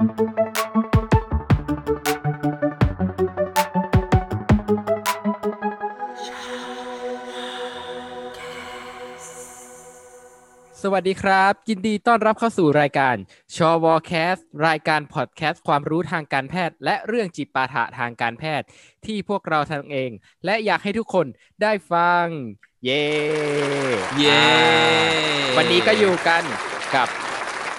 [0.00, 0.10] สวั
[11.00, 13.16] สดีครับ ยินดีต้อนรับเข้าสู่รายการ
[13.56, 14.36] ชอวอแคส
[14.66, 18.66] รายการพอดแคสต์ความรู้ทางการแพทย์ และเรื่องจิปาถะทางการแพทย์
[19.06, 20.10] ที่พวกเราทำเอง
[20.44, 21.26] และอยากให้ทุกคน
[21.62, 22.26] ได้ฟัง
[22.84, 23.04] เย้
[24.18, 26.42] เย้อ่าวันนี้ก็อยู่กัน
[26.96, 27.08] กับ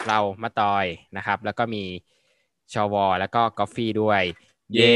[0.08, 0.86] เรามาตอย
[1.18, 1.84] นะครับ แล้วก็มี
[2.74, 4.22] ชอวอแล้วก็กอฟฟี่ด้วย
[4.74, 4.96] เย้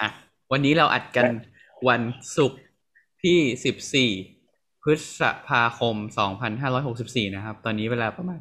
[0.00, 0.08] อะ
[0.52, 1.26] วันนี้เราอัดกัน
[1.88, 2.02] วัน
[2.36, 2.60] ศุกร์
[3.22, 4.10] ที่สิบสี่
[4.82, 8.40] พฤษภาคมสองพันห้าร้อยหกสิบสี่นะครับ ตอนนี้เวลาประมาณ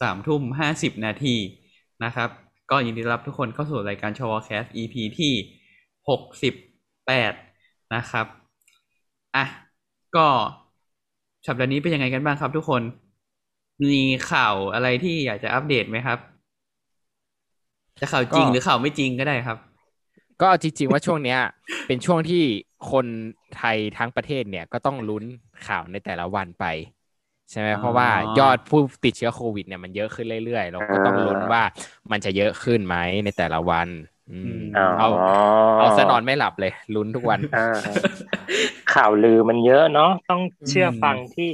[0.00, 1.36] สามทุ่มห้าสิบนาที
[2.04, 2.28] นะครับ
[2.70, 5.32] ก็ยินดีต้อนรับทุกคนเข้าสู่รายการชวแคส EP ที่
[6.08, 6.54] หกสิบ
[7.06, 7.32] แปด
[7.94, 8.26] นะครับ
[9.36, 9.44] อะ
[10.16, 10.26] ก็
[11.46, 12.82] สัปดาห์นี้เป็นยังไงกันบ้างครับทุกคน
[13.82, 16.18] มีข่าวอะไรที่อยากจะอัปเดตไหมครับ
[18.00, 19.58] จะข่าวจริงก็หรือข่าวไม่จริงก็ได้ครับ
[20.40, 21.38] ก็เอาจริงๆว่าช่วงเนี้ย
[21.86, 22.42] เป็นช่วงที่
[22.90, 23.06] คน
[23.52, 25.24] ไทยทั้งประเทศเนี่ยก็ต้องลุ้น
[25.66, 26.64] ข่าวในแต่ละวันไป
[27.50, 28.08] ใช่ไหมอ๋อเพราะว่า
[28.38, 31.62] ยอดผู้ติดเชื้อโควิดเนี่ยมันเยอะขึ้นเรื่อยๆเราก็ต้องลุ้นว่า
[32.10, 33.88] มันจะเยอะขึ้นไหมในแต่ละวัน
[34.28, 35.06] อืมอ๋อเอา
[35.76, 38.08] เอาซะนอนไม่หลับเลย ลุ้นทุกวันอ่า
[38.94, 41.48] ข่าวลือมันเยอะเนาะต้องเชื่ออมฟังที่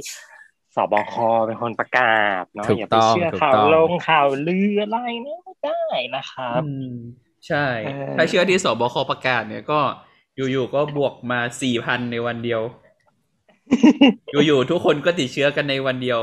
[0.75, 1.13] สบค
[1.45, 2.01] เป็นคนประกา
[2.41, 5.81] ศเนาะถูกอย่าต้ไปองเชื่อถูกข่าวต้องลงข่าวลืออะไรเนี่ยไม่ ได้
[6.15, 6.93] นะครับอืม
[7.47, 9.79] ใช่เออถ้าเชื่อที่สบคประกาศเนี่ยก็
[10.35, 12.61] อยู่ๆก็บวกมาสี่พันในวันเดียว
[14.45, 16.19] อยู่ๆทุกคนก็ติดเชื้อกันในวันเดียว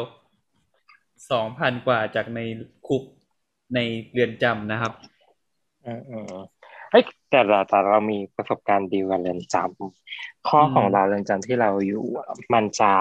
[1.30, 2.40] สองพันกว่าจากใน
[2.86, 3.02] คุก
[3.74, 3.78] ใน
[4.12, 4.92] เรือนจำนะครับ
[5.82, 6.32] เออเออ
[6.90, 12.92] เฮ้ยแต่เราแต่เรามีประสบการณ์ดีกว่าเรือนจำข้อของอืมเราเรือนจำที่เราอยู่อะมันจะ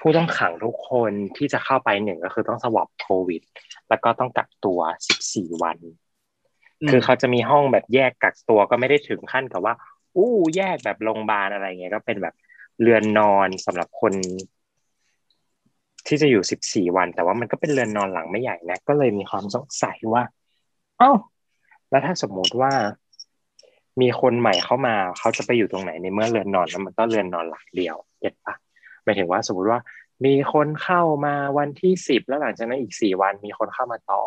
[0.00, 3.42] ผู้ต้องขังทุกคนที่จะเข้าไปหนึ่งก็คือต้องสวอปโควิด
[3.88, 5.78] แล้วก็ต้องกักตัวสิบสี่วัน
[6.90, 9.74] คือเขาจะมีห้องแบบแยกกักตัวก็ไม่ได้ถึงขั้นกับว่า
[10.16, 12.34] อู้แยกแบบโรงพยาบาลอะไรเงี้ยก็เป็นแบบ
[12.80, 14.12] เรือนนอนสำหรับคน
[16.06, 20.22] ที่จะอยู่สิบสี่วัน แต่ว่ามันก็เป็นเรือนนอนหลังไม่ใหญ่นะก็เลยมีความสงสัยว่า
[20.98, 21.12] เอ้า
[21.90, 22.72] แล้วถ้าสมมุติว่า
[24.00, 28.54] มีคนใหม่เข้ามา เขาจะไปอยู่ตรงไหนในเมื่อเรือนนอนแล้วมันก็เรือนนอนหลังเดียวเก็ตปะ
[29.04, 29.80] หมายถึงว่าสมมติว่า
[30.24, 34.22] มีคนเข้ามาวันที่สิบแล้วหลังจากนั้นอีกสี่วันมีคนเข้ามาต่อ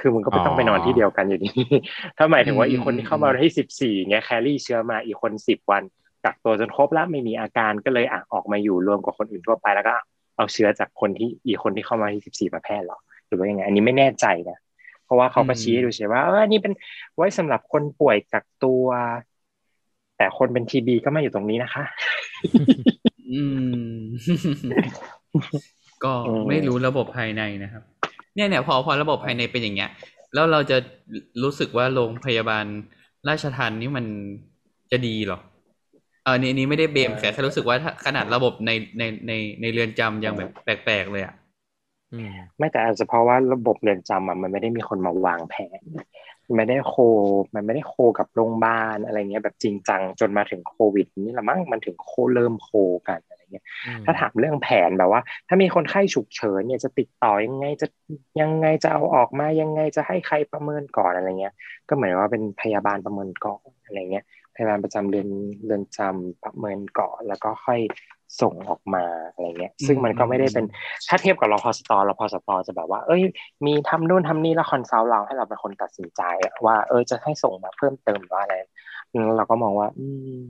[0.00, 1.50] คือมึงก็ไม่ต้องไปนอนที่เดียวกันอยู่ดี
[2.16, 5.82] ถ้าหมายถึงว่าอีกคนที่เข้ามาวันที่สิบสี่เงี้ยแครี่เชื้อมาอีกคนสิบวัน
[6.24, 9.94] กักตัวจนครบแล้วไม่มีอาการก็เลยอะออกมาอยู่รวมกับคนอื่นทั่วไปแล้วก็
[10.36, 14.58] เอาเชื้อจากคนที่อีกคนที่เข้ามาที่สิบสี่มาแพร่หรอหรือว่ายังไงอันนี้ไม่แน่ใจนะ
[15.04, 16.72] เพราะว่าเขาก็ชี้ดูเฉยว่าเอออันนี้เป็น
[17.16, 18.86] ไว้สำหรับคนป่วยกักตัว
[20.16, 21.84] แต่คนเป็นทีบีก็มาอยู่ตรงนี้นะคะ
[23.32, 23.42] อื
[23.86, 23.90] ม
[26.04, 27.82] ก็อืมไม่รู้ระบบภายในนะครับ
[28.34, 29.90] เนี่ยเนี่ยพอพอระบบภายในเป็นอย่างเงี้ย
[30.34, 30.76] แล้วเราจะ
[31.42, 32.64] รู้สึกว่าโรงพยาบาล
[33.28, 34.06] ราชทันนี่มัน
[34.90, 35.40] จะดีเหรอ
[36.24, 41.34] เออนี่นี่ไม่ได้เบมแค่แค่รู้สึกว่าถ้าขนาดระบบในในในในเรือนจำยังแบบแปลกๆเลยอะ
[42.12, 46.06] อืมไม่แต่อาจจะเพราะว่าระบบเรือนจำอะมันไม่ได้มีคนมาวางแผนมัน
[46.54, 46.94] ไม่ได้โค
[47.54, 52.70] มันไม่ได้โคกับโรงพยาบาลอะไรเงี้ยแบบจริงจังจนมาถึงโควิด นี่ละมั้งมันถึงโคเริ่มโค
[53.08, 53.64] กันอะไรเงี้ย
[54.04, 57.86] ถ้าถามเรื่องแผนแบบว่า ถ้ามีคนไข้ฉุกเฉินเนี่ยจะติดต่อยังไงจะ
[58.40, 61.54] ยังไงจะเอาออกมายังไงจะให้ใครประเมินก่อนอะไรเงี้ย
[61.88, 64.24] ก็เหมือนว่าเป็นพยาบาลประเมินก่อนอะไรเงี้ย
[64.54, 65.28] พยาบาลประจำเรือน
[65.64, 67.80] เรือนจำประเมินก่อนแล้วก็ค่อย
[68.40, 70.64] ส่งออกมาอะไรเงี้ย ซึ่งมันก็ไม่ได้เป็น
[71.08, 73.22] ถ้าเทียบกับรพสตรพสตจะแบบว่า เอ้ย
[73.66, 78.54] มีทำนู่นทำนี่แล้ว consult เราให้เราเป็นคนตัดสินใจอะว่า เออจะให้ส่งมาเพิ่มเติมหรือว่าอะไร
[79.12, 80.06] อืมเราก็มองว่า อื
[80.40, 80.44] ม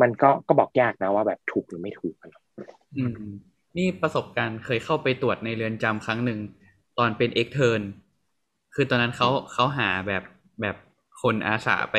[0.00, 2.42] มันก็ก็บอกยากนะว่าแบบถูกหรือไม่ถูกอะเนาะ
[2.96, 3.14] อืม
[3.76, 6.38] นี่ประสบการณ์เคยเข้าไปตรวจในเรือนจำครั้งหนึ่ง
[6.98, 7.82] ตอนเป็น extern
[8.74, 10.22] คือตอนนั้นเขาเขาหาแบบ
[10.60, 10.76] แบบ
[11.22, 11.96] คนอาสาไป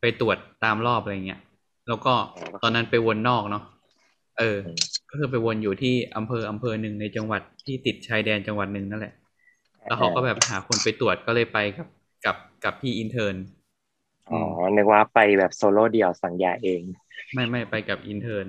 [0.00, 1.40] ไปตรวจตามรอบอะไรเงี้ย
[1.88, 2.14] แล้วก็
[2.62, 3.64] ตอนนั้นไปวนนอกเนาะ
[4.38, 4.58] เออ
[5.10, 9.14] ก็คือไปวนอยู่ที่อำเภออำเภอหนึ่งในจังหวัดที่ติดชายแดนจังหวัดหนึ่งนั่นแหละ
[9.84, 11.88] แล้วเขาก็แบบหาคนไปตรวจก็เลยไปกับ
[12.24, 13.34] กับกับพี่ intern
[14.30, 14.40] อ๋อ
[14.76, 16.80] นึกว่าไปแบบโซโล่เดี่ยวสั่งยาเอง
[17.34, 18.46] ไม่ไม่ไปกับ intern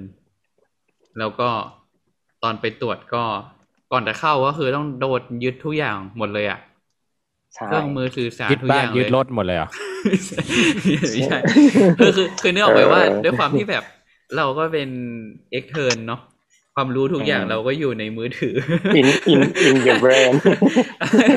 [1.19, 1.49] แล้วก็
[2.43, 3.23] ตอนไปตรวจก็
[3.91, 6.59] ก่อนจะเข้าก็คือต้องโดนยึดทุกอย่างหมดเลยอะ
[7.55, 9.69] ใช่เครื่องมือสื่อสารยึดทุกบ้าอนย่างเลยยึดรถหมดเลยเหรอ
[11.11, 11.39] ไม่ใช่
[11.99, 13.83] คือคือคือนึกออกไหมว่าด้วยความที่แบบ
[14.37, 14.89] เราก็เป็น
[15.51, 16.21] extern เนาะ
[16.75, 18.55] ความรู้ทุกอย่างเราก็อยู่ในมือถือ
[18.95, 20.33] อินอินอิน your brain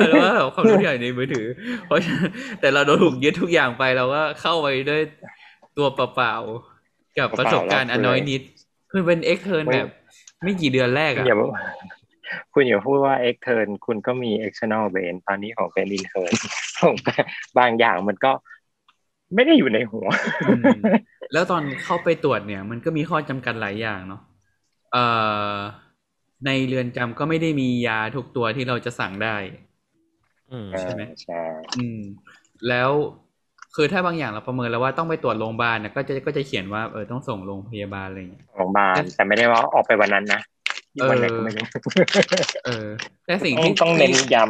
[0.09, 1.47] แล้วว่าแบบความรู้ทุกอย่างในมือถือ
[1.85, 2.29] เพราะฉะนั้น
[2.59, 5.01] แต่เราโดนถูกยึดทุกอย่างไปเราก็เข้าไปด้วย
[5.77, 8.41] ตัวเปล่าๆกับประสบการณ์อนน้อยนิด
[8.91, 9.87] คือเป็นเอ็กเทิร์นแบบ
[10.43, 11.37] ไม่กี่เดือนแรกอะอย่า
[12.53, 16.33] คุณอย่าพูดว่า extern คุณก็มี external brain ตอนนี้ของเป็น intern
[16.79, 16.95] ของ
[17.57, 18.31] บางอย่างมันก็
[19.35, 20.07] ไม่ได้อยู่ในหัว
[20.47, 20.77] อืม
[21.33, 24.21] แล้วตอนเข้าไปตรวจเนี่ย มันก็มีข้อจำกัดหลายอย่างเนาะ
[24.93, 25.05] เอ่
[25.53, 25.55] อ
[26.45, 29.35] ในเรือนจำก็ไม่ได้มียาทุกตัวที่เราจะสั่งได้
[30.51, 31.41] อืมใช่ไหมใช่
[31.77, 31.99] อืม
[32.69, 32.91] แล้ว
[33.75, 40.41] คือถ้าบางอย่างเราประเมินแล้วว่าต้องไปตรวจโรงพยาบาลเนี่ยก็จะก็จะเขียนว่าเออต้องส่งโรงพยาบาลอะไรอย่างเงี้ยโรงพยาบาลแต่ไม่ได้ว่าออกไปวันนั้นนะ
[40.99, 41.65] เออวันไหนก็ไม่รู้
[42.65, 42.87] เออ
[43.25, 44.43] แต่สิ่งต้องที่ต้องเน้นย้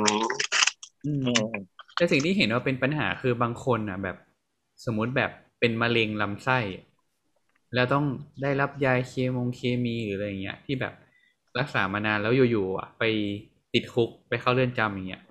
[1.06, 1.48] อืำมอืม
[1.96, 4.16] แต่สิ่งที่เห็นว่าเป็นปัญหาคือบางคนอะ แบบ
[4.86, 6.60] สมมุติแบบเป็นมะเร็งลำไส้
[7.76, 8.06] แล้วต้อง
[8.42, 10.94] ได้รับยาเคมงเคมีหรืออะไรอย่างเงี้ยที่แบบ
[11.60, 13.04] รักษามานานแล้วอยู่ๆอะ ไป
[13.74, 15.24] ติดคุกไปเข้าเรือนจำอย่างเงี้ย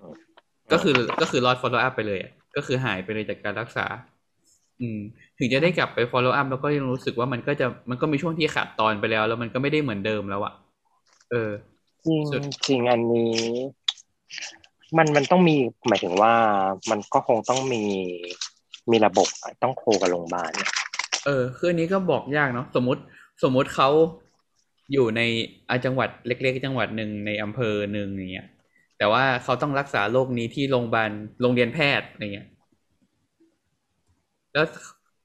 [0.71, 3.85] ก็คือก็คือรอด follow up ไปเลยอะก็คือหายไปเลยจากการรักษา
[4.81, 4.99] อืม
[5.37, 10.53] ถึงจะได้กลับไป follow up แล้วก็ยังรู้สึกว่ามันก็จะมันก็มีช่วงที่ขาดตอนไปแล้ว แล้วมันก็ไม่ได้เหมือนเดิมแล้วอะ
[11.31, 11.51] เออ
[12.05, 13.33] จริงสุดจริงอันนี้
[14.97, 15.55] มันมันต้องมี
[15.87, 16.33] หมายถึงว่า
[16.89, 17.83] มันก็คงต้องมี
[18.91, 20.69] มีระบบอะต้องโคกับโรงพยาบาลอะ
[21.25, 23.01] เออคืออันนี้ก็บอกยากเนาะสมมติ
[23.43, 23.89] สมมติเขา
[24.93, 25.21] อยู่ใน
[25.69, 28.47] อะจังหวัดเล็ก ๆ จังหวัดหนึ่งในอำเภอหนึ่งอย่างเงี้ย
[28.97, 31.09] แต่ว่าเขาต้องรักษาโรคนี้ที่โรงพยาบาล
[31.41, 32.47] โรงเรียนแพทย์อะไรเงี้ย
[34.53, 34.65] แล้ว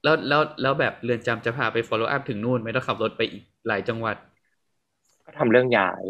[0.03, 4.17] แล้วแล้วแล้วแบบเรือนจำจะพาไป follow up ถึงนู่นไม่ต้องขับรถไปอีกหลายจังหวัด
[5.25, 6.03] ก็ทำเรื่องย้าย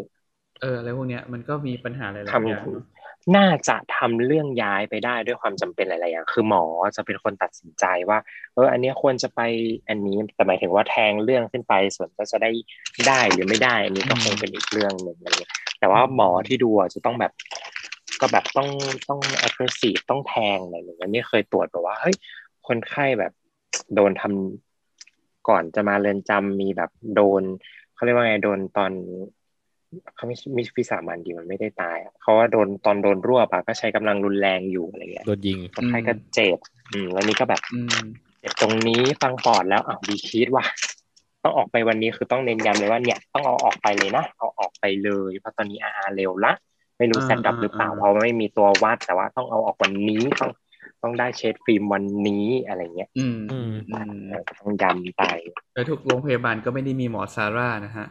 [0.60, 6.64] เอออะไรพวกเนี้ยมันก็มีปัญหาหลายทำๆอย่างเน่าจะทำเรื่องย้ายไปได้ด้วยความจำเป็นหลาย ๆ อย่าง คือหมอ
[6.96, 8.18] จะเป็นคนตัดสินใจว่า
[8.54, 9.40] เออ อันนี้ควรจะไป
[9.88, 12.50] อันนี้ แต่หมายถึงว่าแทงเรื่องขึ้นไป ส่วนก็จะได้
[13.08, 17.32] ได้หรือไม่ได้ อันนี้ก็คงเป็นอีกเรื่องหนึ่งอะไรเงี้ย แต่ว่าหมอที่ดูจะต้องแบบ
[18.20, 18.68] ก็แบบต้อง
[19.08, 22.16] ต้อง aggressive ต้องแทงอะไรอย่างเงี้ย นี่เคยตรวจแบบว่า เฮ้ย
[22.66, 23.32] คนไข้แบบ
[23.94, 27.42] โดนทำก่อนจะมาเรือนจำมีแบบโดน
[27.94, 28.92] เขาเรียกว่าไง โดนตอน
[30.16, 36.58] เขาไม่มีวิสามันดีมันไม่ได้ตายอะเขาว่าโดนตอนโดนรวบอะก็ใช้กำลังรุนแรงอยู่อะไรเงี้ยโดนยิงคนไข้ก็เจ็บ
[36.92, 38.04] อืมแล้วนี่ก็แบบอืม
[38.40, 40.64] เจ็บตรงนี้ฟังปอดแล้วอะดีคิดว่า
[41.44, 46.52] ต้องออกไปวันนี้คือต้องเน้นย้ำเลยว่าเนี่ยต้องเอาออกไปเลยนะเอาออกไปเลยเพราะตอนนี้อาเร็วละ
[46.98, 50.50] ไม่รู้อ่าแซดดับหรือเปล่าอ่าเพราะไม่มีตัววัดแต่ว่าต้องเอาออกวันนี้ต้อง
[51.02, 55.22] ต้องได้เช็ดฟิล์มวันนี้อะไรเงี้ย อืมอืมอืมเออต้องย้ำไป
[55.74, 58.06] แล้วทุกโรงพยาบาลก็ไม่ได้มีหมอซาร่านะฮะ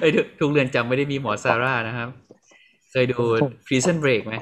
[0.00, 2.08] ไอ้ยทุกทุกเรือนจำไม่ได้มีหมอซาร่านะครับ
[2.90, 3.18] เคยดู
[3.66, 4.34] Prison Break ไหม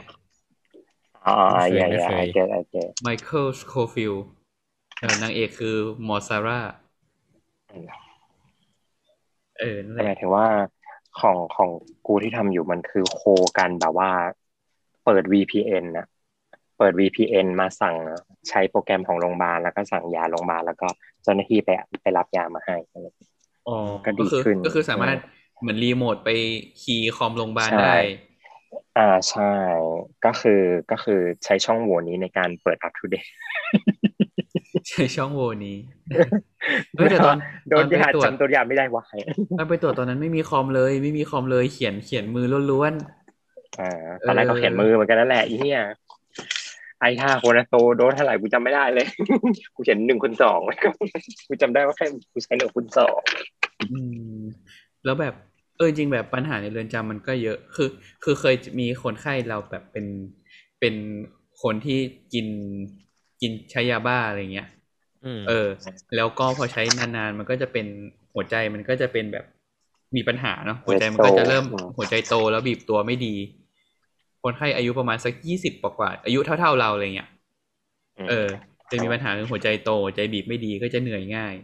[1.26, 4.14] อ๋อไม่เคยอย่าไม่อย่าเคยไอเจอไอเจอไมเคิลสโคฟิล
[5.22, 6.60] นางเอกคือหมอซาร่า
[9.58, 10.46] เออนั่นแต่แหหมาละยถึงว่า
[11.20, 11.70] ของของ
[12.06, 13.22] กูที่ทำอยู่มันคือโค
[13.58, 14.10] กันแบบว่า
[15.04, 16.06] เปิด VPN นะ
[16.78, 17.96] เปิด VPN มาสั่ง
[18.48, 20.88] ใช้โปรแกรมของโรงพยาบาลแล้วก็สั่งยาโรงพยาบาลแล้วก็
[21.22, 21.68] เจ้าหน้าที่ไป
[22.02, 23.29] ไปรับยามาให้อะไรอย่างเงี้ย
[23.68, 25.18] อ๋อก็ดีก็คือขึ้นก็คือสามารถ
[25.60, 26.30] เหมือนรีโมทไป
[26.80, 27.94] key คอมโรงพยาบาลใช่ได้
[28.98, 29.52] อ่าใช่
[30.24, 30.60] ก็คือ
[30.90, 33.30] ก็คือใช้ช่องโหว่นี้ในการเปิด UpToDate
[34.90, 35.76] ใช้ช่องโหว่นี้
[36.96, 37.36] เฮ้ยแต่ตอน
[37.68, 39.02] โดตนอนไปยาตรวจจำตัวยาไม่ได้วะ
[39.58, 42.92] ตอนไปตรวจตอนนั้นไม่มีคอมเลย ไม่มีคอมเลยเขียนเขียนมือล้วน
[43.80, 43.90] อ่า
[44.26, 45.80] ตอนแรกก็เขียนมือเหมือนกันนั่นแหละอีเนี่ย
[47.00, 49.06] ไอห้าโคนาโตโดสเท่าไหร่กูจำไม่ได้เลย
[49.74, 50.88] กูเขียนหนึ่งคูณสองแล้วก็
[51.48, 53.98] กูจำได้ว่าแค่กูใช้หนึ่งคูณสองๆอื
[54.38, 54.42] ม
[55.04, 55.34] แล้วแบบ
[55.76, 57.88] เออจริงแบบปัญหาในเรือนจำมันก็เยอะ คือ
[58.24, 60.06] คือเคยมีคนไข้เราแบบเป็น
[60.80, 60.94] เป็น
[61.62, 61.98] คนที่
[62.32, 62.46] กิน
[63.40, 64.68] กินใช้ยาบ้าอะไรเงี้ย
[65.24, 65.68] อืมเออ
[66.16, 67.86] แล้วก็พอใช้นานๆมันก็จะเป็น
[68.34, 69.44] หัวใจมันก็จะเป็นแบบ
[70.16, 71.64] มีปัญหาเนาะหัวใจมันก็จะเริ่ม
[71.96, 73.34] หัวใจโตแล้วบีบตัวไม่ดี
[74.42, 77.28] คนไข้อายุประมาณสักยี่สิบกว่าๆอายุเท่าๆเราอะไรเงี้ย
[78.28, 78.48] เออ
[78.90, 81.54] จะมีปัญหาเรื่องหัวใจโตหัวใจบีบไม่ดีก็จะเหนื่อยง่าย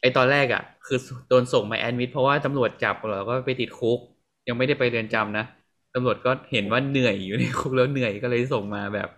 [0.00, 3.98] ไอตอนแรกอะ คือโดนส่งมาแอดมิดเพราะว่าตำรวจจับเราก็ไปติดคุก
[4.48, 5.44] ยังไม่ได้ไปเรือนจำนะ
[5.94, 9.08] ตำรวจก็เห็นว่าเหนื่อยอยู่ในคุกแล้วเหนื่อยก็เลยส่งมาแบบ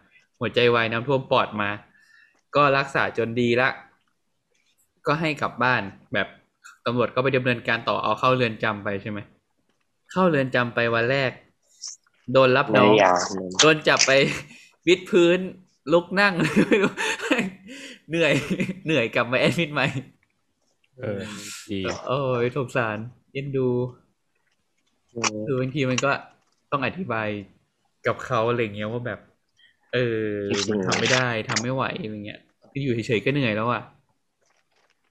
[0.41, 1.71] หัวใจวายน้ำท่วมปอดมา
[2.57, 3.69] ก็รักษาจนดีละ
[5.07, 5.83] ก็ให้กลับบ้าน
[6.15, 6.29] แบบ
[6.87, 9.19] ตำรวจก็ไปดำเนินการต่อเอาเข้าเรือนจำไปใช่ไหม
[10.13, 11.31] เข้าเรือนจำไปวันแรก
[12.33, 13.13] โดนรับในน้องยา
[13.61, 14.11] โดนจับไป
[14.87, 15.39] วิดพื้น
[15.93, 16.35] ลุกนั่ง
[16.69, 16.93] ไม่รู้
[18.09, 18.33] เหนื่อย
[18.87, 19.87] เหนื่อยกลับมาแอดมิดใหม่
[20.99, 21.21] เออ
[21.71, 22.99] ดีโอ้ยสงสาร
[23.33, 23.69] เอ็นดู
[25.47, 26.11] คือบางทีมันก็
[26.73, 27.29] ต้องอธิบาย
[28.07, 29.21] กับเขาอะไรเงี้ยว่าแบบ
[29.95, 33.83] เออจริงๆมันทำไม่ได้ทำไม่ไหวอะไรเงี้ยคืออยู่เฉยๆก็เหนื่อยแล้วอะ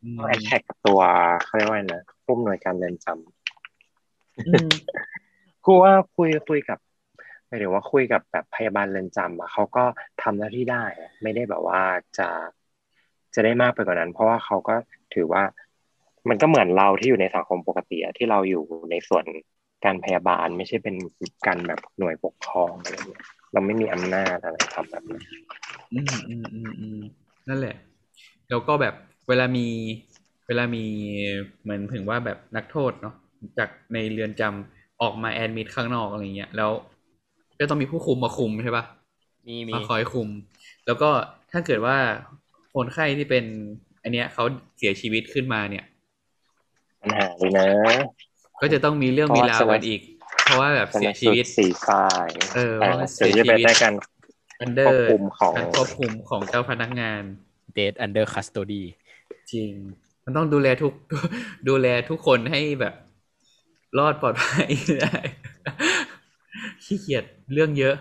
[0.03, 1.00] อืมต้องแอดแท็กกับตัว
[1.45, 3.07] เขาเรียกว่าไงนะผู้อำนวยการเรือนจ
[4.47, 6.79] อืมำกูว่าคุยคุยกับ
[7.48, 9.84] หมายถึงว่าคุยกับแบบพยาบาลเรือนจำอะเขาก็
[10.22, 10.84] ทำหน้าที่ได้
[11.24, 11.82] ไม่ได้แบบว่า
[12.18, 12.27] จะ
[13.36, 14.75] จะได้มากไปกว่านั้น เพราะว่าเขาก็
[15.13, 15.44] ถือว่า
[16.30, 19.25] มันก็เหมือนเราที่อยู่ในสังคมปกติที่เราอยู่ในส่วน
[19.86, 20.96] การพยาบาลไม่ใช่เป็น
[21.48, 23.24] การแบบหน่วยปกครองอะไรเงี้ย
[23.54, 25.24] เราไม่มีอำนาจอะไรทำแบบนั้น
[25.94, 27.00] อืมอืมอืมอืม
[27.48, 27.75] นั่นแหละ
[28.50, 28.96] แล้วก็แบบ
[29.27, 29.68] เวลามี
[30.48, 30.84] เวลามี
[31.62, 33.16] เหมือนถึงว่าแบบนักโทษเนาะ
[33.58, 36.72] จากในเรือนจำออกมาแอดมิดข้างนอกอะไรเงี้ยแล้ว
[37.59, 38.85] ก็ต้องมีผู้คุมมาคุมใช่ปะ
[39.47, 40.29] มีมีมาคอยคุม
[40.85, 41.09] แล้วก็
[41.51, 41.97] ถ้าเกิดว่า
[42.73, 43.43] คนไข้ที่เป็น
[44.03, 44.43] อันเนี้ยเขา
[44.77, 45.85] เสียชีวิตขึ้นมาเนี่ย
[47.01, 47.67] ปัญหาเลยนะ
[48.61, 50.01] ก็จะต้องมีเรื่องเพมีราะว่าราวกันอีก
[50.43, 53.93] เพราะว่าแบบชเสีนะยสูชีวิตตรสี่ฝ่ายเออแต่ว่าเสียชีวิตไปเสียชีวิตได้กัน
[54.62, 57.23] under ควบคุมของการควบคุมของเจ้าพนักงาน
[57.74, 58.84] death under custody
[59.51, 59.73] จริง
[60.25, 60.93] มันต้องดูแลทุก
[61.69, 62.93] ดูแลทุกคนให้แบบ
[63.97, 64.69] รอดปลอดภัย
[65.01, 65.17] ได้
[66.88, 67.96] ขี้เกียจเรื่องเยอะ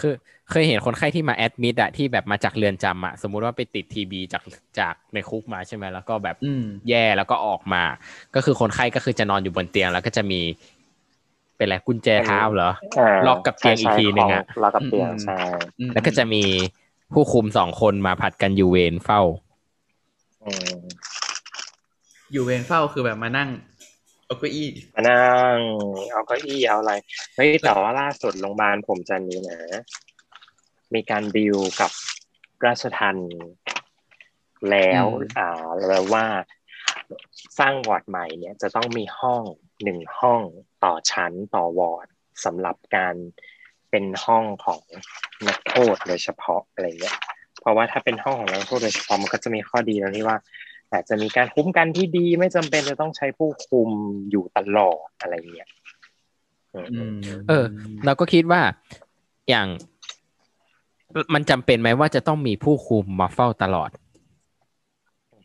[0.00, 0.14] คือ
[0.50, 4.42] เคยเห็นคนไข้ที่มา admit อะที่แบบมาจากเรือนจำอะสมมุติว่าไปติด TB จาก
[4.78, 7.82] จากในคุกมาใช่ไหมแล้วก็แบบอืมแย่แล้วก็ออกมา
[8.34, 10.40] ก็คือคนไข้ก็คือจะนอนอยู่บนเตียง แล้วก็จะมี
[11.56, 12.72] เป็นอะไรกุญแจเท้าเหรอา
[13.26, 15.38] ล็อกกับเตียงอีกทีหนึ่งอะใช่ๆล็อกกับเตียงอืมใช่
[15.80, 16.42] อืมแล้วก็จะมี
[17.12, 19.20] ผู้คุมสองคนมาผัดกันอยู่เวรเฝ้า
[20.44, 20.80] อืม
[22.32, 23.48] อยู่เวรเฝ้าคือแบบมานั่ง
[24.30, 25.58] เอาเก้าอี้มานั่ง
[26.12, 26.92] เอาเก้าอี้เอาอะไร
[27.34, 29.58] เฮ้ยแต่ว่าล่าสุดโรงพยาบาลผมจันนี้นะ
[30.94, 31.90] มีการดีลกับ
[32.66, 33.16] ราชทัน
[34.70, 36.24] แล้วอืมอ่าแล้วว่า
[37.58, 39.42] สร้างวอร์ดใหม่เนี่ย จะต้องมีห้อง
[39.82, 40.40] หนึ่งห้อง
[40.84, 42.06] ต่อชั้นต่อวอร์ด
[42.44, 43.14] สำหรับการ
[43.90, 44.82] เป็นห้องของ
[45.46, 47.18] นักโทษโดยเฉพาะอะไรเงี้ย
[47.60, 50.38] เพราะว่าถ้าเป็นห้องของนักโทษโดยเฉพาะมันก็จะมีข้อดีตรงที่ว่า
[50.92, 53.90] อาจจะมีการคุ้มกันที่ดีไม่จำเป็นจะต้องใช้ผู้คุม
[54.30, 55.68] อยู่ตลอดอะไรเงี้ย
[56.74, 57.14] อืมอืม
[57.48, 57.64] เออ
[58.04, 58.60] เราก็คิดว่า
[59.50, 59.66] อย่าง
[61.34, 63.90] มันจำเป็นไหมว่าจะต้องมีผู้คุมมาเฝ้าตลอด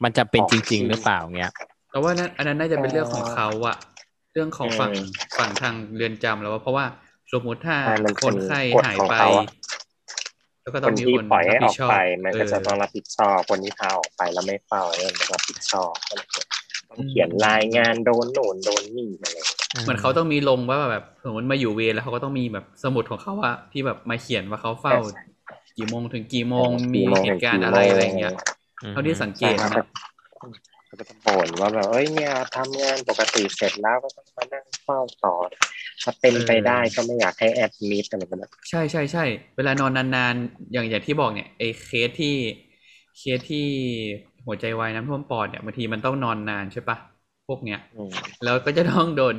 [0.03, 1.51] มันจำเป็นจริง ๆ หรือเปล่าเงี้ย
[1.91, 3.77] แต่ว่านั้นอันนั้นน่าจะเป็นเรื่องของเขาอะ
[4.33, 5.05] เรื่องของฝั่งอืม
[5.37, 6.85] ฝั่งทางเรือนจำแล้วว่าเพราะว่า
[7.33, 9.45] สมมติถ้าใช่มันคเป็นนไข้กฎหายของไปเขาอะ
[10.65, 11.93] แล้วก็คต้องนมีที่คนปล่อยให้รับอผิอดกชอบไป
[12.23, 16.47] มันก็จะเต้องรับผิดชอบ คนที่พาออกไปแล้วไม่เฝ้าเนี่ยต้องรับผิดชอบอะไรเงี้ย
[16.89, 19.47] ต้องเขียนรายงานโดนโน่นโดนนี่อะไรเงี้ย
[19.83, 24.95] เหมือนเขาต้องมีลงว่าแบบสมมติมาอยู่เวรแล้วเขาก็ต้องมีแบบสมุดของเขาอะที่แบบมาเขียนว่าเขาเฝ้า
[25.77, 28.33] กี่โมงถึงกี่โมงมีกี่โมงเหตุการณ์อะไรอะไรเงี้ย
[28.91, 29.81] เท่าที่สังเกใช่ครับนะ
[30.99, 35.35] ก็จะบ่นว่าแบบเอ้ยเนี่ยทำงานปกติเสร็จแล้วก็ต้องมานั่งเฝ้าต่อ
[36.03, 39.21] ถ้าเป็นไปได้ก็ไม่อยากให้ admit อะไรแบบนั้นใช่ใช่ใช่
[39.55, 42.27] เวลานอนนานๆ อย่างอย่างที่บอกเนี่ยไอ้เคสที่
[43.17, 43.59] เคสที่
[44.45, 46.97] หัวใจวายน้ำท่วมปอดเนี่ยบางทีมันต้องนอนนานใช่ปะ
[47.47, 49.35] พวกเนี้ยอืมแล้วก็จะต้องโดน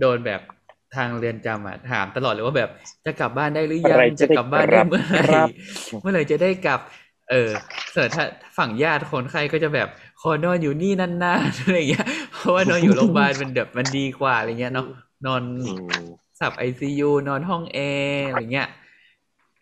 [0.00, 0.40] โดนแบบ
[0.96, 2.70] ทางเรือนจำอะถามตลอดเลยว่าแบบ
[3.06, 5.48] จะกลับบ้านได้หรือยังอะไรจะจะได้กลับบ้านได้เมื่อไหร่ครับ
[6.00, 6.80] เมื่อไหร่จะได้กลับ
[7.30, 7.50] เออ
[7.94, 8.24] ส่วนถ้า
[8.58, 9.88] ฝั่งญาติคนไข้ก็จะแบบ
[10.20, 14.86] ขอนอนอยู่นี่นานๆอะไรอย่างเงี้ย เพราะว่านอนอยู่โรงพยาบาลมันแบบมันดีกว่าอะไรเงี้ยเนาะ
[15.26, 18.68] นอนอืม sub ICU นอนห้องแอร์อะไรเงี้ย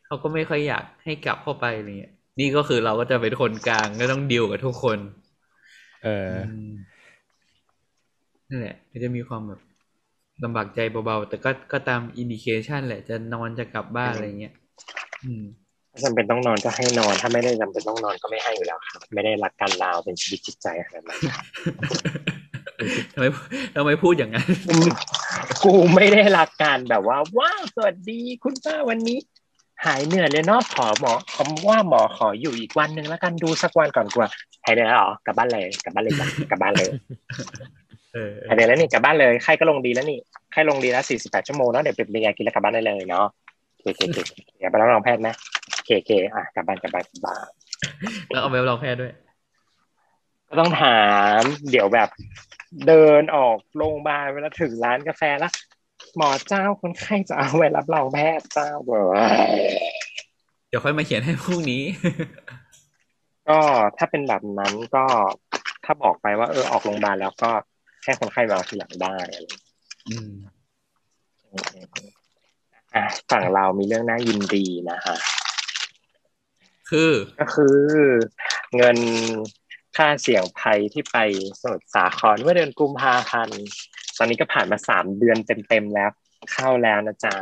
[0.06, 4.98] เขาก็ไม่ค่อยอยากให้กลับเข้าไปอะไรเงี้ย นี่ก็คือเราก็จะเป็นคนกลางก็ต้องดิวกับทุกคน
[6.02, 6.08] เออ
[6.68, 6.98] ม
[8.48, 9.60] นั่นแหละก็จะมีความแบบ
[10.44, 14.54] ลำบากใจเบาๆ แต่ก็ก็ตาม indication แหละจะนอนจะกลับบ้านอะไรเงี้ย
[15.24, 15.67] อืมถ้า
[16.04, 21.20] จำเป็นต้องนอนก็ให้นอน ถ้าไม่ได้จำเป็นต้องนอนก็ไม่ให้อยู่แล้วครับ ไม่ได้รักการลาวเป็นชีวิตจิตใจขนาดนั้น
[23.12, 23.24] ทำไม
[23.76, 24.46] ทำไมพูดอย่างนั้น
[25.64, 29.18] กูไม่ได้รักการแบบว่า ว้าวสวัสดีคุณป้าวันนี้
[29.84, 34.26] หายเหนื่อยเลยเนาะขอหมอคำว่าหมอขออยู่อีกวันหนึ่งแล้วกันดูสักวันก่อนกลัว
[34.64, 36.88] หายเหนื่อยแล้วเหรอกลับบ้านเลยกลับบ้านเลยจ้ะกลับบ้านเลย
[38.12, 40.18] เออหายเหนื่อยแล้วนี่กลับบ้านเลยไข้ก็ลงดีแล้วนี่
[40.52, 43.26] ไข้ลงดีแล้วสี่สิบแปดชั่วโมงแล้วเดี๋ยวเป็นยากินแล้วกลับบ้านได้เลยเนาะ
[43.80, 44.18] เคเคเค
[44.60, 45.34] เอาใบรับรองแพทย์นะ
[45.88, 47.48] เคเคอะกลับบ้านกลับบ้านกลับบ้าน
[48.30, 49.12] แล้วเอาใบรับรองแพทย์ด้วย
[50.48, 51.02] ก็ต้องถา
[51.40, 52.08] ม เดี๋ยวแบบ
[52.86, 55.52] เดินออกโรงพยาบาลเวลาถึงร้านกาแฟแล้ว
[56.16, 59.12] หมอเจ้าคนไข้จะเอาใบรับรองแพทย์เจ้าเบอร์
[60.68, 61.82] เดี๋ยวค่อยมาเขียนให้พรุ่งนี้
[63.48, 63.60] ก็
[63.98, 65.04] ถ้าเป็นแบบนั้นก็
[65.84, 67.50] ถ้าบอกไปว่าเออออกโรงพยาบาลแล้วก็
[68.04, 69.62] ให้คนไข้มาเอาทีหลังได้อะไรอย่างเงี้ย
[70.08, 70.32] อืม
[72.94, 75.16] อะฝั่งเรามีเรื่องน่ายินดีนะฮะ
[76.90, 77.76] คือก็คือ
[78.76, 78.98] เงิน
[79.96, 81.16] ค่าเสี่ยงภัยที่ไป
[81.60, 83.62] สมุทรสาครเมื่อเดือนกุมภาพันธ์
[84.18, 85.36] ตอนนี้ก็ผ่านมาสามเดือน
[85.68, 86.10] เต็มๆแล้ว
[86.52, 87.34] เข้าแล้วนะจ๊ะ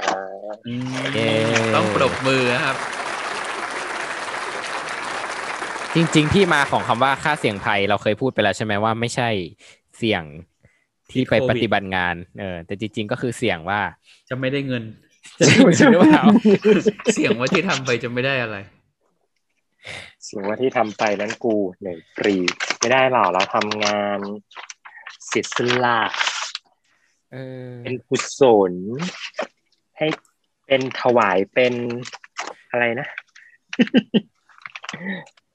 [0.66, 0.82] อืม
[1.14, 1.28] เย้
[1.74, 2.76] ต้องปรบมือนะครับ
[5.94, 9.28] จริง ๆ ที่มาของคำว่าค่าเสี่ยงภัยเราเคยพูดไปแล้วใช่ไหมว่าไม่ใช่
[9.98, 10.22] เสี่ยง
[11.10, 13.80] ที่ไปที่โควิดปฏิบัติงาน เออ แต่จริง ๆ ก็คือเสี่ยงว่า
[14.28, 14.84] จะไม่ได้เงิน
[15.38, 16.24] จะได้เงินหรือเปล่า
[17.14, 18.56] เสียงว่าที่ทำไปจะไม่ได้อะไร
[20.28, 22.36] สิ่งว่าที่ทำไปนั้นกูเหนื่อยฟรี
[22.78, 24.18] ไม่ได้หรอกเราทำงาน
[25.26, 26.00] เสียสละ
[27.32, 27.36] เอ
[27.68, 28.72] อเป็นกุศล
[29.98, 30.06] ให้
[30.66, 31.74] เป็นถวายเป็น
[32.70, 33.08] อะไรนะ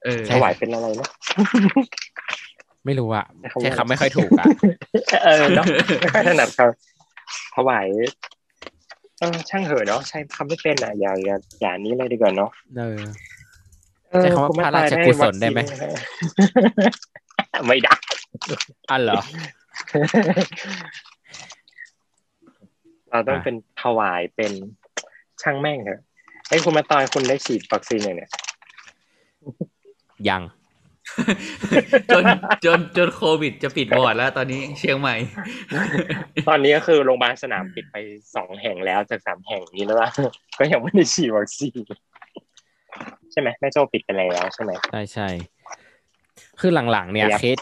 [0.04, 1.08] เออถวายเป็นอะไรนะ
[2.86, 4.46] ไม่รู้อะใช้คำว่าใช้คำไม่ค่อยถูกอะ
[5.24, 5.66] เออเนาะ
[6.00, 6.66] ไม่ค่อยถนัดเขา
[7.56, 7.86] ถวาย
[9.18, 13.12] เออช่างเหอะเนาะใช้คำไม่เป็นอะอย่าอย่าอย่านี้เลยดีกว่าเนาะเออเออ
[14.20, 15.90] ใช้คำว่าณแม่พระราชกุศลได้ไหมวัคซีน
[17.66, 17.94] ไม่ได้
[18.90, 19.20] อันเหรอ
[23.10, 24.52] เราต้องอะเป็นถวายเป็น
[25.42, 26.00] ช่างแม่งเถอะ
[26.48, 28.30] ไอ้ยคุณมาตอยคุณได้ฉีดวัคซีนอย่างเนี้ย
[30.28, 30.42] ยัง
[32.14, 32.24] จน
[32.64, 35.16] จนจนโควิดจะปิดบอร์ดแล้ว ตอนนี้เชียงใหม่
[36.48, 37.96] ตอนนี้ก็คือโรงพยาบาลสนามปิดไป
[38.34, 40.08] สองแห่งแล้วจากสามแห่งนี้แล้วว่า
[40.58, 41.78] ก็ยังไม่ได้ฉีดวัคซีน
[43.32, 45.28] ใช่ไหมแม่โจ้ปิดไปแล้วใช่ไหมใช่ใช่
[46.60, 47.58] คือหลังๆ เนี่ยครับเคส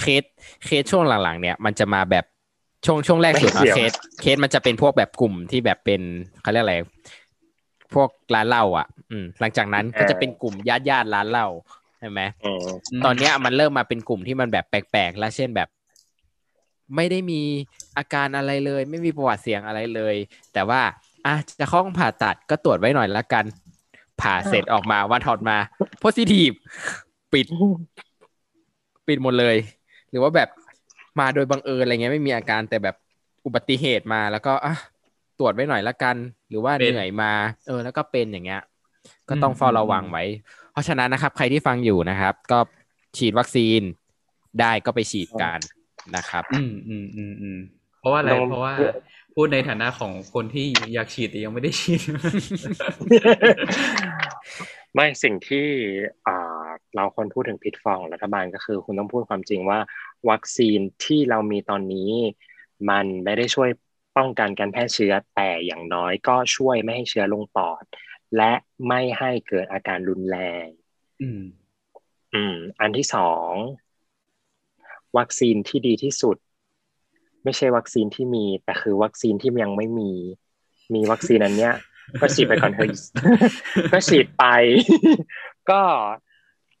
[0.00, 0.24] เคส
[0.64, 2.24] เคสช่วงหลังๆ เนี่ย มันจะมาแบบ
[2.86, 6.02] ช่วงช่วงแรกสุดไม่อะเกี่ยวเคสเคสมันจะเป็นพวกแบบกลุ่มที่แบบเป็น
[6.42, 6.76] เขาเรียกอะไร
[7.94, 11.46] พวกร้านเหล้าอะ อืม หลังจากนั้นก็จะเป็นกลุ่มญาติญาติๆร้านเหล้า
[11.98, 12.66] ใช่ไหมอืม
[13.04, 15.68] ตอนเนี้ยมันเริ่มมาเป็นกลุ่มที่มันแบบแปลกๆ แล้วเช่นแบบ
[16.96, 17.40] ไม่ได้มี
[17.96, 20.14] อาการอะไรเลย ไม่มีประวัติเสี่ยงอะไรเลย
[20.52, 20.80] แต่ว่า
[21.26, 23.44] อะจะเข้าห้องผ่าตัดก็ตรวจไว้หน่อยละกัน
[24.22, 25.56] ผ่าเสร็จออกมาวันถอดมา
[25.98, 26.52] โพซิทีฟ
[27.32, 27.46] ปิด
[29.08, 29.56] ปิดหมดเลย
[30.10, 30.48] หรือว่าแบบ
[31.20, 32.96] มาโดยบังเอิญอะไรเงี้ยไม่มีอาการแต่แบบ
[33.46, 34.74] อุบัติเหตุมาแล้วก็อะ
[35.38, 36.16] ตรวจไว้หน่อยละกัน
[36.48, 37.32] หรือว่าเป็นเหนื่อยมา
[37.66, 38.62] เออ แล้วก็เป็นอย่างเงี้ย
[39.28, 40.24] ก็ต้องเฝ้าระวังไว้
[40.72, 42.58] เพราะฉะนั้นนะครับ ใครที่ฟังอยู่นะครับ ก็
[43.16, 43.80] ฉีดวัคซีน
[44.60, 45.58] ได้ก็ไปฉีดกัน
[46.16, 47.58] นะครับ อืมอืมอืมอืม
[48.00, 48.74] เพราะว่าอะไรลองเพราะว่า
[49.34, 52.00] พูดในฐานะของคนที่อยากฉีดแต่ยังไม่ได้ฉีด
[54.94, 55.66] ไม่สิ่งที่
[56.26, 59.78] อ่าเราควรพูดถึงพิษฟองของรัฐบาลก็คือ คุณต้องพูดความจริงว่า
[60.30, 62.12] วัคซีนที่เรามีตอนนี้
[62.90, 63.70] มันไม่ได้ช่วย
[64.16, 67.84] ป้องกันการแพร่เชื้อแต่อย่างน้อยก็ช่วยไม่ให้เชื้อลงปอด
[68.36, 68.52] และ
[68.88, 70.66] ไม่ให้เกิดอาการรุนแรง
[71.22, 71.42] อืม
[72.34, 73.50] อืม อันที่สอง
[75.18, 76.36] วัคซีนที่ดีที่สุด
[77.44, 80.10] ไม่ใช่วัคซีนที่มี แต่คือวัคซีนที่ยังไม่มี
[80.94, 81.74] มีวัคซีนอันเนี้ย
[82.20, 82.94] ก็ฉีดไปก่อนเถอะ
[83.92, 84.44] ก็ฉีดไป
[85.70, 85.82] ก็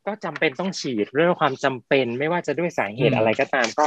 [0.06, 3.86] ก็จำเป็นต้องฉีดเรื่องความจำเป็น ไม่ว่าจะด้วยสาเหตุอืมอะไรก็ตาม ก็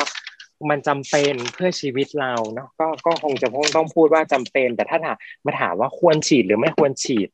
[0.70, 7.30] มันจำเป็นเพื่อชีวิตเราเนาะก็ก็คงจะต้องพูดว่าจำเป็น แต่ถ้าถามมาถามว่าควรฉีดหรือไม่ควรฉีด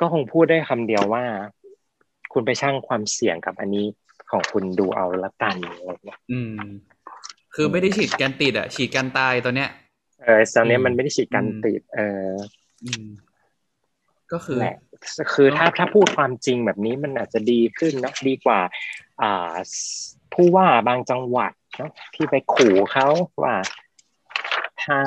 [0.00, 1.24] ก็คงพูดได้คำเดียวว่า
[2.32, 3.86] คุณไปชั่งความเสี่ยงกับอันนี้
[4.30, 6.56] ของคุณดูเอาละกันอะไรเงี้ยอืม
[7.54, 9.70] คือไม่ได้ฉีดกันติดอะ ฉีดกันตายตอนเนี้ย
[10.22, 12.32] เออตอนนี้อืมมันไม่ได้ฉีดกันอืมติด เออ
[12.84, 13.08] อืม
[14.32, 14.76] ก็คือแหละ
[15.34, 18.60] คือถ้าถ้าพูดความจริงแบบนี้มันอาจจะดีขึ้นเนอะดีกว่า
[19.22, 19.54] อ่า
[20.32, 23.08] ผู้ว่าบางจังหวัดเนอะที่ไปขู่เขา
[23.42, 23.54] ว่า
[24.82, 24.98] ถ้า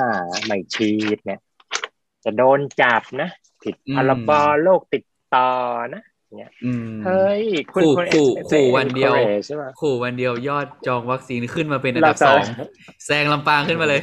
[0.46, 1.40] ไม่ฉีดเนี่ย
[2.24, 3.30] จะโดนจับนะ
[3.62, 4.30] ผิดอืมพรบ
[4.62, 5.04] โรคติด
[5.34, 5.50] ต่อ
[5.94, 6.02] นะ
[6.36, 7.42] เนี่ยอืมเฮ้ย
[7.74, 12.44] คุณขู่คุณขู่ expect ขู่วันเดียว encourage ใช่ปะขู่วันเดียวยอดจองวัคซีนขึ้นมาเป็นอันดับเราจะสอง
[13.06, 14.00] แซงลำปางขึ้นมาเลย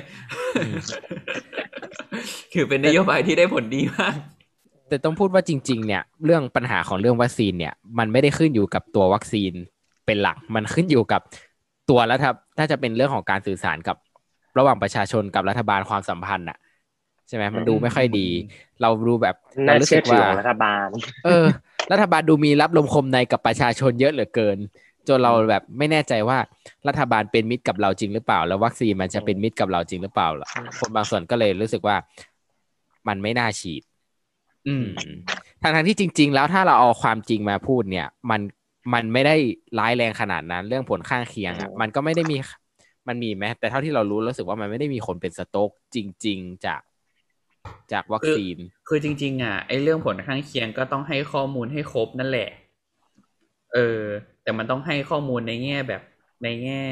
[2.54, 4.16] ถือเป็นนโยบายที่ได้ผลดีมาก
[4.90, 9.54] แต่ต้องพูดว่าจริง ๆ เนี่ย เรื่องปัญหาของเรื่องวัคซีนเนี่ย มันไม่ได้ขึ้นอยู่กับตัววัคซีน
[10.06, 11.22] เป็นหลัก มันขึ้นอยู่กับ
[11.90, 12.26] ตัวรัฐ
[12.58, 13.98] ถ้าจะเป็นเรื่องของการสื่อสารกับ
[14.58, 16.58] ระหว่างประชาชนกับรัฐบาลความสัมพันธ์อะ
[17.28, 18.28] ใช่ไหมมันดูไม่ค่อยดี
[18.82, 20.88] เราดูแบบเราน่ารู้เชื่สึอกถือว่าของรัฐบาล
[21.26, 21.46] เออ
[21.92, 24.58] รัฐบาลดูมีรับลมคมในกับประชาชนเยอะเหลือเกิน
[25.08, 26.38] จนเราแบบไม่แน่ใจว่า
[26.88, 30.48] รัฐบาลเป็นมิตรกับเราจริงหรือเปล่า แล้ววัคซีนมันจะเป็นมิตรกับเราจริงหรือเปล่าล่ะ
[30.80, 31.96] คนบางส่วนก็เลยรู้สึกว่า
[33.08, 33.84] มันไม่น่าฉีด
[34.68, 34.86] อืม
[35.62, 38.42] ทางทางๆที่จริง ๆ แล้วถ้าเราเอาความจริงมาพูดเนี่ย มัน
[38.94, 39.36] มันไม่ได้
[39.80, 42.38] ร้ายแรงขนาดนั้น เรื่องผลข้างเคียงอะอืมมันก็ไม่ได้มี
[43.08, 46.82] มันมีไหมแต่เท่าที่เรารู้รู้สึกว่ามันไม่ได้มีคนเป็นสโต๊กจริง ๆ จาก
[47.92, 52.50] จากวัคซีน คือจริง ๆ อะไอ้เรื่องผลข้างเคียงก็ต้องให้ข้อมูลให้ครบนั่นแหละ
[53.74, 53.80] เออ
[54.42, 56.02] แต่มันต้องให้ข้อมูลในแง่แบบ
[56.44, 56.84] ในแง่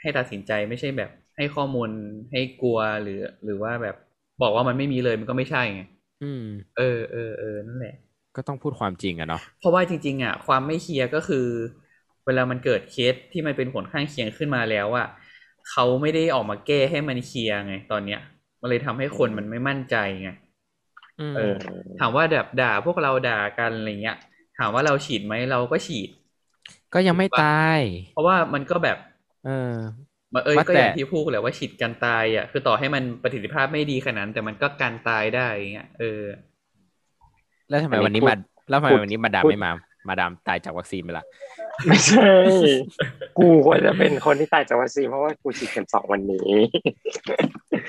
[0.00, 1.88] ให้ตัดสินใจไม่ใช่แบบ ให้ข้อมูล
[2.32, 3.96] ให้กลัวหรือ หรือว่าแบบ
[4.42, 5.82] บอกว่ามันไม่มีเลยมันก็ไม่ใช่ไง
[6.22, 6.44] อืม
[6.76, 7.94] เออเออเออนั่นแหละ
[8.36, 11.46] ก็ต้องพูดความจริงอะเนาะเพราะว่าจริง ๆอะความไม่เคลียร์ก็คือ
[12.26, 15.06] เวลามันเกิดเคสที่มันเป็นผลข้างเคียงขึ้นมาแล้วอะ
[15.70, 18.20] เขาไม่ได้ออกมาแก้ให้มันเคลียร์ไงตอนเนี้ย
[18.60, 20.30] มันเลยทำให้คนมันไม่มั่นใจไง
[21.18, 21.54] อืมเออ
[21.98, 24.16] ถามว่าแบบด่าพวกเราด่ากันอะไรเงี้ย
[24.58, 26.08] ถามว่าเราฉีดไหมเราก็ฉีด
[26.94, 27.80] ก็ยังไม่ตาย
[28.12, 28.98] เพราะว่ามันก็แบบ
[29.42, 29.50] เออ
[30.34, 36.22] มาเอ้ยว่าก็อย่างแต่ที่พูดแหละว่าฉีดกันตายอะ คือต่อให้มันประสิทธิภาพไม่ดีขนาดนั้น แต่มันก็กันตายได้อย่างเงี้ยเออ
[37.68, 38.34] แล้วทำไมอันนี้วันนี้พูดมา
[38.68, 39.70] แล้วทำไมพูดวันนี้มาดามพูดไม่มา
[40.08, 41.24] มาดามตายจากวัคซีนไปละ
[41.86, 42.30] ไม่ใช่
[43.38, 46.52] กูควรจะเป็นคนที่ตายจากวัคซีนเพราะว่ากูฉีดเข็มสองวันนี้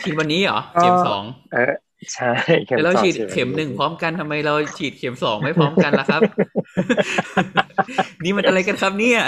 [0.01, 1.23] ฉีดวันนี้เหรอ เข็มสอง
[1.53, 1.73] เออ
[2.13, 2.31] ใช่
[2.65, 6.21] เข็มแล้วเราสองฉีดวันนี้เข็มหนึ่งพร้อมกันทำไมเราฉีดเข็มสองไม่พร้อมกันล่ะครับ
[8.23, 9.21] นี่มันอะไรกันครับเนี่ย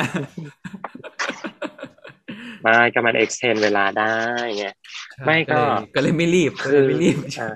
[2.62, 4.14] ไม่ก็มัน extend เวลาได้
[4.58, 4.66] ไง
[5.26, 7.50] ไม่ก็เลยก็เลยไม่รีบก็คืเลยไม่รีบอ่า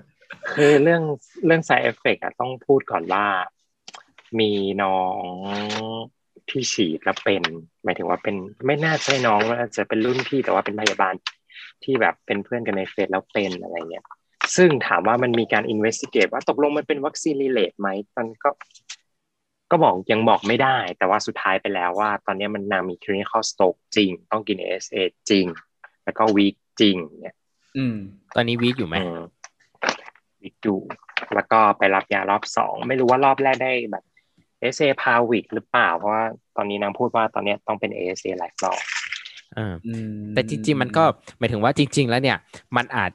[0.55, 1.01] คือเรื่อง
[1.45, 3.25] เรื่อง side effect อะต้องพูดก่อนว่า
[4.39, 4.51] มี
[4.83, 5.23] น้อง
[6.49, 7.43] ที่ฉีดแล้วเป็น
[7.83, 11.13] หมายถึงว่าเป็นไม่น่าใช่น้องว่าจะเป็นรุ่นพี่แต่ว่าเป็นพยาบาล
[11.83, 14.05] ที่แบบเป็นเพื่อนกันในเฟซแล้วเป็นอะไรเงี้ย
[14.55, 18.49] ซึ่งถามว่ามันมีการ investigate ว่าตกลงมันเป็นวัคซีน relate ไหมมันก็
[19.71, 24.97] ก็บอกยังบอกไม่ได้ แต่ว่าสุดท้ายไปแล้วว่า ตอนนี้มันนางมี clinical stroke จริง ต้องกิน ASA
[25.29, 25.45] จริง
[26.03, 27.35] แล้วก็ weak จริง เนี่ย
[27.77, 27.97] อืม
[28.35, 29.19] ตอนนี้วีคอยู่ไหมอืม
[30.43, 30.75] วิกดู
[31.35, 34.03] แล้วก็ไปรับยารอบสองไม่รู้ว่ารอบแรกได้แบบ
[34.59, 36.23] เอเซพาวิกหรือเปล่า เพราะว่า
[36.57, 38.79] ตอนนี้นางพูดว่าตอนนี้ต้องเป็นเอเซหลายรอบ
[39.55, 41.03] เอออืมแต่จริง ๆ มันก็
[41.37, 42.37] หมายถึงว่าจริง ๆ แล้วเนี่ย
[42.77, 43.11] มันอาจ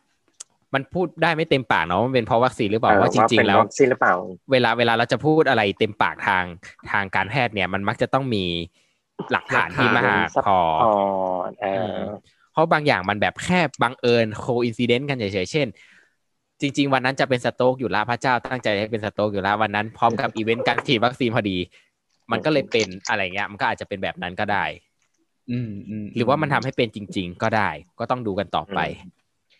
[0.74, 4.14] มันพูดได้ไม่เต็มปากเนาะว่ามันเป็นเพราะวัคซีนหรือเปล่าเออว่าจริงเป็ๆนแล้ววัคซีนหรือเปล่า
[4.52, 6.44] เวลาเวลาเราจะพูดอะไรเต็มปากทาง
[6.90, 8.44] ทางการแพทย์เนี่ย มันมักจะต้องมี
[9.32, 10.92] หลักฐานที่มากพออ๋อ
[11.60, 11.98] เออ
[12.52, 15.66] เพราะบางอย่างมันแบบแค่บังเอิญ coincident กันเฉยๆเช่น
[16.62, 21.58] จริง ๆ วันนั้นจะเป็น stroke อยู่แล้วพระเจ้าตั้งใจให้เป็น stroke อยู่แล้ววันนั้นพร้อมกับอีเวนต์การฉีดวัคซีนพอดี
[22.32, 24.64] มันก็เลยเป็นอะไรเงี้ย มันก็อาจจะเป็นแบบนั้นก็ได้
[25.50, 28.80] อืมอืมหรือว่ามันทำให้เป็นจริง ๆ ก็ได้ ก็ต้องดูกันต่อไป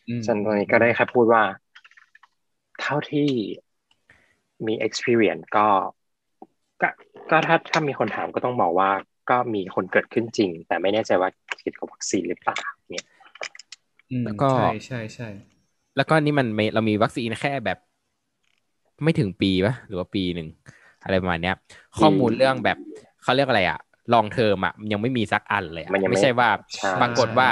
[0.09, 1.43] อืมฉันตอนนี้ก็ได้แค่พูดว่า
[2.81, 3.29] เท่าที่
[4.67, 5.67] มี experience ก็
[6.81, 6.89] ก็
[7.31, 8.91] ก็ถ้าถ้ามีคนถามก็ต้องบอกว่า
[9.31, 12.57] ก็มีคนเกิดขึ้นจริง แต่ไม่แน่ใจว่าเกี่ยวกับวัคซีนหรือเปล่า
[12.93, 13.07] เนี่ย
[14.11, 15.29] อืมแล้วก็ใช่ใช่ใช่
[15.97, 17.79] แล้วก็นี่มันไม่เรามีวัคซีนแค่แบบ
[19.03, 20.49] ไม่ถึงปีปะหรือว่าปีหนึ่ง
[21.05, 21.55] อะไรประมาณเนี้ย
[21.99, 22.79] ข้อมูลเรื่องแบบ
[23.23, 23.79] เขาเรียกอะไรอะ
[24.13, 27.51] long term อะยังไม่มีสักอันเลยอะมันยังไม่ไม่ใช่ว่าใช่ปรากฏว่า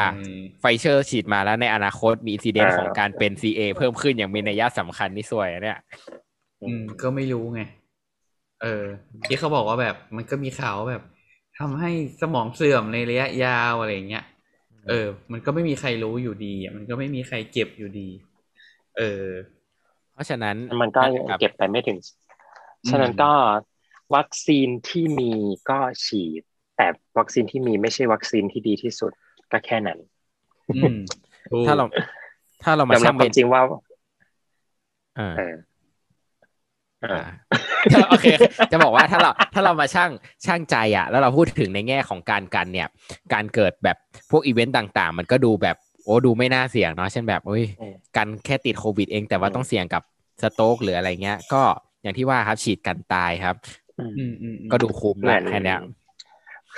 [0.60, 5.78] ไฟเชอร์ฉีดมาแล้วในอนาคตมีอินซิเดนต์อ่าของการเป็น CA เพิ่มขึ้นอย่างมีนัยสำคัญนี่สวยอะเนี่ย
[6.64, 7.60] อืมก็ไม่รู้ไง
[8.60, 8.84] เออ
[9.26, 11.02] ที่เขาบอกว่าแบบมันก็มีข่าวว่าแบบ
[11.58, 14.22] ทำให้สมองเสื่อมในระยะยาวอะไรอย่างเงี้ย
[14.88, 18.08] เออ มันก็ไม่มีใครรู้อยู่ดีอะมันก็ไม่มีใครเก็บอยู่ดี
[18.98, 19.28] เออ
[20.14, 21.98] เพราะฉะนั้นมันก็ยังครับเก็บไปไม่ถึง
[22.82, 23.32] อืมฉะนั้นก็
[24.16, 25.32] วัคซีนที่มี
[25.70, 26.42] ก็ฉีด
[26.76, 26.86] แต่
[27.18, 29.12] วัคซีนที่มีไม่ใช่วัคซีนที่ดีที่สุด
[29.52, 29.98] ก็แค่นั้น
[30.76, 30.96] อืม
[31.50, 31.84] ถูกถ้าเรา
[32.62, 33.62] ถ้าเรามายอมรัชั่บงคเป็วานมจริงว่า
[35.16, 35.54] เออเออ
[37.02, 37.20] เออ
[37.92, 38.26] อ่าโอเค
[38.72, 40.10] จะบอกว่าถ้าเราถ้าเรามาช่าง
[40.46, 42.88] ช่างใจอะ แล้วเราพูดถึงในแง่ของการกันเนี่ย
[43.32, 43.96] การเกิดแบบ
[44.30, 50.02] พวกอีเวนต์ต่าง ๆ มันก็ดูแบบ โอ้ดูไม่น่าเสี่ยงเนาะเช่นแบบเอ้ยอืมกันแค่ติดโควิดเองแต่ว่าอืมต้องเสี่ยงกับ
[50.42, 51.62] สโต๊กหรืออะไรเงี้ย ก็
[52.02, 53.56] อย่างที่ว่าครับฉีดกันตายครับ
[53.98, 55.78] อืมอืมอืมก็ดูคุ้มเหมืแหอละนแค่เนี้ย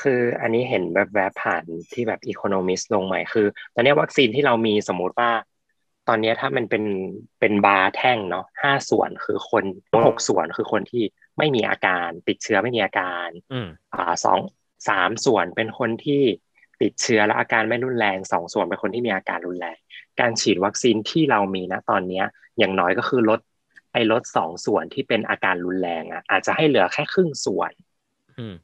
[0.01, 5.31] คืออันนี้เห็นแบบแวบผ่านที่แบบอีโคโนมิสลงใหม่คือ ตอนนี้วัคซีนที่เรามีสมมุติว่า
[6.09, 6.85] ตอนนี้ถ้ามันเป็น
[7.41, 9.65] เป็นบาร์แท่งเนาะห้าส่วนคือคน
[10.07, 11.03] หกส่วนคือคนที่
[11.39, 14.39] ไม่มีอาการ ติดเชื้อไม่มีอาการอืมอ่าสอง
[14.89, 16.23] สามส่วนเป็นคนที่
[16.83, 19.77] ติดเชื้อแล้วอาการไม่รุนแรงสองส่วนเป็นคนที่มีอาการรุนแรง
[20.21, 22.25] การฉีดวัคซีนที่เรามีนะตอนเนี้ย
[22.59, 23.40] อย่างน้อยก็คือลด
[23.92, 27.73] ไอ้ลดสองส่วนที่เป็นอาการรุนแรงอะอาจจะให้เหลือแค่ครึ่งส่วน
[28.38, 28.55] อืม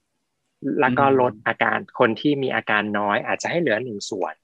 [0.81, 4.35] แล้วก็ลดอาการคนที่มีอาการน้อย อาจจะให้เหลือหนึ่งส่วน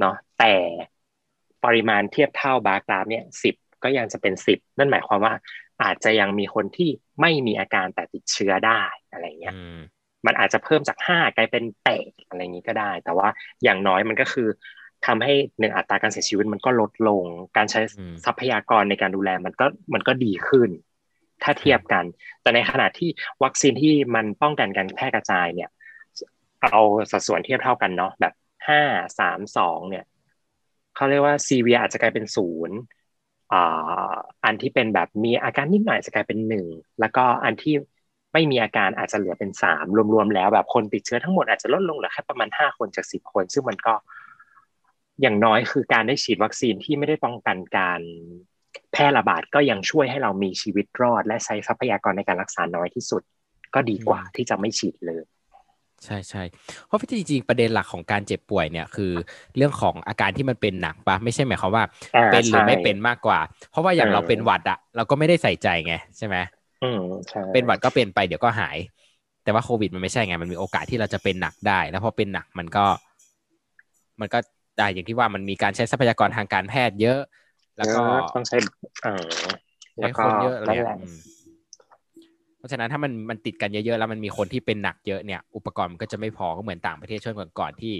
[0.00, 0.54] เนาะแต่
[1.64, 5.34] ปริมาณเทียบเท่าบาร์กราฟเนี่ยสิบก็ยังจะเป็นสิบนั่นหมายความว่า
[5.82, 9.62] อาจจะยังมีคนที่ไม่มีอาการแต่ติดเชื้อได้อะไรเงี้ยอื
[10.26, 13.28] มมันอาจจะเพิ่มจากห้ากลายเป็นแปดอะไรอย่างนี้ก็ได้ แต่ว่า
[13.64, 14.48] อย่างน้อยมันก็คือ
[15.06, 17.24] ทำให้หนึ่งอัตราการเสียชีวิตมันก็ลดลง
[17.56, 20.70] การใช้อืมทรัพยากรในการดูแลมันก็มันก็ดีขึ้น
[21.42, 22.04] ถ้าเทียบกัน
[22.42, 23.08] แต่ในขณะที่
[23.44, 25.70] วัคซีนที่มันป้องกันการแพร่กระจายเนี่ย
[26.62, 26.80] เอา
[27.10, 28.32] สัดส่วนเทียบเท่ากันเนาะแบบ
[28.68, 28.82] ห้า
[29.18, 30.04] สามสองเนี่ย
[30.94, 32.76] เขาเรียกว่าซีเวียอาจจะกลายเป็นศูนย์
[33.52, 36.66] อ่าอันที่เป็นแบบมีอาการนิดหน่อยจะกลายเป็นหนึ่ง
[37.00, 37.74] แล้วก็อันที่
[38.32, 43.94] ไม่มีอาการอาจจะเหลือเป็นสามรวมๆแล้วแบบคนติดเชื้อทั้งหมดอาจจะลดลงเหลือแค่ประมาณห้าคนจากสิบคน ซึ่งมันก็
[45.20, 48.00] อย่างน้อยคือการได้ฉีดวัคซีนที่ไม่ได้ป้องกันการ
[48.92, 53.22] แพร่ระบาดก็ยังช่วยให้เรามีชีวิตรอด และใช้ทรัพยากรในการรักษาน้อยที่สุด
[53.74, 55.22] ก็ดีกว่าที่จะไม่ฉีดเลย
[56.04, 56.42] ใช่ใช่
[56.86, 59.12] เพราะจริงๆประเด็นหลักของการเจ็บป่วยเนี่ยคือ
[59.56, 61.84] เรื่องของอาการที่มันเป็นหนักปะไม่ใช่หมายความว่า
[62.16, 63.38] อ่าเป็นหรือใช่ไม่เป็นมากกว่า
[63.70, 66.36] เพราะว่าอย่างเออเราเป็นหวัดอะเราก็ไม่ได้ใส่ใจไงใช่ไหม
[66.82, 68.78] อืมใช่เป็นหวัดก็เป็นไปเดี๋ยวก็หาย
[69.44, 72.84] แต่ว่าโควิดมันไม่ใช่ไง มันมีโอกาสที่เราจะเป็นหนักได้ แล้วพอเป็นหนักมันก็
[74.20, 74.38] มันก็
[74.78, 77.20] ได้อย่างที่ว่ามันมีการใช้ทรัพยากรทางการแพทย์เยอะ
[77.78, 78.56] แล้วก็เออต้องใช้
[79.02, 79.24] เออ
[79.98, 81.16] ใช้แล้วคก็นเยอะอะไรนั่นเงี้แหยละอืม
[82.58, 87.94] เพราะฉะนั้นถ้ามันมันติดกันเยอะๆแล้วมันมีคนที่เป็นหนักเยอะเนี่ย อุปกรณ์มันก็จะไม่พอก็เหมือนต่างประเทศช่วงก่อนๆที่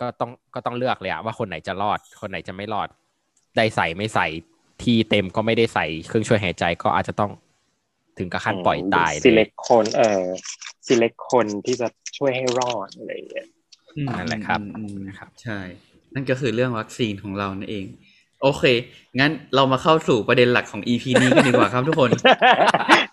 [0.00, 2.88] ก็ต้องก็ต้องเลือกเลยอะว่าคนไหนจะรอด คนไหนจะไม่รอด
[3.56, 4.26] ได้ใส่ไม่ใส่
[4.82, 7.30] ที่เต็มก็ไม่ได้ใส่เครื่องช่วยหายใจก็อาจจะต้อง
[8.18, 10.24] ถึงกับขั้นปล่อยตายสิเล็กคนเออ
[10.86, 13.46] สิเล็กคนที่จะช่วยให้รอดอะไรอย่างเงี้ย
[13.96, 15.58] อืมนั่นแหละครับอืมอืมนะครับ ใช่
[16.14, 17.86] นั่นก็คือเรื่องวัคซีนของเรานั่นเอง
[18.42, 18.64] โอเค
[19.20, 22.10] งั้นเรามาเข้าสู่ประเด็นหลักของ EP นี้กันดีกว่าครับทุกคน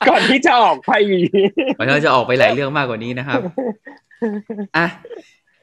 [0.09, 1.29] ก่อนที่จะออกไปอีก
[1.77, 3.39] ก่อนที่เราจะออกไปหลายเรื่องมากกว่านี้นะครับ
[4.77, 4.87] อะ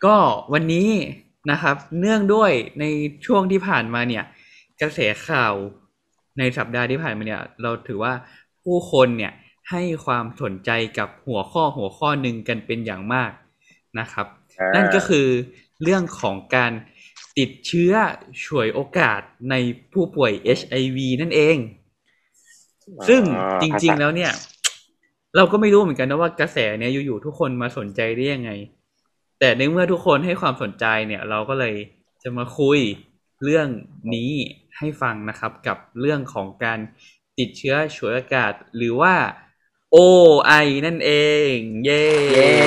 [0.04, 0.16] ก็
[0.52, 0.88] วันนี้
[1.50, 2.84] นะครับ เนื่องด้วยใน
[3.26, 4.24] ช่วงที่ผ่านมาเนี่ย
[4.80, 5.54] กระแสข่าว
[6.38, 8.12] ในสัปดาห์ที่ผ่านมาเนี่ย เราถือว่า
[8.64, 9.32] ผู้คนเนี่ย
[9.70, 13.30] ให้ความสนใจกับหัวข้อหัวข้อหนึ่งกันเป็นอย่างมาก
[13.98, 14.26] นะครับ
[14.74, 15.26] นั่นก็คือ
[15.82, 16.72] เรื่องของการ
[17.38, 17.92] ติดเชื้อ
[18.44, 19.20] ฉวยโอกาส
[19.50, 19.54] ใน
[19.92, 21.56] ผู้ป่วย HIV นั่นเอง
[23.08, 23.22] ซึ่ง
[23.62, 24.32] จริง ๆ แล้วเนี่ย
[25.36, 28.50] เราก็ไม่รู้เหมือนกันนะว่ากระแสเนี้ยอยู่ๆทุกคนมาสนใจได้ยังไง
[29.40, 31.74] แต่ในเมื่อทุกคนให้ความสนใจเนี่ย เราก็เลย
[32.22, 32.78] จะมาคุย
[33.44, 33.68] เรื่อง
[34.14, 34.32] นี้
[34.78, 36.78] ให้ฟังนะครับกับเรื่องของการ
[37.38, 39.14] ติดเชื้อฉวยโอกาสหรือว่า
[39.96, 41.12] OI นั่นเอ
[41.52, 42.58] ง เย้เย้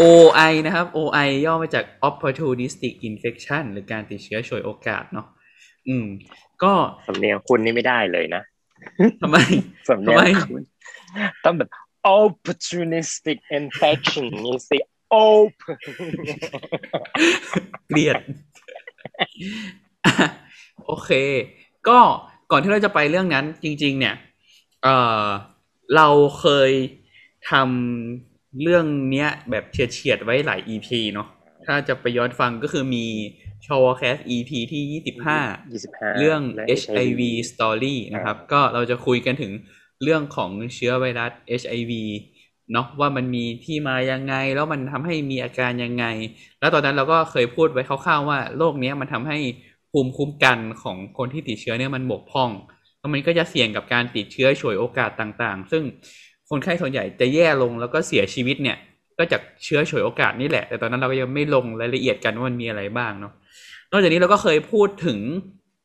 [0.00, 5.26] OI นะครับ OI ย่อมาจาก opportunistic infection หรือการติดเชื้อฉวยโอกาสเนาะ
[5.88, 6.06] อืม
[6.62, 6.72] ก็
[7.06, 8.42] สำเนียงคุณนี่ไม่ได้เลยนะ
[9.22, 9.36] ทำไม
[9.88, 10.62] สำเนียงทำไมคุณ
[11.44, 11.70] ต้องแบบ
[12.18, 14.78] opportunistic infection นี่สิ
[15.26, 15.52] op
[17.88, 18.16] เกลียด
[20.04, 20.28] อะ
[20.86, 21.10] โอเค
[21.88, 21.98] ก็
[22.50, 24.14] ก่อนที่เราจะไปเรื่องนั้น จริง ๆ เนี่ย
[24.82, 24.88] เอ
[25.24, 25.26] อ
[25.96, 26.08] เรา
[26.40, 26.70] เคย
[27.50, 31.28] ทำเรื่องเนี้ย แบบเฉียดๆไว้หลาย EP เนาะ
[31.66, 33.06] ถ้าจะไปย้อนฟังก็คือมี
[33.66, 35.38] ชอวแคส EP ที่ยี่สิบห้า
[35.80, 37.20] 25 เรื่องและ HIV
[37.50, 39.52] story นะครับ ก็เราจะคุยกันถึง
[40.02, 41.92] เรื่องของเชื้อไวรัส HIV
[42.72, 46.04] เนาะว่ามันมีที่มายังไง แล้วมันทำให้มีอาการยังไง
[46.60, 49.38] แล้วตอนนั้นเราก็เคยพูดไว้คร่าวๆว่าโรคเนี้ยมันทำให้
[49.90, 52.50] ภูมิคุ้มกันของคนที่ติดเชื้อเนี่ยมันบกพร่อง
[52.98, 55.82] แล้วมันก็จะเสี่ยงกับการติดเชื้อฉวยโอกาสต่างๆ ซึ่ง
[56.50, 58.76] คนไข้ส่วนใหญ่จะแย่ลงแล้วก็เสียชีวิตเนี่ย
[59.18, 63.32] ก็จากเชื้อฉวยโอกาสนี่แหละ แต่ตอนนั้นเราก็ยังไม่ลงรายละเอียดกันว่ามันมีอะไรบ้างเนาะ
[63.92, 65.18] นอกจากนี้เราก็เคยพูดถึง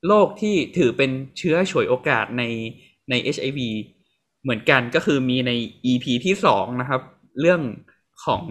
[0.08, 2.44] โรคที่ถือเป็นเชื้อฉวยโอกาสใน
[3.10, 3.60] ใน HIV
[4.46, 5.52] เหมือนกันก็คือมีใน
[5.92, 7.02] EP ที่สองนะครับ
[7.42, 7.62] เรื่อง
[8.26, 8.44] ของ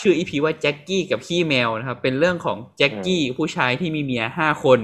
[0.00, 4.80] ชื่อ EP ว่าแจ็คกี้กับขี้แมวนะครับ เป็นเรื่องของแจ็คกี้ผู้ชายที่มีเมียห้าคน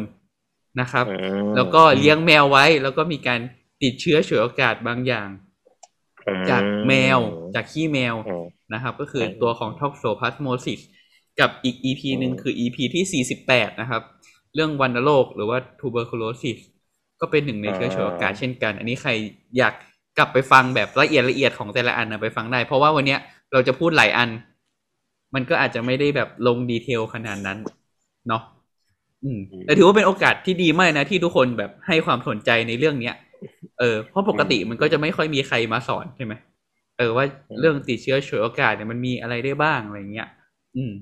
[0.81, 1.15] นะครับอื
[1.47, 3.41] มแล้วก็เลี้ยงแมวไว้ แล้วก็มีการ
[3.83, 5.29] ติดเชื้อฉวยโอกาสบางอย่าง
[6.27, 7.19] อืมจากแมว
[7.55, 10.81] จากขี้แมวอืมนะครับ ก็คืออืมตัวของ toxoplasmosis
[11.41, 14.03] กับอีก EP หนึ่งอืมคือ EP ที่ 48 นะครับ
[14.55, 16.59] เรื่องวัณโรคหรือว่า tuberculosis
[17.21, 19.11] ก็เป็นหนึ่งในเชื้อฉวยโอกาสเช่นกัน อันนี้ใคร
[19.59, 19.75] อยาก
[20.18, 23.20] กลับไปฟังแบบละเอียดละเอียดของแต่ละอันนะไปฟังได้ เพราะว่าวันเนี้ย
[23.52, 24.29] เราจะพูดหลายอัน
[25.35, 27.59] มันก็อาจจะไม่ได้แบบลงดีเทลขนาดนั้น
[28.29, 28.42] เนาะ
[29.24, 33.14] อืมแต่ถือว่าเป็นโอกาสที่ดีมากนะที่ทุกคนแบบให้ความสนใจในเรื่องเนี้ย
[33.79, 36.35] เออเพราะปกติมันก็จะไม่ค่อยมีใครมาสอนใช่ไหม
[36.98, 37.24] เออว่า
[37.61, 40.29] เรื่องติดเชื้อฉวยโอกาสเนี่ยมันมีอะไรได้บ้างอะไรเงี้ย
[40.76, 40.92] อืม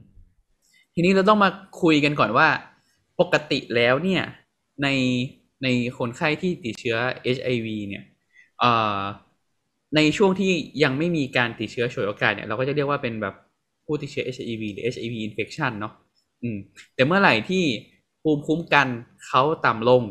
[0.94, 1.50] ทีนี้เราต้องมา
[1.83, 2.48] คุยกันก่อนว่า
[3.20, 4.22] ปกติแล้วเนี่ย
[4.83, 4.88] ใน
[5.62, 8.13] ในคนไข้ที่ติดเชื้อ HIV เนี่ยเอ่อ
[9.97, 13.35] ในช่วงที่ยังไม่มีการติดเชื้อฉวยโอกาสเนี่ยเราก็จะเรียกว่าเป็นแบบ
[13.85, 15.93] ผู้ติดเชื้อ HIV หรือ HIV infection เนาะ
[16.43, 16.57] อืม
[16.95, 17.64] แต่เมื่อไหร่ที่
[18.23, 18.88] ภูมิคุ้มกัน
[19.27, 20.03] เขาต่ำลง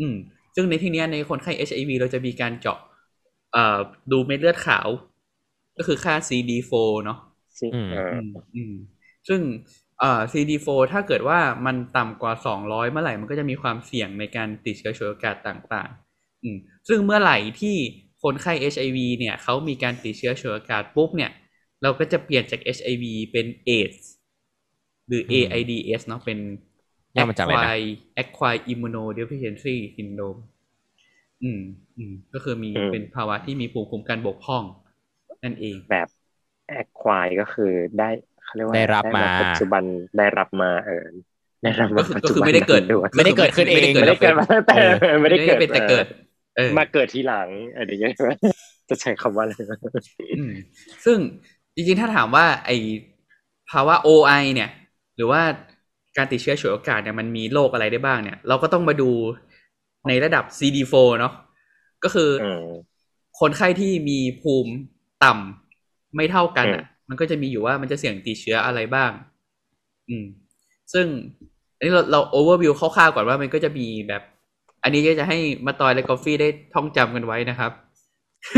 [0.00, 0.14] อืม
[0.54, 2.78] ซึ่งในที่เนี้ยในคนไข้ HIV เราจะมีการเจาะ
[3.52, 3.78] เอ่อ
[4.12, 4.88] ดูเม็ดเลือดขาว
[5.76, 7.18] ก็คือค่า CD4 เนาะ
[7.60, 8.72] สิอืมเอออืมอืม
[9.28, 9.40] ซึ่ง
[9.98, 16.56] เอ่อ CD4 ถ้าเกิดว่ามันต่ำกว่า 200 เมื่อไหร่มันก็จะมีความเสี่ยงในการติดเชื้อฉวยโอกาสต่าง ๆ อืม
[16.88, 17.76] ซึ่งเมื่อไหร่ที่
[18.22, 21.30] คนไข้ HIV เนี่ยเขามีการติดเชื้อฉวยโอกาสปุ๊บเนี่ย
[21.82, 23.98] เราก็จะเปลี่ยนจาก HIV เป็น AIDS
[25.08, 26.38] หรืออืม AIDS เนาะเป็น
[27.16, 27.88] ย่อมาจากอะไรนะ acquired
[28.22, 30.40] acquired immunodeficiency syndrome
[31.42, 31.60] อืม
[31.98, 34.64] อืมก็คือมีอืม เป็นภาวะที่มีภูมิคุ้มกันบกพร่อง
[35.44, 36.08] นั่นเอง แบบ
[36.68, 38.08] แอคควายก็คือได้
[38.44, 39.84] เขาเรียกว่าได้รับมาปัจจุบัน
[40.18, 41.04] ได้รับมาเออ
[41.62, 44.74] ได้รับก็มาคือปัจก็จุคือบันไม่ได้เกิด ด้วยไม่ได้เกิดขึ้นเอง ไม่ได้เกิดมาตั้งแต่
[45.22, 46.29] ไม่ได้เกิด เป็นแต่เกิดเออ
[46.78, 47.98] มาเกิดทีหลังเออเดี๋ยว
[48.90, 49.52] จะใช้คำว่าอะไร
[50.38, 50.52] อืม
[51.04, 51.18] ซึ่ง
[51.74, 52.70] จริงๆ ถ้าถามว่าไอ
[53.70, 54.70] ภาวะ OI เนี่ย
[55.16, 55.42] หรือว่า
[56.16, 59.10] การติดเชื้อฉวยโอกาสเนี่ยมันมีโรคอะไรได้บ้างเนี่ย เราก็ต้องมาดู
[60.08, 61.32] ในระดับ CD4 เนาะ
[62.04, 62.64] ก็คือออืม
[63.40, 64.72] คนไข้ที่มีภูมิ
[65.24, 69.10] ต่ำไม่เท่ากันอะอืมมันก็จะมีอยู่ว่ามันจะเสี่ยงติดเชื้ออะไรบ้าง
[70.08, 70.24] อืม
[70.92, 71.06] ซึ่ง
[71.76, 74.22] อันนี้เราเราโอเวอร์วิวคร่าวๆก่อนว่ามันก็จะมีแบบ
[74.82, 77.72] อันนี้ก็จะให้มาตอยและกาแฟได้ท่องจำกันไว้นะครับ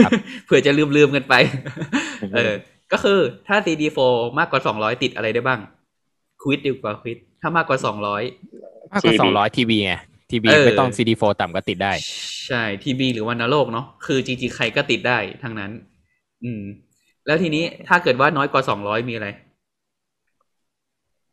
[0.05, 0.13] ครับ
[0.45, 1.35] เผื่อจะลืมลืมๆกันไป
[2.35, 2.53] เออ
[2.93, 3.99] ก็คือถ้า CD4
[4.39, 5.61] มากกว่าสองร้อยติดอะไรได้บ้าง
[6.43, 8.23] ควิดดีกว่าควิดถ้ามากกว่าสองร้อย
[8.93, 9.93] มากกว่า TB สองร้อยทีบีไง
[10.31, 11.93] ทีบีเออไม่ต้อง CD4 ต่ำก็ติดได้
[12.49, 15.71] ใช่ทีบีหรือวันโรคเนาะคือจริงๆใครก็ติดได้ทั้งนั้น
[16.45, 16.63] อืม
[17.27, 19.29] แล้วทีนี้ถ้าเกิดว่าน้อยกว่าสองร้อยมีอะไร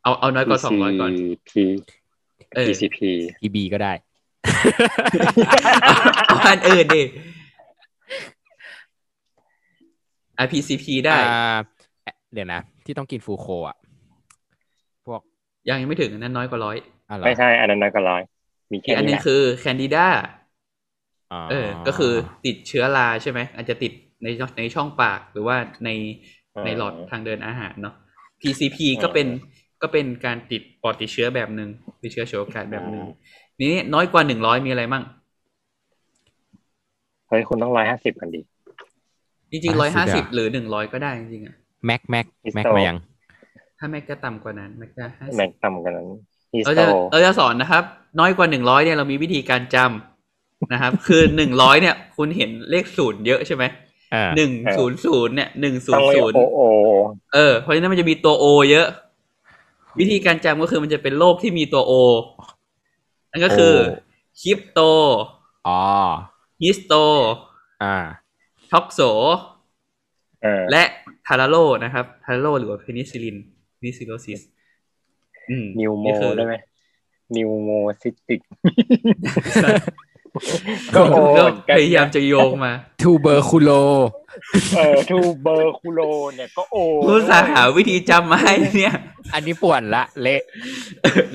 [0.04, 1.12] เอาเอาน้อยกว่าสองร้อยก่อน
[1.49, 1.52] P
[2.56, 2.97] เออ PCP
[3.39, 7.04] ทีบีก็ได้เอาอันอื่นดิ
[10.38, 11.58] อะ PCP ได้อ่า
[12.34, 13.78] เดี๋ยวนะ ที่ต้องกินฟูโคอะ
[15.06, 15.22] พวก
[15.69, 16.78] ยังยังไม่ถึงอันนั้นน้อยกว่าร้อย
[17.10, 18.22] อะไรไม่ใช่อันนั้นนะก็ร้อย
[18.72, 20.08] มีอีแค่กอันหนึนี้งแหละคือแคนดิดา
[21.52, 22.13] เออ ก็คือ
[22.45, 23.91] ติดเชื้อราใช่ไหม อาจจะติด
[24.24, 25.89] ในในช่องปากหรือว่าใน
[26.65, 27.95] ในหลอดทางเดินอาหารเนาะ
[28.41, 29.28] PCP ก็เป็น
[29.82, 31.69] ก็เป็นการติดปอดติดเชื้อแบบหนึ่ง
[32.04, 33.06] ติดเชื้อเชื้อโอกาสแบบหนึ่ง
[33.62, 35.04] นี้น้อยกว่าหนึ่งร้อยมีอะไรมั่ง
[37.30, 38.41] เฮ้ยคุณต้องร้อยห้าสิบกันดิ
[39.52, 42.98] จริงๆร้อยห้าสิบหรือหนึ่งร้อยก็ได้จริงๆอะแม็กแม็ก Histo แม็กมายัง
[43.78, 46.08] ถ้าแม็กก็ต่ำกว่านั้นแม็กก็ห้าสิแม็บกต่ำกันนั้น
[46.54, 47.84] ฮิสเราโตจะเราจะสอนนะครับ
[48.19, 53.63] น้อยกว่าหนึ่งร้อยเนี่ยเรามีวิธีการจำนะครับ คือหนึ่งร้อยเนี่ย คุณเห็นเลขศูนย์เยอะใช่ไหม
[54.13, 56.62] อ่าหนึ่งศูนย์ศูนย์เนี่ยหนึ่งศูต้นองย์เรียศูกนย์โอโอ
[57.34, 58.88] เออเพราะฉะนั้นมันจะมีตัว O เยอะ
[60.00, 61.93] วิธีการจำก็คือมันจะเป็นโรคที่มีตัว O
[63.32, 63.76] นั่นก็คือ
[64.42, 64.80] คริปโต
[65.68, 65.80] อ๋อ
[66.62, 66.93] Histo
[67.84, 67.96] อ่า
[68.71, 68.99] Toxo
[70.42, 70.84] เออและ
[71.28, 73.38] Talaro นะครับ Talaro หรือว่า Penicillin
[73.75, 74.41] Penicilliosis
[75.50, 76.56] อืม Pneumo นี่คือได้ไหม
[77.36, 78.41] Pneumocystic
[80.36, 80.39] ก็
[80.96, 83.71] ก็ O ก็เหมือนกันพยายามจะโยงมา Tuberculo
[84.76, 86.02] เออ Tuberculo
[86.34, 88.96] เนี่ยก็ O อุตส่าห์หาวิธีจำมาให้เนี่ย
[89.34, 90.42] อันนี้ป่วนละ เละ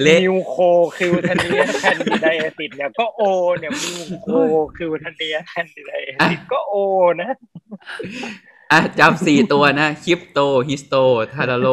[0.03, 3.23] เละ mucocutaneous candidiasis เนี่ยก็ O
[3.59, 6.75] เนี่ย mucocutaneous candidiasis ก็ O
[7.21, 7.31] นะ
[8.73, 10.38] อะจำสี่ตัวนะ Crypto
[10.69, 10.95] Histo
[11.35, 11.69] Talaro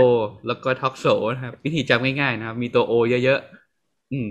[0.47, 4.29] แล้วก็ Toxo นะครับ วิธีจำง่ายๆนะครับ มีตัว O เยอะๆอืม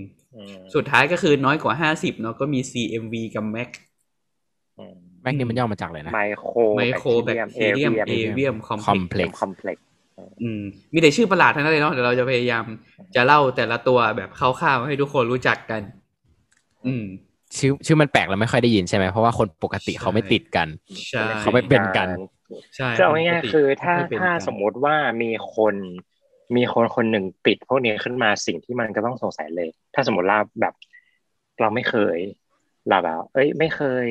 [0.75, 3.71] สุดท้ายก็คือน้อยกว่าห้าสิบเนาะก็มี CMV กับ MAC
[5.23, 9.85] แม็กนี่มันย่อมาจากอะไรนะไมโครไมโครแบคทีเรียมเอเวียมคอมเพล็ก Complex คอมเพล็กซ์
[10.43, 10.63] อืม
[10.93, 12.65] มีแต่ชื่อประหลาดทั้งนั้นเลยเนาะเดี๋ยวเราจะพยายาม
[13.17, 15.83] จะเล่าแต่ละตัวแบบคร่าวๆให้ทุกคนรู้จักกัน
[16.87, 17.05] อืม
[17.59, 20.69] ชื่อชื่อมันแปลกแล้วไม่ค่อยได้ยินใช่ไหมเพราะว่าคนปกติเขาไม่ติดกัน
[21.11, 22.09] ใช่เขาไม่เป็นกัน
[22.77, 25.75] ใช่คือเอาง่ายๆคือถ้าไม่เป็นถ้ากันสมมุติว่ามีคน
[26.57, 30.75] มีคนคนหนึ่งติดพวกนี้ขึ้นมาสิ่งที่มันก็ต้องสงสัยเลย ถ้าสมมติเราแบบ
[31.61, 32.19] เราไม่เคย
[32.89, 34.07] เราแบบเอ้ย ไม่เคย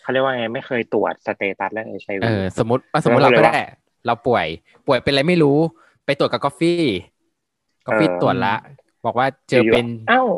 [0.00, 3.64] เขาเรียกว่าไงไม่เคยตรวจ status เรื่อง HIV อสมมติว่าสมมติแล้เราวก็ก็เลยได้
[4.06, 4.46] เราป่วย
[4.86, 5.58] ป่วยเป็นอะไรไม่รู้
[6.06, 6.62] ไปตรวจกับกาแฟ
[7.86, 8.54] กาแฟเออตรวจละ
[9.06, 10.28] บอกว่าเจอเป็นอ้าว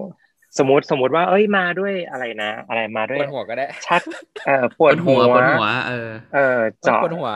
[0.58, 4.02] สมมติสมมติว่าเอ้ยมาด้วยอะไรนะ อะไรมาด้วยปวดหัวก็ได้ ชัก
[4.46, 7.30] เอ่อปปววดดหัหัววปวดหัว เออ เออเจาะปวดหัว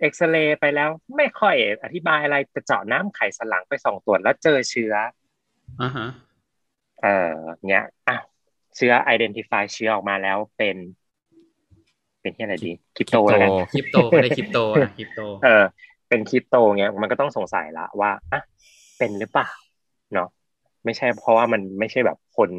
[0.00, 1.54] เอ็กซเรย์ไปแล้วไม่ค่อย
[1.84, 4.94] อธิบายอะไรแต่เจาะน้ำไขสันหลังไปส่องตรวจแล้วเจอเชื้อ
[5.82, 6.08] อ่าฮะ
[7.02, 7.34] เออ
[7.68, 8.16] เนี้ยอะ
[8.76, 10.76] เชื้อ identify เชื้อออกมาแล้วเป็น
[12.20, 15.64] เป็นที่อะไรดีคริปโตแล้วกันคริปโตก็ได้คริปโตนะคริปโต เออ
[16.08, 18.40] เป็นคริปโตเงี้ยมันก็ต้องสงสัยละว่าอะ
[18.98, 19.48] เป็นหรือเปล่า
[20.14, 20.28] เนาะ
[20.86, 22.50] ไม่ใช่เพราะว่ามันไม่ใช่แบบคน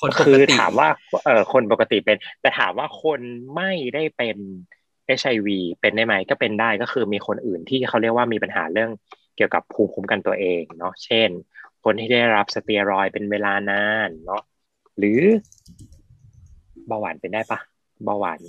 [0.00, 0.88] คนปคืกอติถามว่า
[1.24, 3.20] เออคนปกติเป็น แต่ถามว่าคน
[3.56, 4.36] ไม่ได้เป็น
[5.20, 5.48] HIV
[5.80, 8.90] เป็นได้ไหมก็เป็นได้ก็คือมีคนอื่นที่เขาเรียกว่ามีปัญหาเรื่อง
[9.36, 11.28] เกี่ยวกับภูมิคุ้มกันตัวเองเนาะเช่น
[11.84, 14.42] คนที่ได้รับสเตียรอยด์เป็นเวลานานเนาะ
[14.98, 15.20] หรือ
[16.86, 17.58] เบาหวานเป็นได้ปะ
[18.04, 18.40] เบาหวาน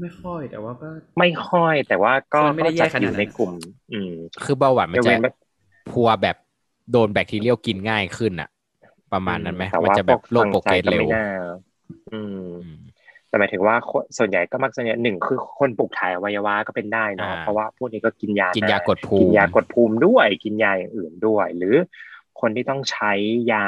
[0.00, 3.52] ไม่ค่อยแต่ว่าก็ไม่ค่อยแต่ว่าก็มันไม่ได้แยกจัดอยู่ขนาดนั้นในกลุ่ม
[3.92, 4.12] อืม
[4.44, 5.32] คือเบาหวานมันยกจะเว้นว่า
[5.90, 6.36] พัวแบบ
[6.92, 8.48] โดนแบคทีเรียกินง่ายขึ้นอะ
[9.12, 11.26] ประมาณนั้นไหมแต่มันว่าจะแบบโรค progress fungi เร็วไม่น่า
[12.10, 12.78] อืมอืม
[13.28, 21.74] แต่หมายถึงว่าคนส่วนใหญ่ก็มักจะเนี่ยหนึ่งคือคนปลูกถ่ายอวัยวะก็เป็นได้เนาะอ่าเพราะว่าพวกนี้ก็กินยากินกิยากดภูมิกินยากดภูมิด้วย กินยาอย่างอื่นด้วย หรือ
[22.40, 23.12] คนที่ต้องใช้
[23.52, 23.66] ยา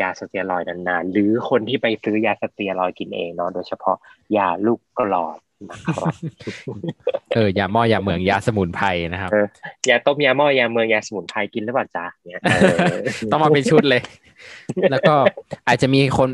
[0.00, 3.96] ยาสเตียรอยด์นานๆ หรือคนที่ไปซื้อยาสเตียรอยด์กินเองเนาะโดยเฉพาะ
[4.36, 5.38] ยาลูกกลอ
[5.70, 6.14] นะครับ
[7.34, 9.46] เออยาหม้อยาเหมืองยาสมุนไพรนะครับเออ
[9.90, 12.98] ยาต้มยาหม้อยาเมืองยาสมุนไพรกินหรือเปล่าจ๊ะเนี่ยเออ
[13.32, 14.02] ต้องมาเป็นชุดเลย
[14.90, 15.14] แล้วก็
[15.68, 16.30] อาจจะมีคน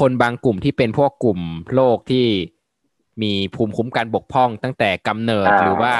[0.00, 1.40] คนบางกลุ่มที่เป็นพวกกลุ่ม
[1.74, 2.26] โรคที่
[3.22, 5.94] มีภูมิคุ้มกันบกพร่องตั้งแต่กำเนิดอ่าหรือว่า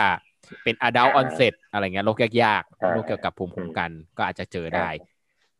[0.65, 5.07] เป็น adult อ่า onset อะไรเงี้ยโรคยากอ่าๆโรคเกี่ยวกับภูมิคุ้มกันก็อาจจะเจอได้อ่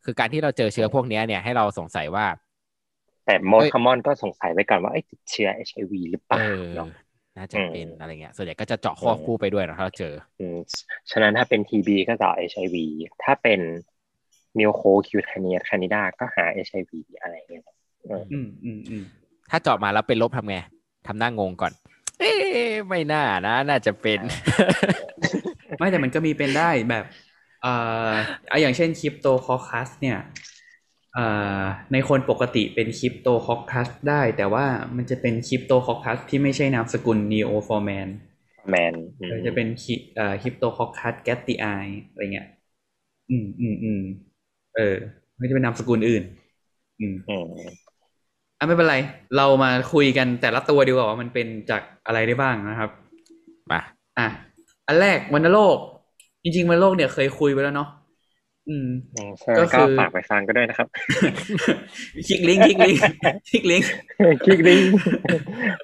[0.05, 2.25] คือการที่เราเจอเชื้อพวกเนี้ยเนี่ยให้เราสงสัยว่า
[3.25, 6.89] แต่โมเอ้ยคามอนก็สงสัยไว้ก่อนว่าไอ้ยติดเชื้อ HIV หรือเปเอล่าอเนาะ
[7.37, 10.57] น่าจะเป็นอะไรเงี้ย ส่วนใหญ่ก็จะเจาะควบคู่ไปด้วยนะถ้าเราเจออืม
[11.11, 12.75] ฉะนั้นถ้าเป็น TB ก็เจาะ HIV
[13.23, 13.59] ถ้าเป็น
[14.57, 16.91] mucocutaneous candida ก็หา HIV
[17.21, 17.63] อะไรเงี้ย
[18.03, 19.03] เอออืมอืมอืม
[19.49, 20.57] ถ้าเจาะมาแล้วเป็นลบทำไง
[21.07, 21.73] ทำหน้างงก่อน
[22.19, 24.19] เอ๊ะไม่น่านะ น่าจะเป็น
[25.77, 27.73] ไม่แต่มันก็มีเป็นได้แบบเอ่
[28.11, 28.13] อ
[28.49, 30.17] เอาอย่างเช่น Cryptococcus เนี่ย
[31.13, 31.25] เอ่
[31.59, 41.65] อในคนปกติเป็น Cryptococcus ได้ แต่ว่ามันจะเป็น Cryptococcus ที่ไม่ใช่นามสกุล neoformans อืมจะเป็นคิเอ่อ Cryptococcus gattii
[42.09, 42.47] อะไรเงี้ย
[43.29, 44.01] อืมอืมอืม
[44.75, 44.95] เออ
[45.37, 46.23] ไม่จะเป็นนามสกุลอื่น
[46.99, 47.45] อืมอืม
[48.59, 48.97] อะไม่เป็นไร
[49.37, 52.89] เรามาคุยกันแต่ละตัวดีกว่าว่ามันเป็นจากอะไรได้บ้างนะครับ
[53.71, 53.79] มา
[54.17, 54.27] อะ
[54.87, 55.77] อันแรกวัณโรค
[56.43, 57.89] จริงๆวัณโรคเนี่ยเคยคุยไปแล้วเนาะ
[58.69, 60.87] อืมอืมใช่ก็คืก็อฝากไปฟังก็ด้วยนะครับ
[62.27, 63.01] คลิกลิงก์คลิกลิงก์
[63.49, 63.89] คลิกลิงก์
[64.43, 64.91] คลิกลิงก์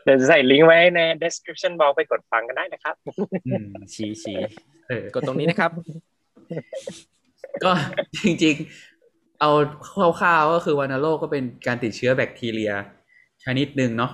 [0.04, 2.96] เดี๋ยวจะใส่ลิงก์ไว้ใน description box ไปกดฟังกันได้นะครับ
[3.48, 4.38] อืมชี้ชี้
[4.88, 5.72] เออกดตรงนี้นะครับ
[7.64, 7.72] ก็
[8.26, 8.56] จริง
[8.98, 9.52] ๆ เอา
[10.20, 12.72] คร่าวๆก็คือวัณโรคก็เป็นการติดเชื้อแบคทีเรีย
[13.44, 14.12] ชนิดหนึ่งเนาะ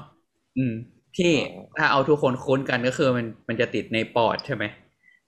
[0.58, 0.74] อืม
[1.18, 1.32] ที่
[1.78, 4.64] ถ้าเอาทุกคนคุ้นกันก็คือมันมันจะติดในปอดใช่ไหม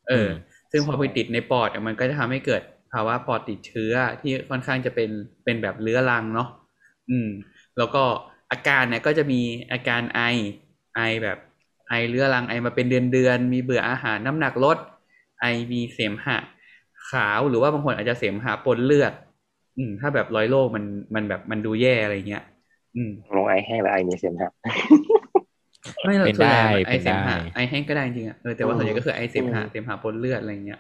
[0.09, 0.29] เออม
[0.75, 2.61] ซึ่งพอไปติดในปอดมันก็จะทำให้เกิด
[2.93, 5.09] ภาวะปอดติดเชื้อที่ค่อนข้างจะเป็น
[5.43, 6.49] เป็นแบบเรื้อรังเนาะ
[7.09, 7.29] อืม
[7.77, 8.03] แล้วก็
[8.51, 10.21] อาการเนี่ยก็จะมีอาการไอ
[10.95, 11.37] ไอแบบ
[11.89, 14.77] ไอเรื้อรังไอมาเป็นเดือนเดือนมีเบื่ออาหารน้ำหนักลด
[15.39, 16.37] ไอมีเสมหะ
[17.09, 19.13] ขาวหรือว่าบางคนอาจจะเสมหะปนเลือด
[19.77, 20.83] อืม ถ้าแบบร้อยโรคมัน
[21.15, 22.43] มันแบบมันดูแย่อะไรเงี้ย
[22.95, 24.51] อืมลงไอแห้งหรือไอมีเสียมครับ
[26.03, 30.79] ไม่หรอกเป็นส่วนใหญ่ได้ไอเป็นเสมหะได้ไอแห้งก็ได้จริงๆอะเออแต่ว่าอืมส่วนใหญ่ก็คือไอเสมหะอืมเสมหะปนเลือดอะไรเงี้ย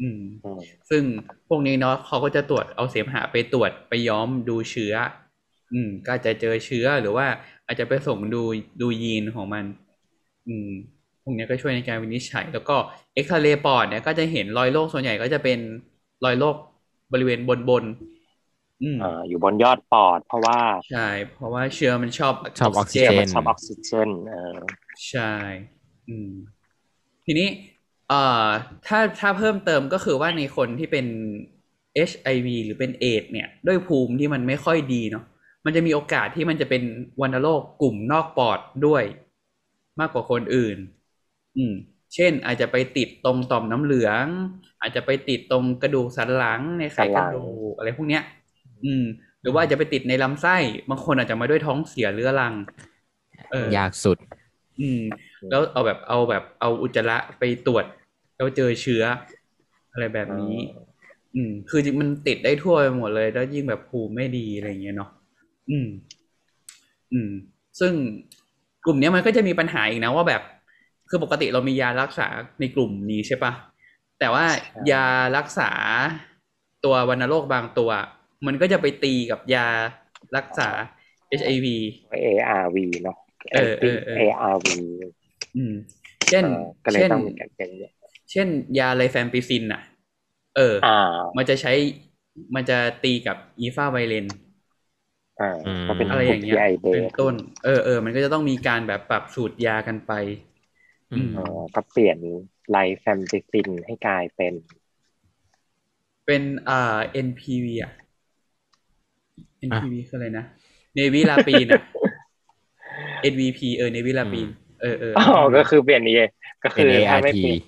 [0.00, 1.02] อืมอืม ซึ่ง
[1.48, 4.94] พวกนี้เนาะเขาก็จะตรวจเอาเสมหะไปตรวจไปย้อมดูเชื้อ
[5.72, 7.26] อืม ก็อาจจะเจอเชื้อหรือว่า
[7.66, 8.42] อาจจะไปส่งดู
[8.80, 9.64] ดูยีนของมัน
[10.48, 10.70] อืม
[11.22, 12.76] พวกนี้ก็ช่วยในการวินิจฉัย แล้วก็
[13.14, 15.58] เอ็กซเรย์ปอดเนี่ยก็จะเห็นรอยโรคส่วนใหญ่ก็จะเป็น
[16.24, 16.56] รอยโรค
[17.12, 18.15] บริเวณบนบนๆ
[18.82, 20.58] อืมอ่าอยู่บนยอดปอด เพราะว่า
[20.88, 24.60] ใช่เพราะว่าเชื้อมันชอบชอบออกซิเชื้อเจมันชอบออกซิเจนเออ
[25.08, 25.32] ใช่
[26.08, 26.30] อืม
[27.26, 27.48] ทีนี้
[28.08, 28.48] เอ่อ
[28.86, 31.06] ถ้าถ้าเพิ่มเติมก็คือว่าในคนที่เป็น
[31.94, 35.24] HIV หรือเป็นเอดส์เนี่ย ด้วยภูมิที่มันไม่ค่อยดีเนาะ
[35.64, 36.82] มันจะมีโอกาสที่มันจะเป็น
[37.20, 39.04] วัณโรคกลุ่มนอกปอดด้วย
[40.00, 40.78] มากกว่าคนอื่น
[41.56, 41.74] อืม
[42.14, 44.26] เช่น อาจจะไปติดตรงต่อมน้ำเหลือง
[44.80, 48.22] อาจจะไปติดตรงกระดูกสันหลังในไขกระดูกอะไรพวกเนี้ย
[48.84, 49.04] อืม
[49.42, 50.56] หรือว่าอาจจะไปติดในลำไส้
[50.90, 52.54] บางคนอาจจะมาด้วยท้องเสียเรื้อรัง
[53.52, 54.16] เออยากสุด
[54.80, 55.02] อืม
[55.50, 57.84] แล้วเอาแบบเอาแบบเอาอุจจาระไปตรวจ
[58.36, 59.02] แล้วเจอเชื้อ
[59.92, 60.56] อะไรแบบนี้
[61.34, 65.10] อืม คือจริงมันติดได้ทั่วไปหมดเลย แล้วยิ่งแบบภูมิไม่ดีอะไรอย่างเงี้ยเนาะ
[65.70, 65.86] อืม
[67.12, 67.30] อืม
[67.80, 67.92] ซึ่ง
[68.84, 70.42] กลุ่มเนี้ยมันก็จะมีปัญหาอีกนะว่าแบบ
[71.08, 72.26] คือปกติเรามียารักษา
[72.60, 73.52] ในกลุ่มนี้ใช่ปะ
[74.18, 74.44] แต่ว่า
[74.90, 75.04] ยา
[75.36, 75.70] รักษา
[76.84, 77.90] ตัววัณโรคบางตัว
[78.46, 79.66] มันก็จะไปตีกับยา
[80.36, 80.68] รักษา
[81.30, 81.76] HIV
[82.12, 83.16] ARV เนาะ
[83.52, 84.78] เออเออเออ ARV
[85.56, 85.74] อืม
[86.28, 87.92] เช่นเออก็เลยเช่นต้องมีการเป็นเนี่ย
[88.30, 89.82] เช่นยาไลแฟมปิซินอะ
[90.56, 90.88] เอออ่า
[91.36, 91.72] มันจะใช้
[92.54, 94.26] มันจะตีกับอีฟาไวเลน
[95.38, 100.12] อ่าอืมก็เป็นอะไรอย่างเงี้ยไอเบเป็นต้น เออเออมันก็จะต้องมีการแบบปรับสูตรยากันไป
[101.10, 101.42] อืมอ๋อ
[101.74, 102.18] ก็เปลี่ยน
[102.70, 104.54] ไลแฟมติซินให้กลายเป็น
[106.26, 107.92] เป็นอ่า NPV อะ
[109.68, 110.44] NPV คืออะไรนะ
[110.94, 111.82] เนวิลาปีนอะ
[113.32, 114.48] NVP เออเนวิลาปีน
[114.80, 116.14] เออเอออ๋อก็คือเปลี่ยน E
[116.64, 117.60] ก็คือถ้าไม่ NART เปลี่ยน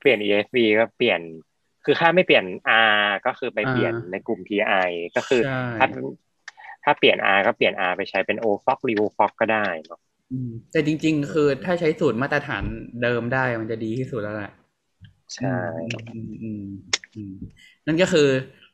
[0.00, 1.20] เปลี่ยน ESV ก็เปลี่ยน
[1.84, 2.44] คือถ้าไม่เปลี่ยน
[2.96, 5.86] R ก็คือไปเปลี่ยนอ่าในกลุ่ม PI ก็คือใช่ถ้า
[6.84, 10.00] ถ้าเปลี่ยน R ก็เปลี่ยน R ไปใช้เป็น O Fox r e v o Fox ก็ได้เนาะ
[10.32, 12.64] อืมแต่จริง ๆ คือถ้าใช้สูตรมาตรฐาน
[13.02, 14.52] เดิมได้มันจะดีที่สุดแล้วแหละ
[15.34, 15.56] ใช่
[16.14, 16.64] อืมอืม
[17.14, 17.34] อืม
[17.86, 18.28] นั่นก็คือ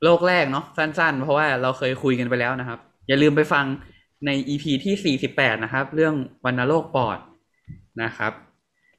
[0.05, 2.79] โลกแรกเนาะสั้นๆ เพราะว่าเราเคยคุยกันไปแล้วนะครับ
[3.09, 3.65] อย่าลืมไปฟัง
[4.27, 7.19] ใน EP ที่ 48 นะครับ เรื่องวัณโรคปอด
[8.03, 8.33] นะครับ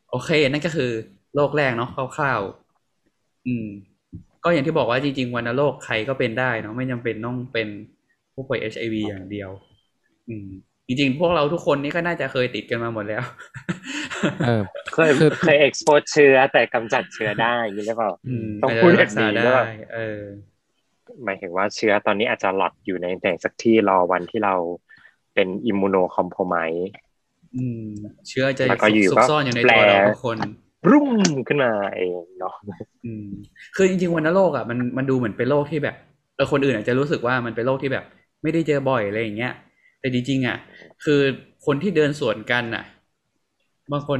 [0.09, 0.91] โอเค นั่นก็คือ
[1.35, 3.67] โรคแรกเนาะคร่าวๆอืม
[4.43, 7.67] ก็อย่างที่บอกว่าจริงๆวัณโรคใครก็เป็นได้เนาะไม่จำเป็นต้องเป็น
[8.33, 9.49] ผู้ป่วย HIV อย่างเดียว
[10.29, 10.47] อืม
[10.87, 13.23] จริงๆ พวกเราทุกคนนี่ก็น่าจะเคยติดกันมาหมดแล้ว
[14.45, 14.61] เออ
[14.93, 20.21] เคยคือเคย expose เชื้อแต่กำจัดเชื้อได้อย่างนี้หรือเปล่าอืมต้องาจจะพูดรักษาแบบนี้ได้ว่าเออ
[21.23, 24.55] หมายถึงว่าเชื้อตอนนี้อาจจะหลอดอยู่ในไหนสักที่รอวันที่เรา
[25.33, 26.55] เป็นอิมมูโนคอมโพไม
[27.55, 27.85] อืม
[28.27, 30.37] เชื้อจะแล้วก็อยู่ซุก็กซ่อนอยู่ในแปลตัวเราทุกคน
[30.91, 31.09] รุ่ม
[31.47, 32.53] ขึ้นมาเองเนาะ
[33.05, 33.27] อืม
[33.75, 35.95] คือจริงๆวัณโรคอะมันมันดูเหมือนเป็นโรคที่แบบ
[36.35, 38.05] เออคนอื่นอาจจะรู้สึกว่ามันเป็นโรคที่แบบ
[38.43, 39.53] ไม่ได้เจอบ่อยอะไรอย่างเงี้ย
[39.99, 40.57] แต่จริงๆอะ
[41.03, 41.21] คือ
[41.65, 42.83] คนที่เดินสวนกันอะ
[43.91, 44.19] บางคน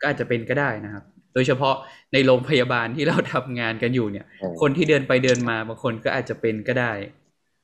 [0.00, 1.04] ก็อาจจะเป็นก็ได้นะครับ
[1.34, 1.74] โดยเฉพาะ
[2.12, 6.92] ในโรงพยาบาลที่เราทำงานกันอยู่เนี่ยอืมคนที่เดินไปเดินมาบางคนก็อาจจะเป็นก็ได้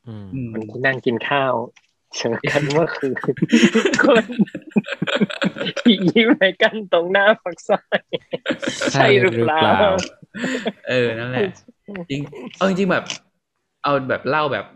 [0.07, 1.55] อืมอืมคนที่นั่งกินข้าว
[2.17, 3.15] เจอกันเมื่อคืน
[4.03, 4.25] คน
[5.89, 8.01] ยิ้มให้กันตรงหน้าฝักซอย
[8.93, 9.71] ใช่หรือเปล่า
[10.89, 11.49] เออนั่นแหละ
[12.11, 12.21] จริง
[12.57, 13.05] เอาจริงๆแบบ
[13.83, 14.67] เอาแบบเล่าแบบ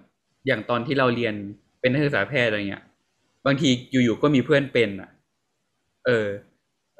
[0.46, 1.34] อย่างตอนที่เราเรียน
[1.80, 2.84] เป็นนักศึกษาแพทย์อะไรเงี้ย
[3.46, 5.10] บางทีอยู่ๆก็มีเพื่อนเป็นอะ
[6.06, 6.26] เออ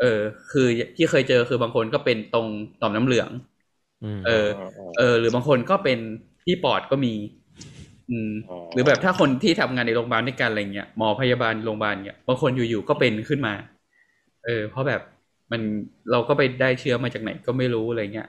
[0.01, 0.21] เออ
[0.51, 2.47] คือที่เคยเจอคือบางคนก็เป็นตรง
[2.81, 3.31] ต่อมน้ำเหลือง
[4.05, 4.49] อืมเออ
[4.99, 5.99] เออ หรือบางคนก็เป็น
[6.45, 7.15] ที่ปอดก็มี
[8.11, 8.33] อืม
[8.73, 13.55] หรือแบบถ้าคนที่ทำงานในโรงพยาบาลด้วยกันอะไรเงี้ยหมอพยาบาลโรงพยาบาลเงี้ยบางคนอยู่ๆก็เป็นขึ้นมา
[14.45, 15.01] เออ เพราะแบบ
[15.53, 15.61] มัน
[16.11, 18.29] เราก็ไปได้เชื้อมาจากไหนก็ไม่รู้อะไรเงี้ย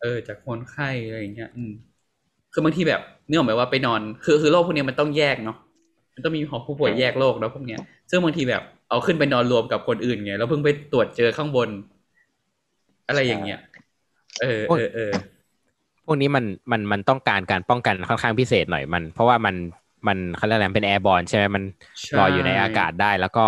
[0.00, 1.72] เออ จากคนไข้อะไรเงี้ย อืม
[2.52, 5.56] คือบางทีแบบเนื่องหมายว่าไปนอน คือคือโรคพวกเนี้ยมันต้องแยกเนาะ
[6.14, 11.68] มันต้องมีหอผู้ป่วยแยกโรคแล้วพวกเนี้ย ซึ่งบางทีแบบ เอาขึ้นไปนอนรวมกับคนอื่นไงแล้วเพิ่งไปตรวจเจอข้างบน
[13.08, 13.60] อะไรอย่างเงี้ย
[14.42, 15.12] เออเออเออ
[16.06, 19.54] พวกนี้มันมันมันต้องการการป้องกันค่อนข้างพิเศษหน่อยมัน เพราะว่ามัน
[20.06, 21.64] มันเขาเรียกอะไรมันเป็นแอร์บอลใช่ไหมมัน
[22.04, 23.44] ใช่ลอยอยู่ในอากาศได้ แล้วก็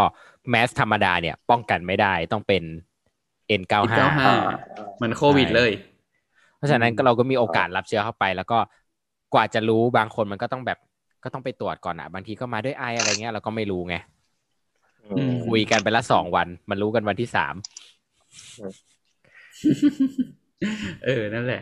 [0.51, 2.63] แมสธรรมดาเนี่ย ป้องกันไม่ได้ต้องเป็น
[3.61, 5.71] N95 95เหมือนโควิดเลย
[6.57, 8.59] เพราะฉะนั้นก็เราก็มีโอกาสรับเชื้อเข้าไป แล้วก็
[9.35, 10.79] กว่าจะรู้บางคนมันก็ต้องแบบ
[11.25, 14.20] ก็ต้องไปตรวจก่อนอะ บางทีก็มาด้วยไออะไรเงี้ยเราก็ไม่รู้ไงอืม
[15.47, 17.55] คุยกันไปละสองวัน มันรู้กันวันที่สาม
[21.05, 21.61] เออ นั่นแหละ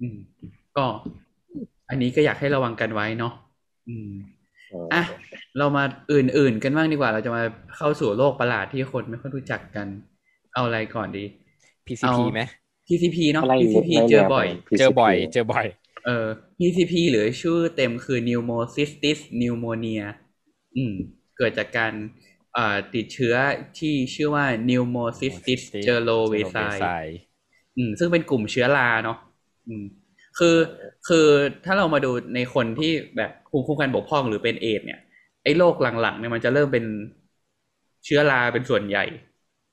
[0.00, 0.16] อืม
[0.76, 0.86] ก็
[1.88, 3.32] อันนี้ก็อยากให้ระวังกันไว้เนาะ
[3.88, 4.10] อืม
[4.94, 5.02] อะ
[5.58, 7.42] เรามาอื่นๆกันบ้างดีกว่า เราจะมา
[7.76, 9.86] เข้าสู่โลกประหลาดที่คนไม่ค่อยรู้จักกัน
[10.54, 11.24] เอาอะไรก่อนดี
[11.86, 12.40] PCP เอาไหม
[12.88, 14.46] PCP เนาะอะไร PCP เจอบ่อย
[14.78, 15.66] เจอบ่อย เจอบ่อย
[16.04, 16.26] เอ่อ
[16.58, 20.02] PCP หรือชื่อเต็มคือ Pneumocystis pneumonia
[20.76, 20.94] อืม
[21.36, 22.29] เกิดจากการเอ่อ
[22.94, 23.34] ติดเชื้อ
[23.78, 25.62] ที่ชื่อว่า Pneumocystis
[26.32, 27.04] cerevisiae
[27.76, 29.18] อืมซึ่งเป็นกลุ่มเชื้อราเนาะ
[29.68, 29.84] อืม
[30.38, 30.56] คือ
[31.08, 31.26] คือ
[31.64, 35.00] ถ้าเรามาดูในคนที่แบบภูมิคุ้มกันบกพร่องหรือเป็นเอดส์เนี่ย
[35.44, 36.84] ไอ้โรคหลังๆเนี่ยมันจะเริ่มเป็น
[38.04, 39.04] เชื้อราเป็นส่วนใหญ่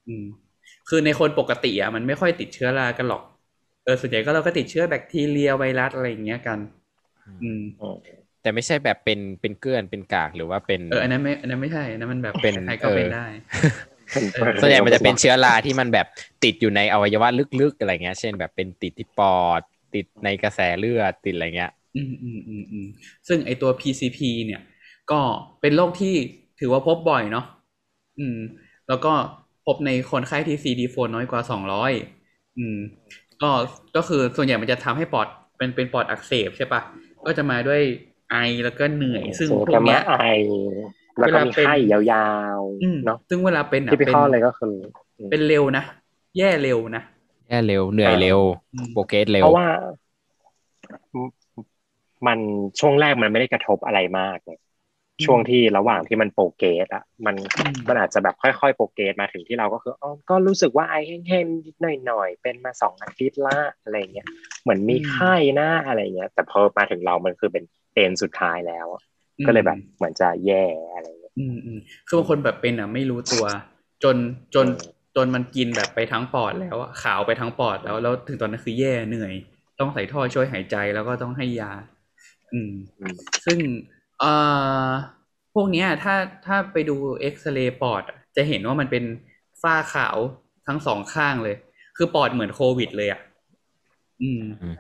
[0.08, 0.26] อืม
[0.90, 3.24] คือในคนปกติอะมันไม่ค่อยติดเชื้อรากันหรอก
[3.84, 6.60] เออส่วนใหญ่ก็เราก็ติดเชื้อแบคทีเรียไวรัสอะไรอย่างเงี้ยกัน
[7.44, 7.62] อืม
[8.48, 13.28] แต่ไม่ใช่แบบเป็นเป็นเกลื่อนเป็นกากหรือว่าเป็นเอออันนั้นไม่อันนั้นไม่ใช่อันนั้นมันแบบเป็นใครก็เป็นเออได้
[14.62, 16.08] ส่วนใหญ่มันจะเป็นเชื้อราที่มันแบบ
[16.44, 17.30] ติดอยู่ในอวัยวะ
[17.62, 19.62] ลึกๆอะไรเงี้ย เช่นแบบเป็นติดที่ปอด
[19.96, 22.88] ติดในกระแสเลือดติดอะไรเงี้ย อืมอืมอืมอืม
[23.28, 24.62] ซึ่งไอตัว PCP เนี่ย
[25.12, 25.20] ก็
[25.62, 26.14] เป็นโรคที่
[26.60, 27.46] ถือว่าพบบ่อยเนาะ
[28.20, 28.38] อืม
[28.88, 29.14] แล้วก็
[29.66, 31.42] พบในคนไข้ที่ CD4 น้อยกว่า
[32.00, 32.78] 200อืม
[33.42, 33.52] ก็
[33.96, 35.28] ก็คือส่วนใหญ่มันจะทำให้ปอด
[35.58, 36.82] เป็นเป็นปอดอักเสบใช่ปะ
[37.26, 37.82] ก็จะมาด้วย
[38.32, 40.26] ไอแล้วก็เหนื่อย ซึ่งพวจะกมาเนี้ยไอ
[41.20, 44.74] แล้วก็มีเวลาเป็นไข้ยาวอืมๆเนาะซึ่งเวลาเป็นอะที่พี่เป็นข้อเลยก็คือ
[45.32, 45.84] เป็นเร็วนะ
[46.38, 47.04] แย่เร็วนะ
[47.50, 48.40] แย่เร็ว เหนื่อยเร็ว
[48.74, 49.68] อืมโปรเกรสเร็ว เพราะว่า
[52.28, 52.40] มัน
[52.80, 54.60] ช่วงแรกมันไม่ได้กระทบอะไรมากเลย
[55.26, 61.76] ช่วงที่ระหว่างที่มันโปรเกรสอะ มันอืมมันอาจจะแบบค่อยๆโปรเกรสมาถึงที่เราก็คืออ๋อก็รู้สึกว่าไอแห้งๆนิด
[62.08, 64.28] หน่อยๆเป็นมาสองอาทิตย์ละอะไรเงี้ย
[64.62, 67.64] เหมือนมีไข้หน้าอะไรเงี้ยแต่พอมาถึงเรามันคือเป็น
[67.98, 69.04] เตนสุดท้ายแล้วอะ
[69.46, 70.64] ก็เลยแบบเหมือนจะแย่
[70.96, 73.46] อะไรเงี้ยอืมอืมคือบางคนแบบเป็นอะไม่รู้ตัว
[74.04, 74.16] จน
[74.56, 79.34] จนเออจนมันกินแบบไปทั้งปอดแล้วอะขาวไปทั้งปอดแล้วแล้วถึงตอนนั้นคือแย่เหนื่อย
[79.80, 81.72] ต้องใส่ท่อช่วยหายใจแล้วก็ต้องให้ยา
[82.54, 83.58] อืมอืมซึ่ง
[84.20, 84.32] เอ่
[84.88, 84.90] อ
[85.54, 89.04] พวกเนี้ย ถ้าถ้าไปดูเอ็กซเรย์ปอดอะจะเห็นว่ามันเป็น
[89.62, 90.18] ฝ้าขาว
[90.68, 91.56] ทั้งสองข้างเลย
[91.98, 93.22] คือปอดเหมือนโควิดเลยอะ
[94.22, 94.76] อืม อืม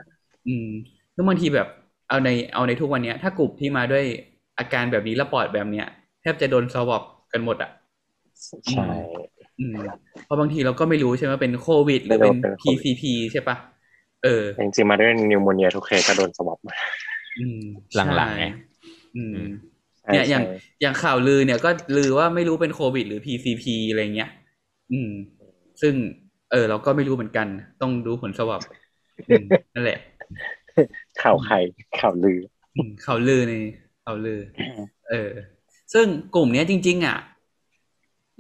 [0.47, 0.69] อืม
[1.13, 1.67] แล้วบางทีแบบ
[2.09, 4.05] เอาในเอาในทุกวันเนี้ยถ้ากลุ่มที่มาด้วย
[4.59, 5.87] อาการแบบนี้และปอดแบบเนี้ย
[6.21, 7.03] แทบจะโดนสวอป
[7.33, 7.71] กันหมดอะ
[8.71, 8.83] ใช่
[9.59, 9.77] อืม
[10.23, 13.57] เพราะบางทีเราก็ไม่รู้ใช่ไหมว่าเป็นโควิดหรือเป็นไม่รู้เป็นโควิด PCP ใช่ปะ
[14.23, 16.75] เออจริงๆมาด้วยนิวโมเนียทุกเคสก็โดนสวอปมา
[17.39, 17.59] อืม
[17.95, 18.57] หลังๆไงใช่
[19.15, 19.49] อืมอืม
[20.11, 20.43] เนี่ยอย่างใช่
[20.81, 24.29] อย่างข่าวลือเนี่ยก็ลือว่าไม่รู้เป็นโควิด หรือ PCP อะไรเงี้ย
[24.91, 25.11] อืม
[25.81, 25.93] ซึ่ง
[26.51, 27.47] เออ เราก็ไม่รู้เหมือนกัน
[27.81, 28.61] ต้องดูผลสวอป
[29.29, 29.97] อืมนั่นแหละ
[31.21, 31.55] ข่าวใคร
[31.99, 32.39] ข่าวลือ
[32.75, 33.53] อืมข่าวลือใน
[34.03, 34.39] ข่าวลือ
[35.09, 35.31] เออ
[35.93, 37.17] ซึ่งกลุ่มเนี้ยจริง ๆ อะ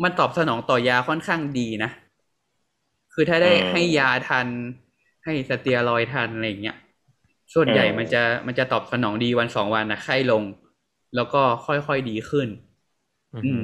[0.03, 1.89] มันตอบสนองต่อยาค่อนข้างดีนะ
[3.13, 4.47] คือถ้าได้อืมให้ยาทัน
[5.25, 6.77] ให้สเตียรอยด์ทันอะไรอย่างเงี้ย
[7.55, 10.43] ส่วนใหญ่อืมมันจะมันจะตอบสนองดีวันสองวันนะไข้ลง
[11.15, 12.47] แล้วก็ค่อยๆดีขึ้น
[13.33, 13.51] อื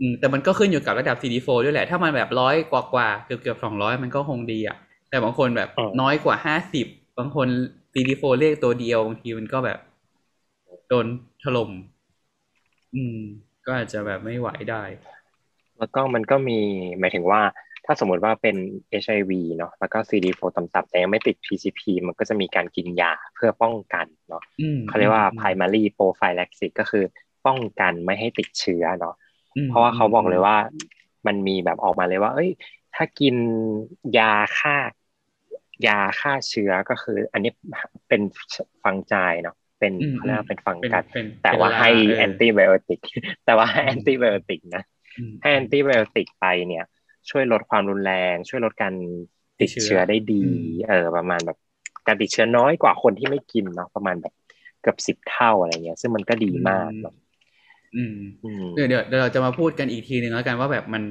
[0.00, 4.76] อืมแต่มันก็ขึ้นอยู่กับระดับ CD4 ด้วยแหละ ถ้ามันแบบร้อยกว่ากว่าๆเกือบเกือบสองร้อยมันก็คงดีอะ
[5.10, 6.86] แต่บางคนแบบอืมน้อยกว่าห้าสิบ
[7.18, 7.48] บางคน
[7.92, 9.78] CD4 เลขตัวเดียวบางทีมันก็แบบ
[10.88, 11.06] โดน
[11.42, 11.70] ถล่ม
[12.94, 13.18] อืม
[13.64, 14.82] ก็อาจจะแบบไม่ไหวได้
[15.78, 16.58] แล้วก็มันก็มี
[16.98, 17.42] หมายถึงว่า
[17.86, 18.56] ถ้าสมมติว่าเป็น
[18.90, 27.04] HIV เนาะแล้วก็ CD4 ต่ำๆแต่ยังไม่ติด PCP มันก็จะมีการกินยาเพื่อป้องกันเนาะอืมเขาเรียกว่าอืม primary prophylaxis ก็คือ
[27.46, 29.14] ป้องกันไม่ให้ติดเชื้อเนาะ
[29.56, 30.56] อืมเพราะว่าเขาบอกเลยว่า
[31.26, 32.50] มันมีแบบออกมาเลยว่า เอ้ย
[32.94, 33.34] ถ้ากิน
[34.18, 34.76] ยาฆ่า
[35.86, 37.50] ยาฆ่าเชื้อก็คือ อันนี้
[38.08, 38.20] เป็น
[38.84, 43.00] ฟังใจายเนาะเป็นอืมเขาเรียกว่าเป็นฟังเป็นกัดเป็นแต่ว่าให้เป็นลแอนติไบโอติก
[43.44, 44.82] แต่ว่าให้แอนติไบโอติกนะ
[45.18, 46.84] อืมให้แอนติไบโอติกไปเนี่ย
[47.30, 48.94] ช่วยลดความรุนแรง ช่วยลดการ
[49.58, 51.56] ติดติดเชื้อเชื้อได้ดีอืมเออ ประมาณแบบ
[52.06, 54.32] การติดเชื้อน้อยกว่าคนที่ไม่กินเนาะประมาณแบบ
[54.80, 57.14] เกือบสิบเท่าอะไรเงี้ย ซึ่งมันก็ดีมากเนาะ
[57.94, 61.02] อืมอืมเดี๋ยวเดี๋ยวเดี๋ยวเราจะมาพูดกันอีกทีหนึ่งแล้วกันว่าแบบมัน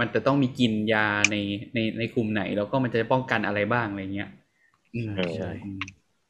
[0.00, 1.36] มันจะต้องมีกินยาใน
[1.74, 4.30] ในในกลุ่มไหน แล้วก็มันจะป้องกันอะไรบ้างอะไรเงี้ย
[4.94, 5.80] อืมใช่อืม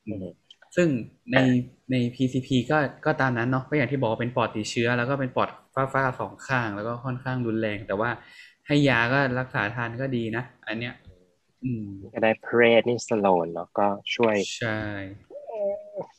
[0.06, 0.24] อืม
[0.76, 0.88] ซึ่ง
[1.32, 1.36] ใน
[1.90, 8.10] ใน PCP ก็ก็ตามนั้นเนาะก็อย่างที่บอกว่าเป็นปอดติดเชื้อ แล้วก็เป็นปอดฟ้าฟ้าๆสองข้าง แล้วก็ค่อนข้างรุนแรง แต่ว่า
[8.66, 10.94] ให้ยาก็รักษาทานก็ดีนะ อันเนี้ย
[11.64, 14.78] อืมก็ได้ prednisolone เนาะก็ช่วยใช่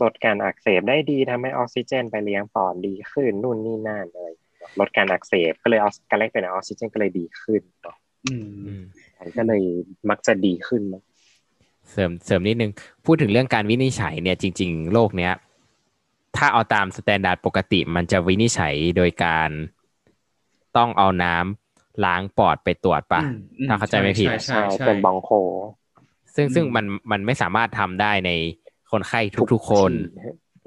[0.02, 4.47] ลดการอักเสบได้ดีทำให้ออกซิเจนไปเลี้ยงปอดดีขึ้นนู่นนี่นั่นอะไรอย่างเงี้ย
[4.80, 7.96] ลดการอักเสบก็เลยเอาการแลกเปลี่ยนออกซิเจนก็เลยดีขึ้นเนาะ
[8.28, 8.84] อืมอืม
[9.20, 9.62] มันก็เลย
[10.10, 11.04] มักจะดีขึ้นเนาะ
[11.92, 12.72] เสริมเสริมนิดนึง
[13.06, 15.34] พูดถึงเรื่องการวินิจฉัยเนี่ยจริง ๆ โรคเนี้ย
[16.38, 19.50] ถ้าเอาตาม standard ปกติ มันจะวินิจฉัยโดยการ
[20.78, 25.30] ต้องเอาน้ำล้างปอดไปตรวจปะอืมอืมถ้าเข้าใจไม่ผิดใช่ใช่ใช่เป็นบองโค
[26.36, 28.32] ซึ่งซึ่งอืมมันมันไม่สามารถทำได้ใน
[28.92, 29.20] คนไข้
[29.54, 29.92] ทุกๆคน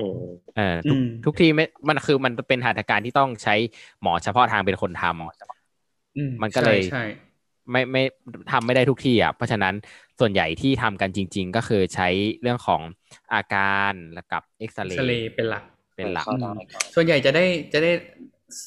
[0.01, 3.55] อืมเออทุกอืมทุกที่ไม่มันคือมันเป็นหัตถการที่ต้องใช้
[4.03, 7.05] หมอเฉพาะทางเป็นคนทำอืมันก็เลยใช่ใช่
[7.71, 8.03] ไม่ไม่
[8.53, 9.75] ทำไม่ได้ทุกที่อะเพราะฉะนั้น
[10.21, 12.09] ส่วนใหญ่ที่ทำกันจริง ๆ ก็คือใช้
[12.43, 12.83] เรื่องของ
[13.35, 15.65] อาการแล้วกับเอ็กซเรทะเลย์เป็นหลัก
[15.97, 17.93] เป็นหลักเข้าได้ครับส่วนใหญ่จะได้จะได้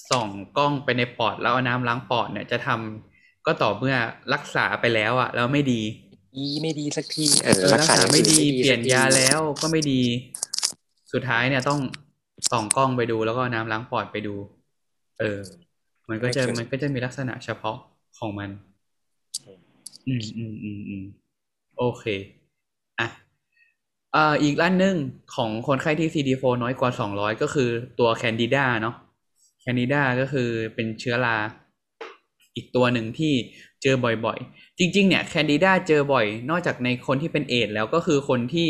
[0.09, 3.95] ส่องกล้องไปในปอดแล้วเอาน้ำล้างปอดเนี่ยจะทำก็ต่อเมื่อ
[4.33, 5.81] รักษาไปแล้วอะแล้วไม่ดี
[6.35, 10.01] อีไม่ดีสักทีเออเออรักษาไม่ดีอย่างอื่เปลี่ยนสักทียาแล้วก็ไม่ดี
[11.13, 11.79] สุดท้ายเนี่ยต้อง
[12.51, 14.35] ส่องกล้องไปดูแล้วก็เอาน้ำล้างปอดไปดู
[15.19, 15.39] เออ
[16.09, 17.77] มันก็จะมันก็จะมีลักษณะเฉพาะ
[18.19, 18.49] ของมัน
[20.07, 21.03] อืมอืมอืมอืม
[21.77, 22.03] โอเค
[22.99, 23.07] อะ
[24.13, 24.95] เอ่ออีกอันหนึ่ง
[25.35, 28.95] ของคนไข้ที่ CD4 น้อยกว่า 200 ก็คือตัวแคนดิดาเนาะ
[29.61, 31.37] แคนดิดาก็คือเป็นเชื้อรา
[32.55, 33.33] อีกตัวหนึ่งที่
[33.81, 33.95] เจอ
[34.25, 38.69] บ่อยๆ จริง ๆ เนี่ยแคนดิดาเจอบ่อย นอกจากในคนที่เป็นเอดส์แล้วก็คือคนที่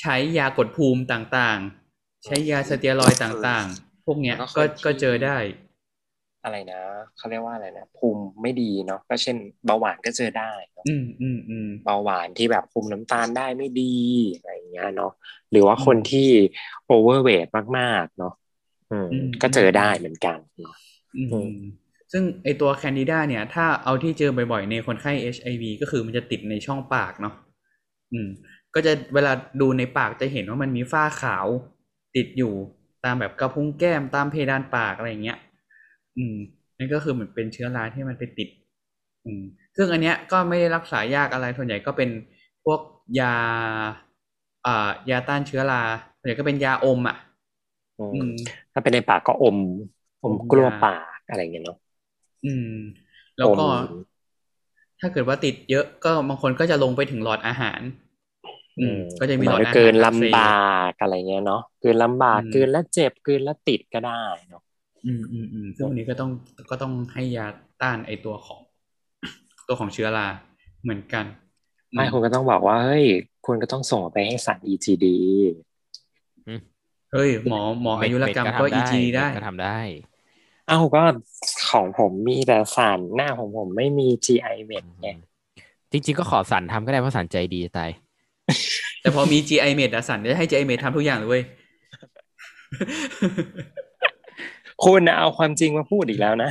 [0.00, 5.36] ใช้ยากดภูมิต่างๆ ใช้ยาสเตียรอยด์ต่างๆ พวกเนี้ยก็ก็เจอได้
[6.44, 6.80] อะไรนะ
[7.16, 9.36] เขาเรียกว่าอะไรนะภูมิไม่ดีเนาะก็เช่น
[9.66, 13.94] เบาหวานก็เจอได้เนอะอืมอืมอืมเบาหวานที่แบบคุมน้ำตาลได้ไม่ดี
[14.36, 15.12] อะไรอย่างเงี้ยเนาะ
[15.50, 16.28] หรือว่าคนที่
[16.86, 17.46] โอเวอร์เวท
[17.78, 18.34] มากๆ เนาะ
[18.90, 20.74] อืมอืมก็เจอได้เหมือนกันเนาะ
[21.16, 21.52] อืมอืม
[22.12, 27.34] ซึ่งไอตัวแคนดิดาเนี่ย ถ้าเอาที่เจอบ่อยๆ ในคนไข้ HIV ก็คือมันจะติดในช่องปากเนาะ
[28.12, 28.28] อืม
[28.74, 31.46] ก็จะเวลาดูในปากจะเห็นว่ามันมีฝ้าขาว
[32.16, 32.52] ติดอยู่
[33.04, 35.38] ตามแบบกระพุ้งแก้มตามเพดานปากอะไรอย่างเงี้ย
[36.16, 36.36] อืม
[36.78, 38.48] นั่นก็คือเหมือนเป็นเชื้อราที่มันไปติด
[39.24, 39.42] อืม
[39.76, 42.10] ซึ่งอันเนี้ยก็ไม่ได้รักษายากอะไรส่วนใหญ่ก็เป็น
[42.64, 42.80] พวก
[43.20, 43.34] ยา
[44.66, 45.82] อ่ายาต้านเชื้อรา
[46.18, 47.16] ส่วนใหญ่ก็เป็นยาอมอะ
[47.98, 48.32] อืมอืม
[48.72, 49.56] ถ้าเป็นในปากก็อม
[50.22, 51.78] อมอมกลัวยาปากอะไรอย่างเงี้ยเนาะ
[52.44, 52.70] อืม
[53.38, 54.02] แล้วก็อม
[55.00, 58.09] ถ้าเกิดว่าติดเยอะก็บางคนก็จะลงไปถึงหลอดอาหารอืม
[59.20, 64.62] ก็จะมีหลอดอาหารเกินอักเสลำบบากอะไรเงี้ยเนาะเกินลำบากอืมเกินแล้วเจ็บเกินแล้วติดก็ได้เนาะ
[65.06, 66.30] อืมอืมอืมซึ่งวันนี้ก็ต้อง
[66.70, 67.46] ก็ต้องให้ยา
[67.82, 68.60] ต้านไอตัวของ
[69.68, 70.26] ตัวของเชื้อรา
[70.82, 71.24] เหมือนกัน
[71.92, 73.06] ไม่คุณก็ต้องบอกว่าเฮ้ย
[73.46, 75.06] คุณก็ต้องส่งไปให้สัตว์ EGD
[77.12, 79.80] เฮ้ยหมอหมออายุรกรรมก็เม็ด EG ได้เม็ก็ทำได้
[80.68, 81.02] เอ้าก็
[81.70, 85.08] ของผมมีแต่สันหน้าของผมไม่มี GI เม็ดไง
[85.90, 87.90] จริงๆก็ขอสันทำก็ได้เพราะสันใจดีตาย
[89.00, 91.42] แต่พอมี GI med อะสันจะให้ GI med ทำทุกอย่างเลยเว้ย
[94.84, 96.50] คุณน่ะเอาความจริงมาพูดอีกแล้วนะ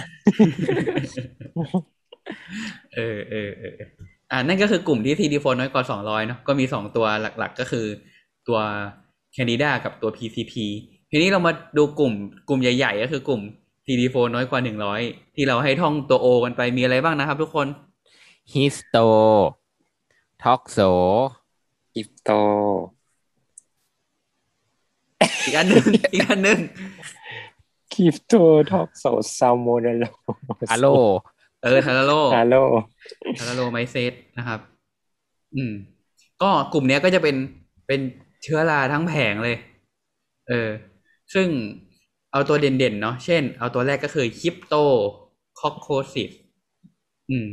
[2.96, 3.74] เออเออเออ
[4.32, 7.06] อ่านั่นก็คือกลุ่มที่ CD4 น้อยกว่า200เนาะก็มีสองตัว
[7.40, 7.86] หลักๆ ก็คือ
[8.48, 8.60] ตัว
[9.36, 10.54] Candida กับตัว PCP
[11.12, 12.14] ทีนี้เรามาดูกลุ่ม
[12.50, 13.42] กลุ่มใหญ่ๆ ก็คือกลุ่ม
[13.86, 14.60] CD4 น้อยกว่า
[14.98, 17.68] 100ที่เราให้ท่องตัว O กันไปมีอะไรบ้างนะครับทุกคน
[18.54, 18.76] ฮิส
[21.96, 22.30] โตท็อกโซกิฟโต
[25.46, 26.60] อีกอันหนึ่งอีกอันหนึ่ง
[27.94, 28.34] กิฟโต
[28.72, 29.06] ท็อกโซ
[29.38, 30.04] ซาโมเดโล
[30.70, 30.86] อะโล
[31.64, 32.56] เออทาราโลฮาโล
[33.40, 34.60] ทาราโลไมเซตนะครับ
[35.56, 35.74] อืม
[36.42, 37.36] ก็กลุ่มเนี้ยก็จะเป็น
[37.88, 38.02] เป็น
[38.44, 39.58] เชื้อราทั้งแผงเลย
[40.50, 40.70] เออ
[41.34, 41.48] ซึ่ง
[42.32, 44.76] เอาตัวเด่นๆเนาะ เช่น เอาตัวแรกก็คือคิปโต
[45.60, 46.32] คอคโคซิส
[47.30, 47.48] อืม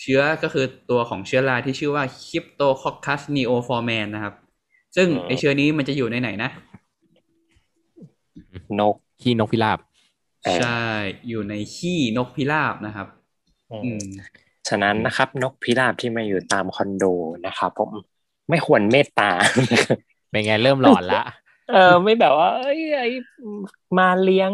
[0.00, 4.34] เชื้อก็คือตัวของเชื้อราที่ชื่อว่า Cryptococcus neoformans นะครับ
[4.96, 6.50] ซึ่งอืมไอเชื้อนี้มันจะอยู่ในไหนนะ
[8.80, 9.78] นกขี้นกพิราบ
[10.44, 10.84] เออใช่
[11.28, 13.06] อยู่ในขี้นกพิราบนะครับ
[13.84, 14.04] อืม
[14.68, 17.04] ฉะนั้นนะครับ นกพิราบที่มาอยู่ตามคอนโด
[17.46, 17.90] นะครับผม
[18.48, 19.30] ไม่ควรเมตตา
[20.30, 21.22] เป็นไงเริ่มหลอนละ
[21.72, 23.04] เออไม่แบบว่า เอ้ยไอ
[23.98, 24.50] มาเลี้ยง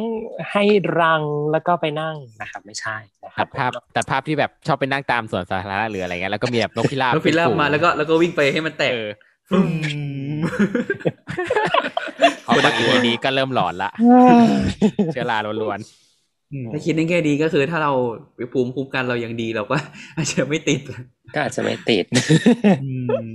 [0.53, 0.65] ให้
[1.01, 9.11] รังแล้วก็ไปนั่งนะครับ ไม่ใช่นะครัตับดภาพตัดภาพที่แบบชอบไปนั่งตามสวนสาธารณะหรืออะไรเงี้ยแล้วก็มีแบบนกพิราบนกพิราบเป็นฝูงมาแล้วก็แล้วก็วิ่งไปให้มันแตกเออ
[9.49, 9.67] ฟึ่ม
[12.47, 13.91] พอฟังอีกดีๆก็เริ่มหลอนละ
[15.13, 15.81] เชื้อราล้วน
[16.53, 17.93] อืมถ้าคิดในแง่ดีก็คือถ้าเรา
[18.53, 19.77] ภูมิคุ้มกันเรายังดีเราก็
[20.17, 20.81] อาจจะไม่ติด
[21.35, 22.05] ก็อาจจะไม่ติด
[22.85, 22.93] อื
[23.31, 23.35] ม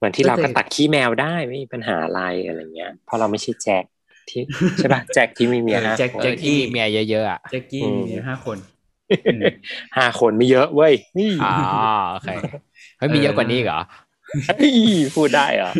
[0.00, 3.84] เหมือนที่เราก็ก็แต่ตักขี้แมวได้ไม่มีปัญหาอะไรอะไรเงี้ยเพราะเราไม่ใช่แจ็ค
[4.30, 4.42] กี้
[4.78, 8.58] ใช่ป่ะแจ็คที่มีเมียเออห้าแจ็คคนๆแจ็เออที่มีเมียเยอะๆอะแจ็คกี้อืมมีห้าคน
[9.32, 9.44] อืม
[9.96, 11.54] ห้าคนไม่เยอะเว้ยนี่อ๋อ
[12.12, 12.28] โอเค
[12.98, 13.82] เฮ้ยมีเยอะกว่านี้อีกเหรอ
[14.46, 14.70] เฮ้ย
[15.16, 15.72] พูดได้เหรอ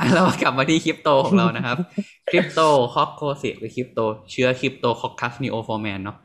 [0.00, 1.78] อะเรากลับมาที่คริปโตของเรานะครับ
[2.30, 6.16] cryptococcosis หรือคริปโต เชื้อ Cryptococcus neoformans เนาะ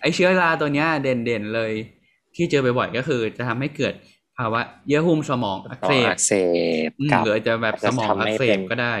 [0.00, 1.72] ไอเชื้อราตัวเนี้ยเด่นๆเลย
[2.36, 3.94] ที่เจอบ่อยๆก็คือจะทำให้เกิด
[4.38, 6.32] ภาวะเยื่อหุ้มสมองอักต่อเสบอักเส
[6.88, 8.94] บอืมกับหรืออาจจะแบบสมองอักเสจะทำให้เป็บนก็ได้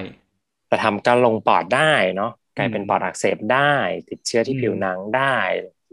[0.68, 3.74] แต่ทำการลงปอดได้เนาะกลายเป็นอืมปอดอักเสบได้
[4.08, 5.36] ติดเชื้อที่อืมผิวหนังได้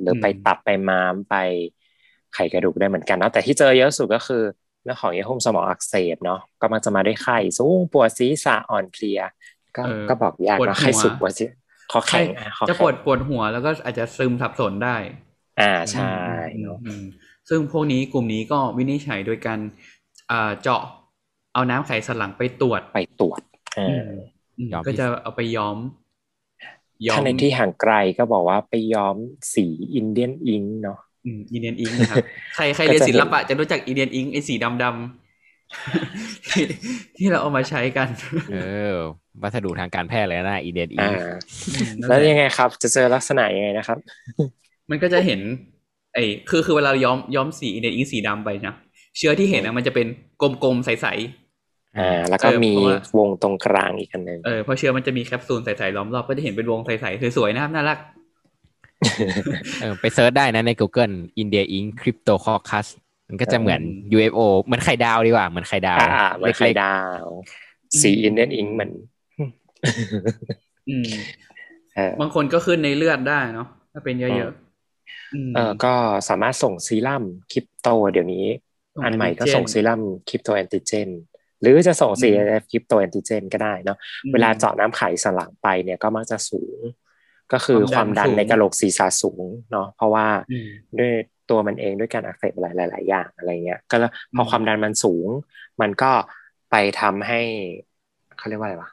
[0.02, 1.36] หรืออมไปตับไปม้ามไป
[2.34, 4.44] ไขกระดูกได้เหมือนกันเนาะแต่ที่เจอเยอะสุดก็คือ
[4.84, 9.20] เรื่องของเยื่อหุ้มสมองอักเสบเนาะก็มักจะมาด้วยไข้สูงปวดศีรษะอ่อนเพลีย
[9.78, 11.50] ก็เออก็บอกยากปวดเนาะหัวไข้สูงปวดศีร
[11.92, 14.96] คอใช่แข็งอะคอจะแข็ปวดงปวดหัวแล้วก็อาจจะซึมสับสนได้
[15.58, 16.26] อ่าใช่อืม
[16.60, 17.04] เนาะอืม
[17.50, 19.60] ซึ่งพวกนี้กลุ่มนี้ก็วินิจฉัยโดยการ
[20.32, 20.82] อ่าเจาะ
[21.54, 23.40] เอาน้ำไขสันหลังไปตรวจไปตรวจ
[23.78, 24.10] อ่าอืม
[24.58, 25.78] อืมย้อมก็จะเอาไปย้อม
[27.12, 29.16] ถ้าในที่ห่างไกลก็บอกว่าไปย้อม
[29.54, 29.66] สี
[29.96, 31.00] อินเดียนอิงเนาะ
[31.52, 32.26] อินเดียนอิงนะครับ
[32.56, 36.64] ใครใครก็เรียนจะศิเห็นลปะจะรู้จักอินเดียนอิงไอ้สีดำดๆที่
[37.18, 38.08] ที่เราเอามาใช้กัน
[38.52, 38.56] เอ
[38.94, 38.96] อ
[39.42, 41.12] วัสดุทางการแพทย์เลยนะอีเดนอีอ่า
[41.76, 43.98] อืมนั่นแล้วหะยังไงครับ จะเจอลักษณะยังไงนะครับ
[44.90, 45.40] มันก็จะเห็น
[46.14, 48.76] ไอ้คือคือเวลาเราย้อมย้อมสีอินเดียนอิงสีดำไปนะ
[49.18, 50.08] เชื้อที่เห็นนะมันจะเป็น
[50.42, 51.08] กลมๆใส
[52.00, 57.98] อ่า แล้วก็เออมีเพราะว่าวงตรงกลางอีกอันหนึ่งๆเออเพราะเชื้อมันจะมีแคปซูลใสๆล้อมรอบก็จะเห็นเป็นวงใสๆสวยๆนะครับน่ารัก
[59.82, 62.88] เออไปเซิร์ชได้นะใน Google India Ink Cryptococcus
[63.28, 63.82] มันก็จะเหมือน
[64.16, 67.24] UFO เหมือนไข่ดาวดีกว่าเหมือนไข่ดาวอ่าเหมือนไข่เล็กดาว
[68.02, 68.92] สีอินเดียนอิงเหมือน
[70.90, 71.10] อืม
[71.96, 74.44] เออบางคนก็ขึ้นในเลือดได้เนาะถ้าเป็นเยอะๆม
[75.56, 75.94] เออก็
[76.30, 78.46] สามารถส่งซีรั่มคริปโต เดี๋ยวนี้
[78.96, 81.10] ส่งอันใหม่ก็ antigen ส่งซีรั่มคริปโตแอนติเจน
[81.62, 83.98] หรือจะส่งอืม CRF คริปโตแอนติเจนก็ได้เนาะ
[84.34, 86.80] เวลาเจาะน้ำไขสันหลังไปเนี่ยก็มักจะสูง
[87.54, 91.14] ก็คือคความมดัวาดันนสูงในกระโหลกศีรษะสูงเนาะเพราะว่าอืมด้วย
[91.50, 95.28] ตัวมันเองด้วยการอักเสบหลายหลายๆอย่างอะไรเงี้ยก็แล้วพออมความดันมันสูง
[95.82, 96.12] มันก็
[96.72, 97.42] ไปทำให้
[98.38, 98.92] เขาเรียกว่าอะไรวะ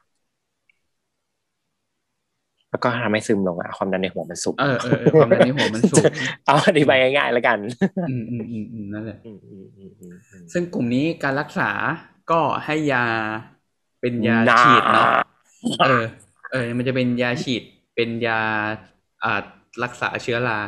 [2.70, 6.04] แล้วก็ทำให้ซึมลงอะความดันในหัวมันสูงเออเออเออความดันในหัวมันสูง
[6.46, 7.58] เอาอธิบายง่ายๆแล้วกัน
[8.10, 11.70] อืมอืมอืมอืมนั่นแหละอืมอืมอืมอืมอืมซึ่งกลุ่มนี้การรักษา
[12.30, 13.04] ก็ให้ยา
[14.00, 15.08] เป็นยาน่าฉีดเนาะ
[15.82, 16.04] เออ
[16.52, 17.62] เออ มันจะเป็นยาฉีด
[17.94, 18.40] เป็นยา
[19.24, 19.40] อ่า
[19.84, 20.58] รักษาเชื้อรา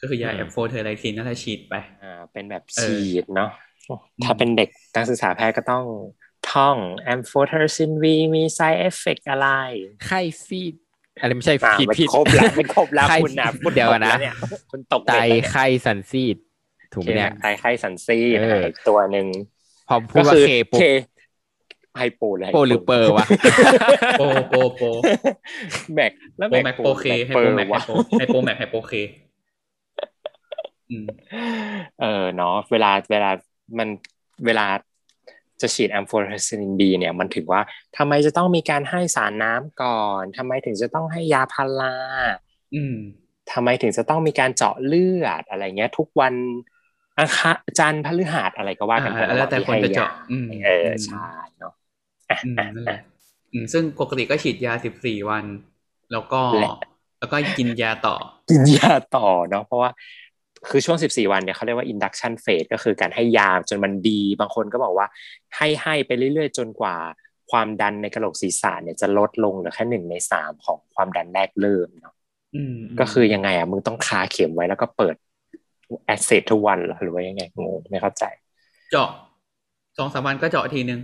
[0.00, 3.50] ก็คือยา amphotericin นั่นแหละฉีดไปอ่าเป็นแบบเออฉีดเนาะ
[3.88, 5.84] อืมถ้าเป็นเด็กนักศึกษาแพทย์ก็ต้อง
[6.52, 6.76] ท่อง
[7.12, 9.22] a m p h o t e r s i n V มี side effect
[9.30, 10.74] อะไรๆไข้ซีด
[11.20, 14.34] อะไรไม่ใช่อ่าผิดไม่ผิดครบแล้วไม่ครบแล้วไข้คุณนะคุณเดี๋ยวก่อนนะตกแล้วเย
[14.70, 16.36] คุณตกไตเบ็ดแล้วเนี่ยไข้สั่นซีด
[16.92, 19.26] ถูกไหมเนี่ยไตไข้สั่นซีดเอออีกตัวหนึ่ง
[19.88, 20.80] พอพูดว่าเคปุ๊บ
[21.98, 23.26] ไฮโปเลยโปรหรือเปอร์วะ
[24.18, 24.86] โปรโปรโปร
[25.94, 28.92] แม็กแล้วโปรแม็กโปรเคไฮโปแม็กไฮวะโปไฮโปแม็กไฮโปเค
[30.90, 31.06] อืม
[32.00, 33.30] เออเนาะเวลาเวลา
[33.78, 33.88] มัน
[34.46, 34.66] เวลา
[35.64, 37.60] จะฉีดแอมโฟเทอร์ซินบีเนี่ยมันถึงว่า
[37.96, 41.96] ทำไมจะต้องมีการให้สารน้ำก่อนทำไมถึงจะต้องให้ยาพารา
[42.74, 42.96] อืม
[43.52, 46.34] ทำไมถึงจะต้องมีการเจาะเลือดอะไรเงี้ย ทุกวัน
[47.18, 51.26] อังคารจันทร์พฤหัสอะไรก็ว่ากันไปอ่าแล้วแต่คนจะเจาะอืมเออใช่
[51.58, 51.72] เนาะ
[52.30, 53.00] อะอืมอะนั่นแหละ
[53.52, 55.44] อืมซึ่งปกติก็ฉีดยาสิบสี่วัน
[56.12, 56.68] แล้วก็และ
[57.18, 58.16] แล้วก็กินยาต่อ
[58.50, 59.90] กินยาต่อเนาะเพราะว่า
[60.70, 65.06] คือช่วง 14 วันเนี่ยเขาเรียกว่า induction phase ก็คือการให้ยาจนมันดี บางคนก็บอกว่า
[65.56, 66.96] ให้ให้ไปเรื่อยๆ จนกว่า
[67.50, 72.14] ความดันในกระโหลกศีรษะเนี่ยจะลดลงเหลือแค่หนึ่งในสามของความดันแรกเริ่มเนาะ
[72.56, 75.14] อืมก็คือยังไงอะมึงต้องคาเข็มไว้แล้วก็เปิด
[76.06, 78.24] แอสเซททุกวันเหรอหรือว่ายังไงงงไม่เข้าใจ
[78.92, 79.08] เจาะ
[79.98, 81.00] สองสามวันก็เจาะทีนึง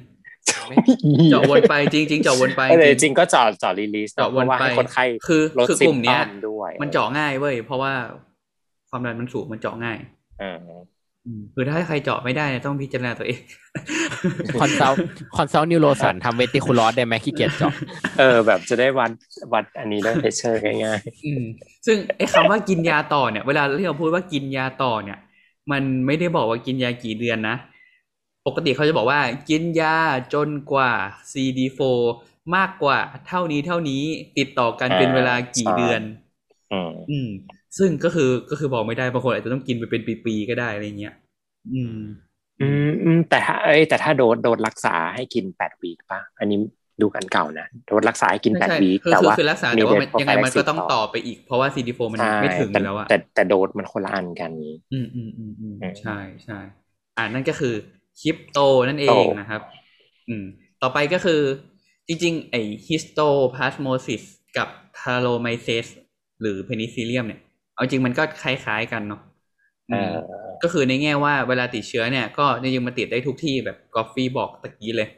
[1.30, 7.92] เจาะวนไปจริงจริงๆเจาะวนไปเออจริงก็เจาะเจาะรีลีสเจาะวนว่าไปให้คนไข้คือลดคือซิกมลุ่มเนี้ตอยมด้วยมันเจาะง่ายเว้ยเพราะว่า
[8.90, 9.98] ความดันมันสูงมันเจาะง่าย
[10.40, 10.56] เออ
[11.26, 13.40] อืมคือถ้าใครเจาะไม่ได้เนี่ยต้องพิจารณาตัวเอง
[14.60, 14.92] คอนซัล
[15.36, 17.72] คอนซัลนิวโรสันทำเวติคูลอสได้ไหมขี้เกียจเจาะ
[18.18, 19.10] เออ แบบจะได้วัด
[19.52, 21.42] วัดอันนี้ได้ pressure ง่ายอืม
[21.86, 25.18] ซึ่งไอ้คำว่ากินยาต่อเนี่ย เวลาที่เราพูดว่ากินยาต่อเนี่ย
[25.70, 27.56] มันไม่ได้บอกว่ากินยากี่เดือนนะ
[28.46, 29.96] ปกติเขาจะบอกว่า กินยา
[30.34, 30.92] จนกว่า
[31.32, 31.80] CD4
[32.56, 34.02] มากกว่าเท่านี้เท่านี้
[34.38, 37.28] ติดต่อกันเป็นเวลากี่เดือนๆอืมอืม
[37.78, 41.14] ซึ่งก็คือก็คือบอกไม่ได้บางคนอาจจะต้องกินไปเป็นปีๆก็ได้อะไรเงี้ย
[41.72, 41.98] อืม
[42.60, 46.58] อืมอืมแต่ถ้าเอ้ยแต่ถ้า dose dose รักษาให้กินแปด week ป่ะอันนี้
[47.02, 56.58] ดูกันเก่านะโดสรักษาให้กินไม่แปดใช่ week คือแต่คือว่าคือรักษาแต่ว่ามัน dose ยังไงมันก็ต้อง prophylaxis ต่อไปอีก เพราะว่า CD4 มันใช่ไม่ถึงอแต่ยู่แล้วอะแต่แต่โดสมันคนละอันกันนี้อืมอืมอืมอืมอืมใช่ใช่
[57.16, 57.74] อ่านั่นก็คือ
[58.20, 58.58] คริปโต
[58.88, 59.60] นั่นเองโตนะครับ
[60.28, 60.44] อืม
[60.82, 61.40] ต่อไปก็คือ
[62.08, 62.56] จริงๆ ไอ
[62.86, 64.22] histoplasmosis
[64.56, 64.68] กับ
[64.98, 65.86] Talaromyces
[66.40, 67.40] หรือ Penicillium เนี่ย
[67.80, 69.22] เอาจริงมันก็คล้ายๆกันเนาะ
[69.90, 70.14] เออืมอ
[70.62, 75.08] ก็คือในแง่ว่าเวลาติดเชื้อเนี่ย ก็จริงๆมันติดได้ทุกที่แบบกอฟฟี่บอกตะกี้เลย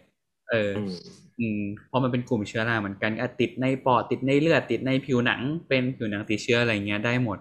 [0.50, 0.92] เออ อืม
[1.40, 7.38] อืมเพราะมันเป็นกลุ่มเชื้อราเหมือนกันอาจติดในปอดติดในเลือดติดในผิวหนัง เป็นผิวหนังติดเชื้ออะไรเงี้ยได้หมด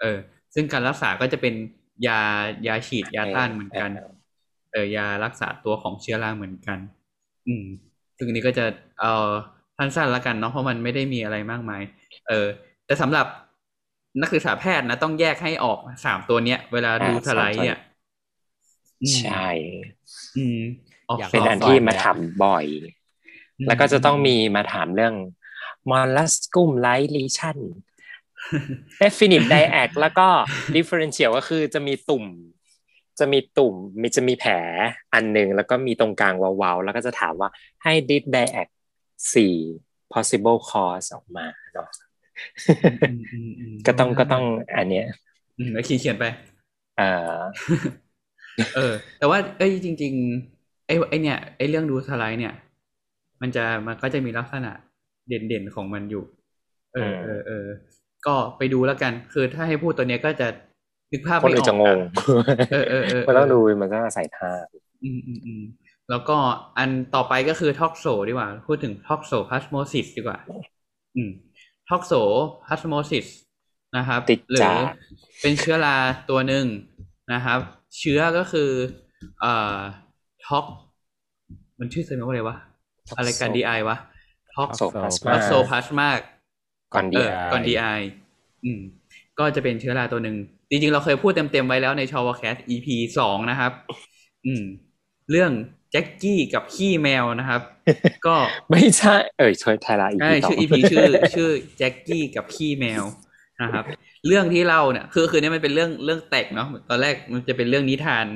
[0.00, 0.16] เออ
[0.54, 1.54] ซึ่งการรักษาก็จะเป็น
[2.06, 2.20] ยา
[2.66, 3.90] ยาฉีดยาต้านเหมือนกัน
[4.72, 6.78] เออยารักษาตัวของเชื้อราเหมือนกัน
[7.48, 7.64] อืม
[8.16, 8.64] ซึ่งอันนี้ก็จะ
[9.00, 9.32] เอ่อ
[9.78, 11.82] สั้นๆแล้วกันเนาะเพราะมันไม่ได้มีอะไรมากมาย
[12.28, 12.46] เออ
[12.86, 13.26] แต่สำหรับ
[14.20, 17.78] นักศึกษาแพทย์นะต้องแยกให้ออกสามตัวเนี้ย เวลาดูอ่าสไลด์เนี่ย
[19.02, 19.48] อืมใช่
[20.36, 20.60] อืม
[21.08, 22.66] ออกอยากเป็นลงอันที่ซอยมาไปอะถามบ่อย
[23.66, 25.14] แล้วก็จะต้องมีมาถามเรื่อง
[25.90, 27.58] มอลลัสกุมไลท์ลีชัน
[29.00, 30.28] definite diac แล้วก็
[30.76, 32.24] differential ก็คือจะมีตุ่ม
[33.18, 34.52] จะมีตุ่มมีจะมีแผล
[35.14, 37.48] อันหนึ่งแล้วก็มีตรงกลางวาวๆ แล้วก็จะถามว่า
[37.82, 38.68] ให้ dit diac
[39.34, 39.54] สี่
[40.12, 42.05] possible cause ออกมาเนาะอืมอืมอืม
[43.86, 44.44] ก็ต้องก็ต้อง
[44.76, 45.06] อันเนี้ย
[45.58, 46.24] อืมแล้วเขียนเขียนไป
[46.98, 47.38] เอ่อ
[48.76, 50.12] เออ แต่ว่าเอ้ยจริง
[50.50, 52.54] ๆ ไอ้ไอ้เนี่ยไอ้เรื่องดูสไลด์เนี่ย
[53.40, 54.72] มันจะมันก็จะมีลักษณะ
[55.28, 56.24] เด่นๆของมันอยู่
[56.94, 57.66] เออเออเออ
[58.26, 60.48] ก็ไปดูแล้วกัน คือถ้าให้พูดตัวเนี้ยก็จะ
[61.12, 61.98] นึกภาพคนไม่ออื่อนกจะงง
[62.72, 64.50] เออเออเออมันต้องดูมันต้องอาศัยท่า
[65.04, 65.62] อืมอืมอืม
[66.10, 66.36] แล้วก็
[66.78, 70.38] อันต่อไปก็คือท็อกโซดีกว่า พูดถึงท็อกโซพลาสโมซิสดีกว่า
[71.16, 71.30] อืม
[71.88, 73.26] toxoplasmosis
[73.96, 74.76] นะครับติดหรือจะ
[75.40, 75.96] เป็นเชื้อรา
[76.30, 76.66] ตัวหนึ่ง
[77.32, 77.58] นะครับ
[77.98, 78.70] เชื้อก็คือ
[79.40, 79.76] เอ่อ
[80.46, 80.64] tox
[81.78, 82.56] มันชื่อเซนว่าอะไรวะ
[83.16, 83.96] อะไร gondii วะ
[84.54, 87.84] toxoplasma toxoplasma gondii เออ gondii
[88.64, 88.80] อืม
[89.38, 90.36] ก็จะเป็นเชื้อราตัวหนึ่ง
[90.70, 92.86] จริงๆ เราเคยพูดเต็มๆ ไว้แล้วในชอวอแคสต์ EP
[93.18, 93.72] สองนะครับ
[94.46, 94.62] อืม
[95.30, 95.50] เรื่อง
[95.90, 97.60] แจ็คกี้กับขี้แมวนะครับ
[98.26, 98.36] ก็
[98.70, 101.06] ไม่ใช่เอ่ยช่วยไทยละอีกใช่ชื่อ EP ชื่อ
[101.36, 103.04] ชื่อแจ็คกี้กับขี้แมว
[103.62, 103.84] นะครับ
[104.26, 108.26] เรื่องที่เล่าเนี่ยคือคือเนี่ยมันเป็นเรื่องเรื่องแตกเนาะตอนแรกมันจะเป็นเรื่องนิทาน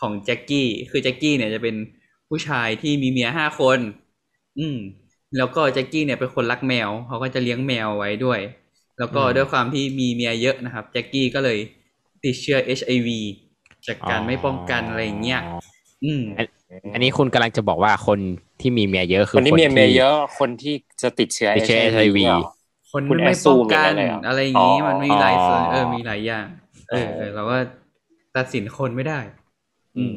[0.00, 1.76] ของแจ็คกี้คือแจ็คกี้เนี่ยจะเป็น
[2.28, 3.78] ผู้ชายที่มีเมียห้าคน
[4.58, 4.78] อืม
[5.38, 8.40] แล้วก็แจ็คกี้เนี่ยเป็นคนรักแมวเขาก็จะเลี้ยงแมวไว้ด้วย
[8.98, 11.58] แล้วก็อืมด้วยความที่มีเมียเยอะนะครับแจ็คกี้ก็เลย
[12.24, 13.08] ติดเชื้อ HIV
[13.86, 15.40] จากการไม่ป้องกันอะไรอย่างเงี้ย
[16.04, 16.22] อืม
[16.94, 18.18] อันนี้คุณกำลังจะบอกว่าคน
[18.60, 22.42] ที่มีเมียเยอะคือคนที่มีเมียที่เยอะคนที่จะติดเชื้อติดเชื้อ HIV เหรอ
[22.92, 26.46] คนคุณไม่ป้อง assume กันอย่างนั้นเลยเหรอออะไรอย่างงี้อ๋อมันมีหลายส่วนอ๋อเออมีหลายอย่าง
[26.90, 27.56] เออเออเราก็
[28.36, 29.20] ตัดสินคนไม่ได้
[29.96, 30.14] อืม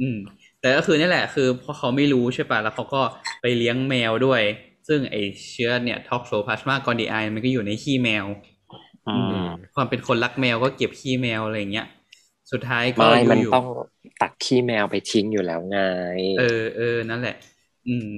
[0.00, 0.16] อืม
[0.60, 3.02] แต่ก็คือนี่แหละ คือพอเขาไม่รู้ใช่ป่ะแล้วเขาก็
[3.40, 4.42] ไปเลี้ยงแมวด้วย
[4.88, 5.16] ซึ่งไอ
[5.50, 8.26] เชื้อเนี่ยท็อกโซพลาสมากอนดีไอมันก็อยู่ในขี้แมว
[9.08, 11.86] อืมความเป็นคนรักแมวก็เก็บขี้แมวอะไรอย่างเงี้ย
[12.52, 13.66] สุดท้ายก็ไม่มันอยู่ต้อง
[14.20, 15.78] ตักขี้แมวไปทิ้งอยู่แล้วไง
[16.38, 17.36] เออเออนั่นแหละ
[17.88, 18.08] อืม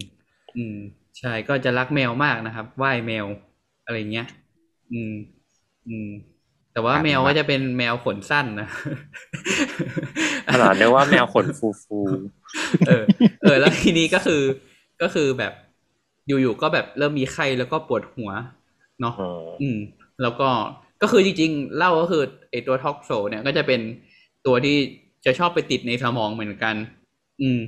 [0.56, 0.76] อืม
[1.18, 3.26] ใช่ก็จะรักแมวมากนะครับไหว้แมว
[3.84, 4.26] อะไรเงี้ย
[4.92, 5.12] อืม
[5.88, 6.08] อืม
[6.72, 8.68] แต่ว่าครับแมวก็จะเป็นแมวขนสั้นนะ
[10.52, 11.98] ขนาดเรียกว่าแมวขนฟูฟู
[12.86, 13.04] เออ
[13.42, 14.42] เออ แล้วทีนี้ก็คือ
[15.02, 15.52] ก็คือแบบ
[16.26, 18.30] อยู่ๆก็แบบเริ่มมีไข้แล้วก็ปวดหัว
[19.00, 19.78] เนาะๆอืมอืม
[20.22, 20.48] แล้วก็
[21.02, 23.80] ก็คือจริงๆเล่าก็คือไอตัวท็อกโซเนี่ยก็จะเป็น
[24.46, 24.76] ตัวที่
[25.24, 26.76] จะชอบไปติดในสมองเหมือนกัน
[27.40, 27.58] อืม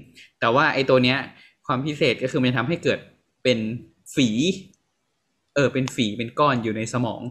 [0.41, 1.19] แต่ว่าไอตัวเนี้ย
[1.67, 2.99] ความพิเศษก็คือมันทำให้เกิด
[3.43, 3.59] เป็น
[4.15, 4.29] ฝี
[5.55, 7.23] เออ เป็นฝีเป็นก้อนอยู่ในสมอง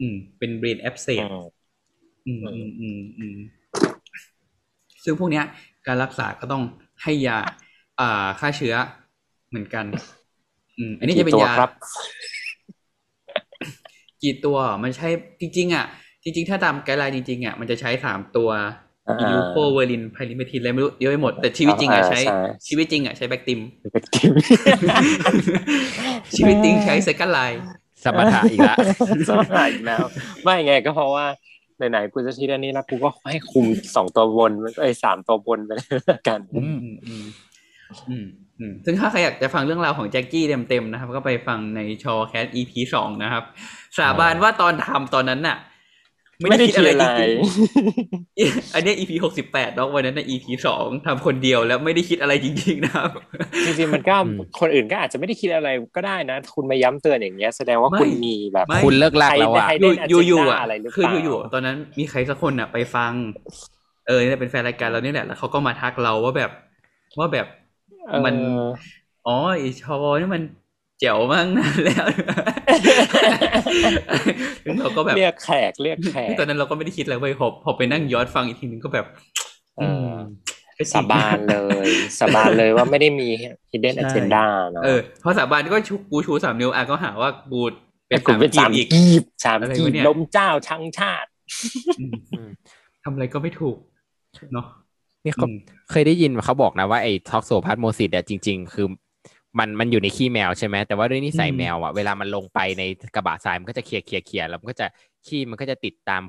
[0.00, 1.24] อืม เป็น brain abscess
[2.26, 3.36] อืมอืมอืมอืมอืม
[5.04, 5.44] ซึ่งพวกเนี้ย
[5.86, 6.62] การรักษาก็ต้อง
[7.02, 7.38] ให้ยา
[8.00, 8.74] อ่าฆ่าเชื้อ
[9.48, 9.86] เหมือนกัน
[10.78, 11.70] อืม อันนี้จะเป็นกี่ตัวยาครับ
[14.22, 15.08] กี่ตัวมันใช้
[15.40, 15.86] จริง ๆ อะ
[16.22, 18.50] จริง ๆ ถ้าตาม guideline จริง ๆ อะ มันจะใช้สามตัว
[19.08, 23.60] อ่าอิ leucovorin pyrimethamine อะไรไม่รู้เยอะไปหมด แต่ชีวิตจริงอะอ่าใช้ใช่ชีวิตจริงอะใช้ Bactrim
[23.92, 24.32] เป็นกิม
[26.36, 27.62] ชีวิตจริงใช้ second line
[28.04, 28.76] สมถะอีกละ
[29.28, 30.04] สมัยอีกแล้ว
[30.42, 31.26] ไม่ไงก็เพราะว่า
[31.90, 34.50] ไหนๆกูจะทีอันนี้แล้วกูก็ให้คุมสองตัวบน
[34.80, 37.24] ไอ้ยสามตัวบนไปเลยละกันอืมอืมอืม
[38.10, 38.26] อืม
[38.60, 43.44] อืมซึ่งถ้าใครอยากจะฟังเรื่องราวของแจ็คกี้เต็มๆนะครับ ก็ไปฟังในชอแคส EP สองนะครับ
[43.98, 45.56] สาบานว่าตอนทำตอนนั้นน่ะ
[46.50, 53.10] ไม่ได้คิดอะไรจริงๆอันเนี้ย EP หกสิบแปดเนาะวันนั้นน่ะ EP สองทำคนเดียวแล้วไม่ได้คิดอะไรจริง ๆ นะครับ
[53.66, 63.12] จริงๆมันก็อืมคนอื่นก็อาจจะไม่ได้คิดอะไรก็ได้นะ คุณมาย้ำเตือนอย่างเงี้ยแสดงว่าไม่คุณมีแบบไม่คุณเลิกลากแล้วอะใครอยู่ agenda อยู่อยู่อะอะไรหรือเปล่าคืออยู่อยู่ๆตอนนั้นมีใครสักคนอะไปฟัง
[64.06, 66.50] เออเนี่ยเป็นแฟนรายการเราเนี่ยแหละแล้วเขาก็มาทักเราว่าแบบ
[67.18, 67.46] ว่าแบบ
[68.24, 68.66] มันเออ
[69.26, 72.06] อ๋อไอชอนี่มันแจ๋วมากนานแล้ว
[74.64, 79.06] ซึ่งเราก็แบบเรียกแขกเรียกแขกตอนนั้นเราก็ไม่ได้คิดอะไรเว้ยพอพอไปนั่งย้อนฟังอีกทีนึงก็แบบ
[79.76, 80.10] เออ
[80.78, 81.86] ก็จริงสาบานเลย
[82.18, 83.28] สาบานเลยว่าไม่ได้มี
[83.70, 87.60] hidden ใช่ agenda เนาะเออพอสาบานก็ชูกูชูสามนิ้วอะก็หาว่ากู
[88.08, 91.28] เป็นคุณเป็นสาสามมกีบอีกกีบสามอะไรกีวะบเนี่ยลมเจ้าชังชาติ
[92.00, 92.04] อื
[92.46, 92.48] ม
[93.02, 93.76] ทำอะไรก็ไม่ถูก
[94.52, 94.66] เนาะ
[95.24, 95.56] นี่เขาอืม
[95.90, 98.86] เคยได้ยินเขาบอกนะว่าไอ้ toxoplasmosis เนี่ยจริง ๆ คือ
[99.58, 102.82] มันมันอยู่ในขี้แมวใช่ไหมแต่ว่าด้วยนิสัยแมวอะเวลามันลงไปใน
[103.14, 104.86] กระบะทรายมันก็จะเคลียร์เคลียร์เคลียร์แล้วมันก็จะ
[105.26, 106.22] ขี้มันก็จะติดตาม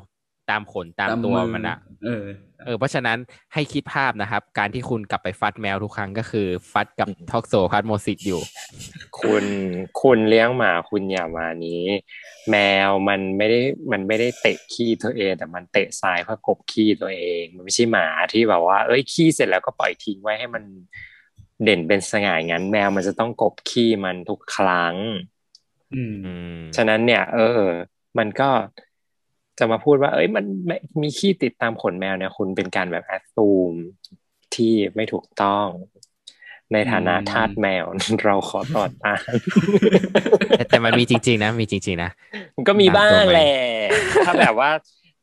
[0.50, 2.26] ตามขนตามตัวมืมันอะเออ
[2.66, 3.18] เออเพราะฉะนั้น
[3.54, 8.42] ให้คิดภาพนะครับ การที่คุณกลับไปฟัดแมวทุกครั้งก็คือ ฟัดกับ toxoplasmosis อยู่
[9.20, 9.46] คุณ
[10.02, 11.84] คุณเลี้ยงหมาคุณอย่ามานี้
[12.52, 12.56] แม
[12.88, 13.60] วมันไม่ได้
[13.92, 20.64] มันไม่ได้เตะขี้ตัวเอง แต่มันเตะทรายเพื่อกบขี้ตัวเอง มันไม่ใช่หมาที่แบบว่า เอ้ยขี้เสร็จแล้วก็ปล่อยทิ้งไว้ให้มัน
[21.64, 24.96] เด่นเป็นสง่าอย่างนั้น แมวมันจะต้องกบขี้มันทุกครั้ง
[25.96, 27.62] อืมอืมฉะนั้นเนี่ย เออ
[28.18, 28.50] มันก็
[29.60, 33.74] จะมาพูดว่า เอ้ย มันไม่มีขี้ติดตามขนแมวเนี่ย คุณเป็นการแบบแอดซูม
[34.56, 35.68] ที่ไม่ถูกต้อง
[36.74, 37.86] ในฐานะอืมทาสแมว
[38.26, 39.22] เราขอต่อต้าน
[40.58, 42.12] แต่แต่มันมีจริง ๆ นะ มีจริง ๆ นะ
[42.56, 43.54] มันก็มีบ้าตามงตัวไหมแหละ
[44.26, 44.70] ถ้าแบบว่า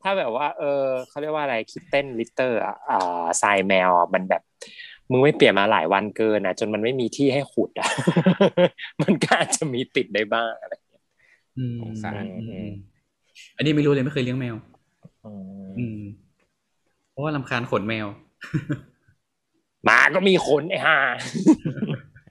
[0.02, 4.42] ถ้าแบบว่า เออเขาเรียกว่าอะไรคิดเต้นลิตเตอร์ อะอ่าทรายแมวอะมันแบบ
[5.12, 7.88] มึงไม่เปลี่ยนมาหลายวันเกินอะ จนมันไม่มีที่ให้ขุดอะ
[9.02, 11.04] มันก็อาจจะมีติดได้บ้างอะไรอย่างเงี้ย
[11.58, 12.70] อืมสงสารอืมอืม
[13.56, 14.56] อันนี้ไม่รู้เลยไม่เคยเลี้ยงแมว
[15.78, 16.00] อืม
[17.10, 18.06] เพราะว่าลำคาญขนแมว
[19.84, 20.96] หมาก็มีขนไอ้ห่า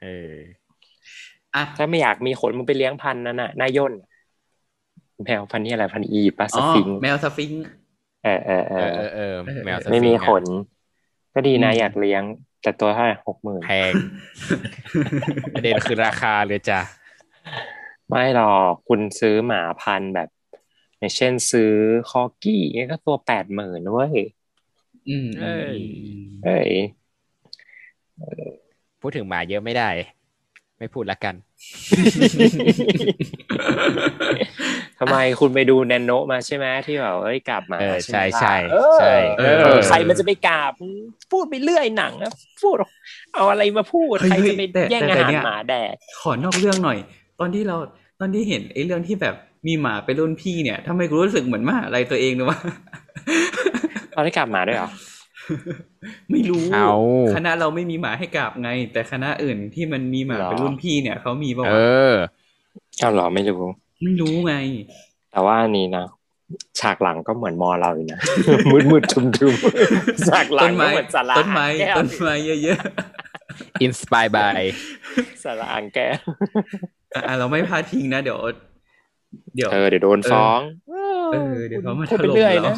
[0.04, 0.36] เออ
[1.56, 3.94] อะถ้าไม่อยากมีขนมึงไปเลี้ยงพันธุ์นั่นน่ะนายย่น
[5.24, 7.62] แมวพันธุ์นี้อะไรพันธุ์อีปะสอ๋อฟิงค์แมวสฟิงค์
[8.24, 10.46] เออเออเอเอออเออเออแมวสไม่มีฟิงค์ขอะน
[11.34, 12.24] ก็ดีนะอืมอยากเลี้ยง
[12.62, 13.94] แต่ตัวเท่าไหร่หกหมื่นแพง
[15.54, 16.80] ประเด็นคือราคาเลยจ้ะ
[18.10, 20.30] ไม่หรอกคุณซื้อหมาพันธุ์แบบ
[20.98, 21.74] อย่างเช่นซื้อ
[22.10, 24.16] คอกี้เนี่ยก็ตัวแปดหมื่นเว้ย
[25.10, 25.78] อืมเอ้ย
[26.46, 26.72] เฮ้ย
[29.02, 29.90] พูดถึงหมาเยอะไม่ได้
[30.78, 31.36] ไม่พูดละกัน
[35.00, 40.72] ทำไมคุณไปดูแนนโนมาใช่ไหมที่แบบเอ้ยกลับมาเออไหมล่ะใช่เออใช่เอเอออใครมันจะไปกราบ
[41.32, 42.32] พูดไปเรื่อยหนังนะ
[42.62, 42.76] พูด
[43.34, 46.98] เอาอะไรมาพูดเฮ้ยใครจะไปแต่แย่งแต่อาแต่หารเนี่ยหมาแดกขอนอกเรื่องหน่อย
[47.40, 47.78] ตอนที่เรา
[48.20, 49.36] ตอนที่เห็นไอ้เรื่องที่แบบ
[49.68, 52.60] มีหมาเป็นรุ่นพี่เนี่ยทำไมกูรู้สึกเหมือนมหาอะไรตัวเองเลยวะ
[54.16, 54.90] ตอนได้กลับมาด้วยเหรอ
[56.32, 56.90] ไม่รู้เอา
[57.36, 61.80] คณะเราไม่มีหมาให้กราบไง แต่คณะอื่นที่มันมีหมาหรอเป็นรุ่นพี่เนี่ยเขามีป่าเอวะ
[62.12, 62.14] อ
[63.00, 63.60] เอาเหรอไม่รู้
[64.04, 64.56] ไม่รู้ไง
[65.32, 66.06] แต่ว่าอันนี้นะ
[66.80, 68.20] ฉากหลังก็เหมือนมอเราอยู่นะ
[68.72, 72.34] มืดมืดๆทุมทุมๆฉากหลัต้งนก็ไม้เหมือนสาระต้นไม้แก้วต้นไม้
[72.64, 72.80] เยอะ
[73.82, 74.62] อินสปายบาย
[75.44, 78.40] สาระอ่างแก้วๆอะเราไม่พลาดทิ้งนะเดี๋ยว
[79.56, 80.60] เดี๋ยวเออเดี๋ยวโดนฟ้อง
[81.32, 82.78] เออเดี๋ยวเขามาพูดถไปล่มเรื่อยเรานะ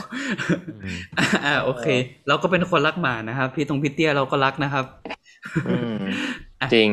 [1.45, 1.87] อ่าโอเค
[2.27, 4.85] เราก็เป็นคนรักหมานะครับ พี่ตรงพี่เตี้ยเราก็รักนะครับ
[5.67, 5.97] อืม
[6.61, 6.89] อะจริง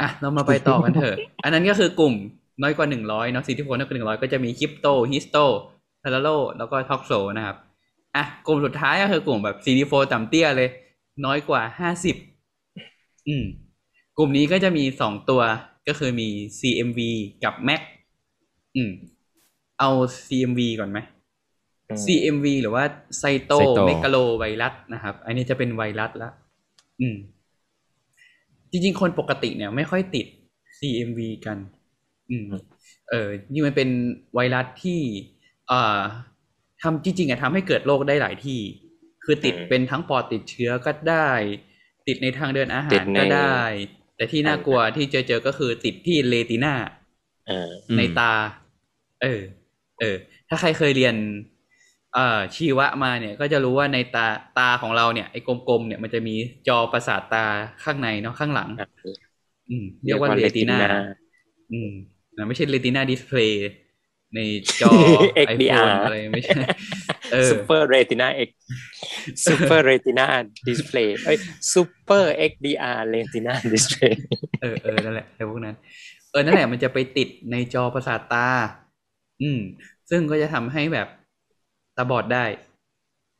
[0.00, 2.14] อะ เรามาไปต่อกันเถอะ อันนั้นก็คือกลุ่ม
[2.62, 5.36] น้อยกว่าหนึ่งร้อยเนาะสิทธิพลน้อยกว่าหนึ่งร้อยก็จะมีคริปโตฮิสโต
[6.02, 6.28] ทาราโล
[6.58, 7.56] แล้วก็ toxo นะครับ
[8.16, 10.68] อะ กลุ่มสุดท้ายก็คือกลุ่มแบบ CD4 ต่ำเตี้ยเลย
[11.24, 12.16] น้อยกว่าห้าสิบ
[13.28, 13.44] อืม
[14.18, 15.42] กลุ่มนี้ก็จะมีสองตัว
[15.88, 16.28] ก็คือมี
[16.58, 17.00] CMV
[17.44, 17.82] กับ MAC
[18.76, 18.90] อืม
[19.80, 19.90] เอา
[20.26, 20.98] CMV ก่อนไหม
[21.88, 22.84] อืม CMV หรือว่า
[23.18, 26.30] cyto cytomegalovirus นะครับ อันนี้จะเป็นไวรัสละ
[27.00, 27.16] อืม
[28.70, 30.26] จริงๆ คนปกติเนี่ย ไม่ค่อยติด
[30.78, 31.58] CMV กัน
[32.30, 32.46] อืม
[33.10, 33.88] เออนี่มันเป็น
[34.34, 35.00] ไวรัสที่
[35.68, 36.00] เอ่อ
[36.82, 38.60] ทำจริงๆอะทำให้เกิดโรคได้หลายที่
[39.24, 41.30] คือติดอืมเป็นทั้งปอดติดเชื้อก็ได้
[42.06, 43.60] ติดในทางเดินอาหาติรดในก็ได้
[44.16, 46.74] แต่ที่น่ากลัวที่เจอเจอก็คือติดที่เลติน่า
[47.48, 48.32] เอออืมในตา
[49.22, 49.40] เออ
[50.00, 50.16] เออ
[50.48, 51.14] ถ้าใครเคยเรียน
[52.14, 54.26] เอ่อชีวะมาเนี่ย ก็จะรู้ว่าในตา
[54.58, 56.34] ตาของเราเนี่ยไอ้กลมๆเนี่ยมันจะมี
[56.68, 57.44] จอประสาทตา
[57.84, 58.68] ข้างในเนาะข้างหลัง
[59.70, 60.78] อืมเรียกว่าเรตินา
[61.72, 61.90] อืม
[62.36, 63.70] นะไม่ใช่เรตินาดิสเพลย์
[64.34, 64.40] ใน
[64.80, 64.90] จอ
[65.46, 66.54] XDR iPhone อะไรไม่ใช่
[67.32, 68.50] เออ Super Retina X
[69.46, 70.26] Super Retina
[70.68, 71.36] Display เอ้ย
[71.72, 74.12] Super XDR Retina Display
[74.62, 75.76] เออเออนั่นแหละไอ้พวกนั้น
[76.30, 78.48] เออนั่นแหละมันจะไปติดในจอประสาทตา
[79.42, 79.60] อืม
[80.10, 81.08] ซึ่งก็จะทำให้แบบ
[81.96, 82.44] ตาบอดได้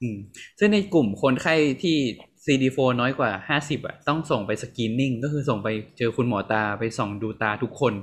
[0.02, 0.16] อืม
[0.58, 1.96] ซึ่งในกลุ่มคนไข้ที่
[2.44, 5.68] CD4 น้อยกว่าห้าสิบอะ ต้องส่งไปสกรีนนิ่ง ก็คือส่งไป
[5.98, 7.94] เจอคุณหมอตาไปส่องดูตาทุกคน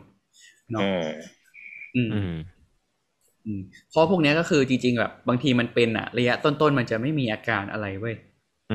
[0.71, 0.87] เนาะ
[1.95, 2.31] อืม อืมอืม
[3.45, 8.15] อืมเพราะพวกเนี้ยก็คือจริง ๆ แบบ บางทีมันเป็นอะระยะต้นๆ มันจะไม่มีอาการอะไรเว้ย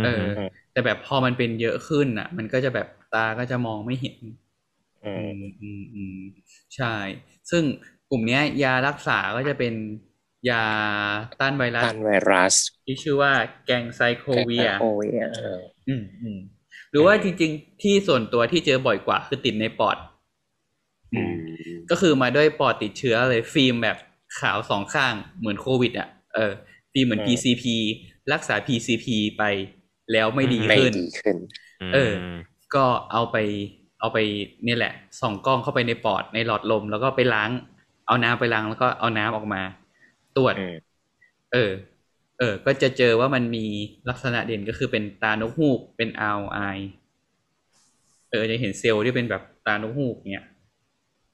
[0.05, 4.19] เอออืมแต่แบบพอมันเป็นเยอะขึ้นอะมันก็จะแบบตาก็จะมองไม่เห็น
[5.05, 6.17] อือืมมอืมอืม
[6.77, 6.95] ใช่
[7.51, 7.65] ซึ่ง
[8.11, 9.75] กลุ่มเนี้ยยารักษาก็จะเป็น
[10.51, 10.65] ยา
[11.41, 12.55] ต้านไวรัสต้านไวรัส
[12.85, 13.33] ที่ชื่อว่า
[13.67, 15.59] ganciclovir เออ
[15.89, 16.39] อืมอืม
[16.91, 19.97] หรือว่าจริง ๆ ที่ส่วนตัวที่เจอบ่อยกว่าคือติดในปอด
[21.15, 21.35] อืม
[21.91, 23.97] ก็คือมาด้วยปอดติดเชื้อเลยฟิล์มแบบ
[24.41, 26.53] ขาวสองข้างเหมือนโควิดอะเออ
[26.93, 27.65] ฟิล์มเหมือน PCP
[28.33, 29.07] รักษา PCP
[29.39, 29.43] ไป
[30.13, 31.37] แล้วไม่ดีไม่ขึ้นดีขึ้น
[31.95, 32.15] เออ
[32.75, 33.37] ก็เอาไป
[34.01, 34.19] เอาไป
[34.65, 37.51] เนี่ยแหละ ส่องกล้องเข้าไปในปอดในหลอดลมแล้วก็ไปล้าง
[38.11, 39.63] เอาน้ำไปล้างแล้วก็เอาน้ำออกมา
[40.37, 40.77] ตรวจอืม
[41.53, 41.73] เออ
[42.39, 43.67] เออ ก็จะเจอว่ามันมี
[44.09, 46.59] ลักษณะเด่นก็คือเป็นตานกฮูก เป็นอาวไอ
[48.31, 50.47] เออจะเห็นเซลล์ที่เป็นแบบตานกฮูกเนี่ย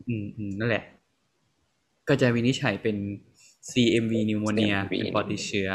[0.09, 0.85] อืมอืมนั่นแหละ
[2.09, 2.97] ก็จะวินิจฉัยเป็น
[3.70, 5.68] CMV นิวโมเนีย CMV เป็นปอดติดเชื้อ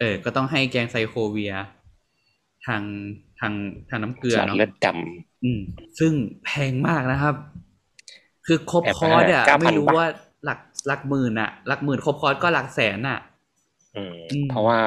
[0.00, 1.54] เออ ก็ต้องให้แกงไซโคเวีย
[2.66, 2.82] ทาง
[3.40, 3.52] ทาง
[3.88, 4.86] ทางน้ำเกลือหลอดเนาะเลือดด
[5.44, 5.60] อืม
[5.98, 6.12] ซึ่ง
[6.44, 7.34] แพงมากนะครับ
[8.46, 10.06] คือครบแพงมากคอร์สอะ9,000ไม่รู้บาทว่า
[10.44, 14.78] หลักหลักหมื่นอะหลักหมื่นครบคอร์สก็หลักแสนอะำอืมอืมเพราะว่า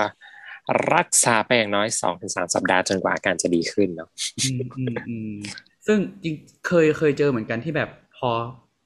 [0.96, 4.10] รักษาไปอย่างน้อยสองถึงสามสัปดาห์จนกว่าอาการจะดีขึ้นเนาะ
[4.44, 5.34] อืมอืมอืม
[5.88, 6.36] ซึ่งจริง
[6.68, 8.30] เคยเคยเจอเหมือนกันที่แบบพอ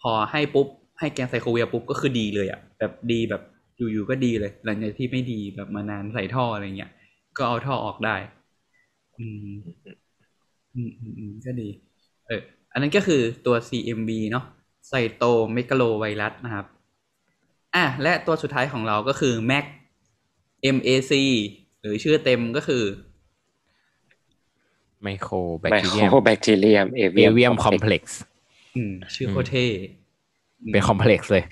[0.01, 0.67] พอให้ปุ๊บ
[0.99, 3.41] ให้แกงไซโคเวียปุ๊บก็คือดีเลยอะแบบดีแบบ
[3.77, 6.91] อยู่ๆก็ดีเลย หลังจากที่ไม่ดีแบบมานานใส่ท่ออะไรเงี้ย
[7.37, 8.15] ก็เอาท่อออกได้
[9.19, 9.53] อืม
[10.75, 11.69] อืมอืมอืมก็ดี
[12.27, 12.41] เออ
[12.71, 14.45] อันนั้นก็คือตัว CMV เนาะ
[14.87, 16.65] cytomegalovirus นะครับ
[17.75, 19.65] อะและตัวสุดท้ายของเราก็คือ MAC
[20.75, 21.13] MAC
[21.81, 22.83] หรือชื่อเต็มก็คือ
[25.03, 28.19] ไมโครแบคไมทีโคเรียมรแบคทีเรียมเอเอเวียมคอมเพล็กซ์
[28.75, 29.67] อืมชื่อโคตรเท่
[30.71, 31.43] เป็น complex เลย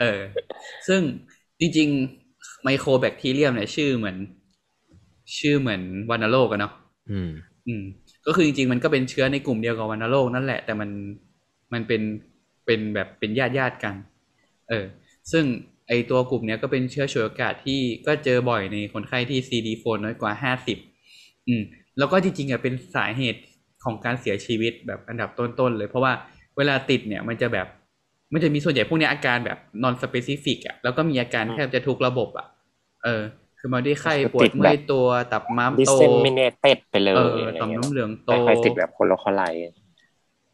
[0.00, 0.20] เออ
[0.88, 1.00] ซึ่ง
[1.60, 4.16] จริงๆ ไมโครแบคทีเรียมเนี่ยชื่อเหมือน
[5.38, 6.72] ชื่อเหมือนวัณโรคอะเนาะ
[7.10, 7.30] อืม
[7.66, 7.84] อืม
[8.26, 10.90] ก็คือจริงๆ มันก็เป็นเชื้อในกลุ่มเดียวกับวัณโรคนั่นแหละ แต่มัน
[11.72, 12.02] มันเป็น
[12.66, 13.94] เป็นแบบเป็นญาติญาติๆกัน
[14.68, 14.84] เออ
[15.32, 15.44] ซึ่ง
[15.88, 20.78] ไอตัวกลุ่มเนี้ยก็เป็นเชื้อฉวยโอกาสที่ก็เจอบ่อยในคนไข้ที่ CD4 น้อยกว่าห้าสิบ
[21.48, 21.62] อืม
[21.98, 23.40] แล้วก็จริงๆอะเป็นสาเหตุ
[23.84, 26.12] ของการเสียชีวิตแบบอันดับต้นๆเลย เพราะว่า
[26.56, 27.66] เวลาติดเนี่ยมันจะแบบ
[28.32, 32.46] มันจะมีส่วนใหญ่พวกเนี้ยอาการแบบ non specific อะแล้วก็มีอาการแทบจะทุกระบบอะ
[33.04, 33.22] เออ
[33.58, 39.42] คือมาด้วยไข้ปวดเมื่อยตัวตับม้ามโต disseminated ไปเลยเอออะไรต่อมเงี้ยน้ำเหลืองโตไม่ค่อยติดแบบ local localized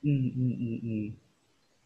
[0.05, 1.03] อืมอืมอืมอืม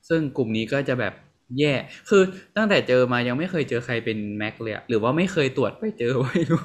[0.09, 1.15] ซึ่งกลุ่มนี้ก็จะแบบ
[1.59, 1.73] แย่
[2.09, 2.23] คือ
[2.57, 6.61] ตั้งแต่เจอมายังไม่เคยเจอใครเป็น MAC เลยอะหรือว่าไม่เคยตรวจไปเจอไม่รู้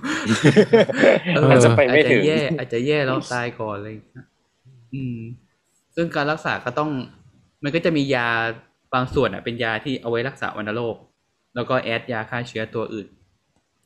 [1.34, 4.26] อาจจะไปไม่ถึงอาจจะแย่ อาจจะแย่แล้วตายก่อนอะไรอย่างเลย
[4.94, 5.18] อืม
[5.96, 6.90] ซึ่งการรักษาก็ต้อง
[7.64, 8.28] มันก็จะมียา
[8.94, 10.96] บางส่วนอะเป็นยาที่เอาไว้รักษาวัณโรค
[11.56, 13.08] แล้วก็แอดยาฆ่าเชื้อตัวอื่น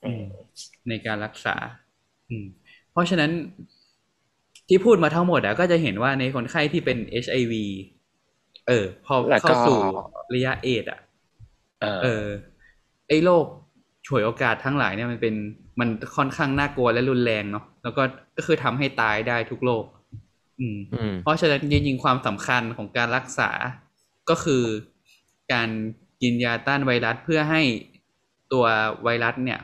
[0.05, 0.23] อืม
[0.89, 1.55] ในการรักษา
[2.29, 2.45] อืม
[2.91, 3.31] เพราะฉะนั้น
[4.67, 7.53] ที่พูดมาทั้งหมดอะก็จะเห็นว่าในคนไข้ที่เป็น HIV
[8.67, 9.77] เออ พอแล้วก็เข้าสู่
[10.35, 10.99] ระยะเอดส์อะ
[11.81, 12.25] เออเออ
[13.07, 13.45] ไอ้โรค
[14.07, 15.35] ฉวยโอกาสทั้งหลายเนี่ยมันเป็น
[15.79, 18.03] มันค่อนข้างน่ากลัวและรุนแรงเนาะแล้วก็
[18.37, 19.85] ก็คือทำให้ตายได้ทุกโรค
[20.59, 23.49] อืมอืม เพราะฉะนั้นจริงๆความสำคัญของการรักษา
[24.29, 24.63] ก็คือ
[25.53, 25.69] การ
[26.21, 27.61] กินยาต้านไวรัสเพื่อให้
[28.53, 28.65] ตัว
[29.03, 29.59] ไวรัสเนี่ย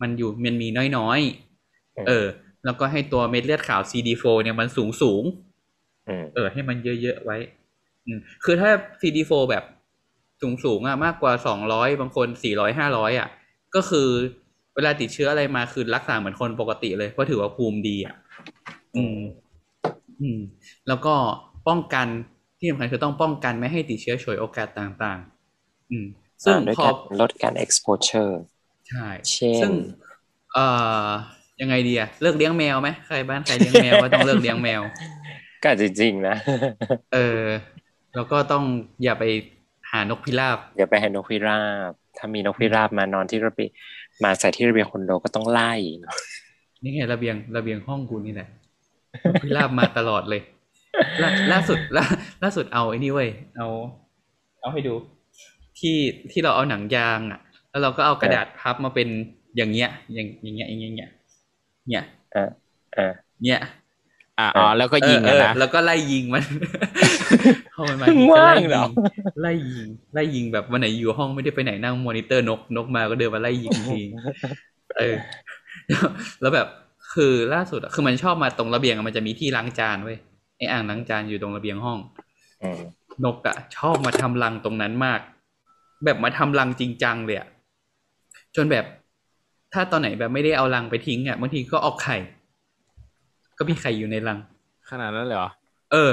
[0.00, 2.26] มันอยู่มันมีน้อยๆเออ
[2.64, 7.36] แล้วก็ให้ตัวเม็ดเลือดขาว CD4 เนี่ยมันสูงสูงๆอืมเออ ให้มันเยอะๆไว้
[8.06, 8.70] อืมคือถ้า
[9.00, 9.64] CD4 แบบ
[10.42, 13.28] สูงสูงๆอะมากกว่าสองร้อยบางคนสี่ร้อยห้าร้อยอะ
[13.74, 14.08] ก็คือ
[14.74, 18.14] เวลาติดเชื้ออะไรมาคือรักษาเหมือนคนปกติเลยเพราะถือว่าภูมิดีอะ
[18.96, 19.18] อืม
[20.22, 20.40] อืม
[20.88, 21.14] แล้วก็
[21.68, 22.06] ป้องกัน
[22.58, 26.06] ที่สำคัญคือต้องป้องกันไม่ให้ติดเชื้อฉวยโอกาสต่างๆ อืม
[26.44, 28.32] ซึ่งอ่าด้วยพอการลดการ exposure
[28.88, 29.72] ใช่ เช่นซึ่ง
[30.52, 30.66] เอ่
[31.08, 31.10] อ
[31.60, 34.80] ยังไงดีอะเลิกเลี้ยงแมวไหมใครบ้านใครเลี้ยงแมวก็ต้องเลิกเลี้ยงแมว
[35.62, 36.36] ก็จริงๆนะ
[37.14, 37.44] เออ
[38.14, 38.64] แล้วก็ต้อง
[39.04, 39.24] อย่าไป
[39.90, 41.60] หานกพิราบ อย่าไปให้นกพิรา
[41.90, 43.70] บ ถ้ามีนกพิราบมานอนที่ระเบียง
[44.24, 46.14] มาใส่ที่ระเบียงคอนโดก็ต้องไล่เนอะ
[46.82, 48.48] นี่ไงระเบียงระเบียงห้องกูนี่แหละ
[49.22, 50.42] นกพิราบมาตลอดเลย
[51.22, 52.04] ล่าล่าสุดล่า
[52.42, 53.68] ล่าสุดเอาไอ้นี่เว้ยเอา
[54.60, 54.94] เอาให้ดู
[55.78, 55.96] ที่
[56.30, 59.08] ที่เราเอาหนังยางอะ แล้วเราก็เอากระดาษพับมาเป็น
[59.56, 61.10] อย่างเงี้ย อย่างอย่างเงี้ยอย่างเงี้ยอย่าง
[61.88, 62.50] เงี้ยเนี่ยเออ
[62.94, 63.12] เออ
[63.42, 63.60] เนี่ย
[64.38, 66.44] อ่าอ๋อแล้วก็ยิงเออะอเอนะอแล้วก็ไล่ยิงมัน
[67.74, 68.84] พอมันมาว่างก็เหรอ
[69.40, 74.00] ไล่ยิงไล่ยิงแบบวันไหนอยู่ห้องไม่ได้ไปไหนนั่งมอนิเตอร์นกนกมาก็เดินมาไล่ยิงที
[74.98, 75.16] เออ
[76.40, 76.68] แล้วแบบ
[77.14, 80.18] คือล่าสุดอะคือมันชอบมาตรงระเบียงอะมันจะมีที่ล้างจานเว้ย
[80.56, 81.98] ไออ่างล้างจานอยู่ตรงระเบียงห้อง
[82.62, 85.20] อืมนกอะชอบมาทำรังตรงนั้นมาก
[86.04, 87.48] แบบมาทำรังจริงจังเลยอะ
[88.56, 88.84] จนแบบ
[89.72, 92.16] ถ้าตอนไหนแบบไม่ได้เอารังไปทิ้งอะบางทีก็ออกไข่
[93.58, 94.38] ก็มีไข่อยู่ในรัง
[94.90, 95.50] ขนาดนั้นเลยเหรอ
[95.92, 96.12] เออ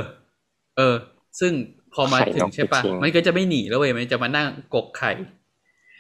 [0.78, 0.96] เออ
[1.40, 1.54] ซึ่ง
[1.94, 5.12] พอมาถึงใช่ปะมันก็จะไม่หนีแล้วเว้ยมันจะมานั่งกกไข่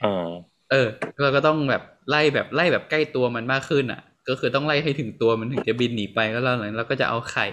[0.01, 0.27] เออ
[0.71, 0.87] เออ
[1.21, 7.45] เราก็ต้องแบบไล่แบบไล่แบบใกล้ตัวมันมากขึ้นอะ ก็คือต้องไล่ให้ถึงตัวมันถึงจะบินหนีไปแล้วเราหลังเราก็จะเอาไข่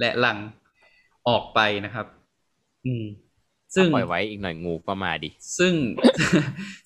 [0.00, 0.38] และรัง
[1.28, 2.06] ออกไปนะครับ
[2.86, 3.04] อืม
[3.74, 5.28] ซึ่งปล่อยไว้อีกหน่อยงูก็มาดิ
[5.58, 5.72] ซึ่ง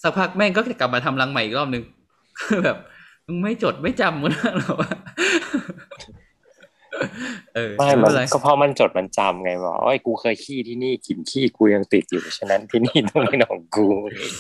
[0.03, 1.83] สักพักแม่งก็กลับมาทำรังใหม่อีกรอบนึง
[2.65, 2.77] แบบ
[3.27, 4.93] มึงไม่จดไม่จำมึงหรอวะ
[7.55, 13.87] เออไม่ไม่มัเป็นนไรก็เพราะมันจดมันจำไงบอกโอ้ยกูเคยขี้ที่นี่กลิ่นขี้กูยังติดอยู่ฉะนั้นที่นี่ต้องเป็นของกู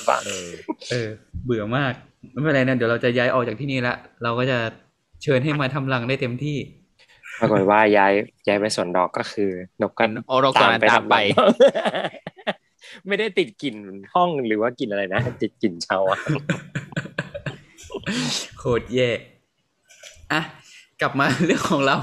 [0.09, 0.51] บ้างเออ
[0.91, 1.09] เออ
[1.45, 1.93] เบื่อมาก
[2.33, 4.59] ไม่เป็นไรนะเดี๋ยวเราจะย้ายออกจากที่นี่ละเราก็จะ
[5.23, 6.59] เชิญให้มาทำรังได้เต็มที่
[7.41, 8.13] ปรากฏว่าย้าย
[8.47, 9.51] ย้ายไปสวนดอกก็คือ
[9.83, 11.53] นกก็โอรกตอนนั้นตามไปทำรัง
[13.07, 13.77] ไม่ได้ติดกลิ่น
[14.15, 16.19] ห้องหรือว่ากลิ่นอะไรนะติดกลิ่นเชาอะ
[18.59, 19.11] โคตรแย่
[20.33, 20.41] อะ
[21.01, 21.97] กลับมาเรื่องของเรา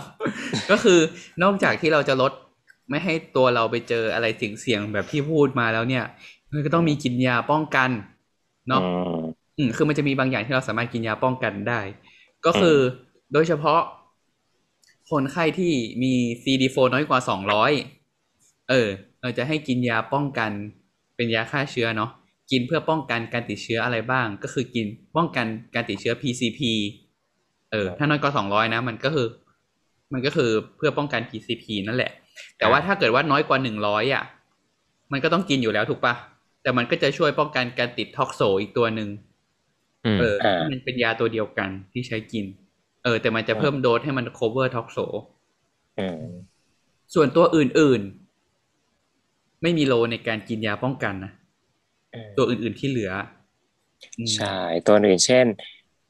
[0.72, 0.99] ก็คือ
[1.44, 2.32] นอกจากที่เราจะลด
[2.90, 6.06] ไม่ให้ตัวเราไปเจออะไรเสี่ยงๆแบบที่พูดมาแล้วเนี่ย
[6.52, 7.90] มันก็ต้องมีกินยาป้องกัน
[8.68, 8.88] เนาะอื
[9.19, 9.22] ม
[9.57, 11.82] อืมคือมันจะมีบางอย่างที่เราสามารถกินยาป้องกันได้
[12.45, 12.78] ก็คือ
[13.34, 13.82] โดยเฉพาะ
[15.11, 15.73] คนไข้ที่
[16.03, 16.14] มี
[16.44, 17.19] CD4 น้อยกว่า
[17.94, 18.88] 200เออ
[19.22, 20.52] เราจะให้กินยาป้องกัน
[21.15, 22.11] เป็นยาฆ่าเชื้อเนาะ
[22.52, 25.45] กินเพื่อป้องกันการติดเชื้ออะไรบ้าง ก็คือกินป้องกัน
[25.76, 26.60] การติดเชื้อ PCP
[27.72, 29.28] เออถ้าน้อยกว่า200นะ มันก็คือ
[30.14, 32.11] มันก็คือเพื่อป้องกัน PCP นั่นแหละ
[32.57, 33.57] แต่ว่าถ้าเกิดว่าน้อยกว่า
[33.88, 34.23] 100อะ
[35.11, 36.14] มันก็ต้องกินอยู่แล้วถูกปะ
[36.61, 39.10] แต่มันก็จะช่วยป้องกันการติดท็อกโซอีกตัวหนึ่ง
[40.06, 40.36] อืมเออ
[40.72, 42.45] มันเป็นยาตัวเดียวกันที่ใช้กิน
[43.03, 44.98] เออ แต่มันจะเพิ่มโดสให้มัน cover ท็อกโซ
[45.99, 46.22] อืม
[47.14, 51.32] ส่วนตัวอื่นๆ ไม่มี role ในการกินยาป้องกันนะ
[52.38, 53.11] ตัวอื่น ๆที่เหลือ
[54.17, 54.45] อืมใช่
[54.85, 55.47] ตัวอื่นเช่น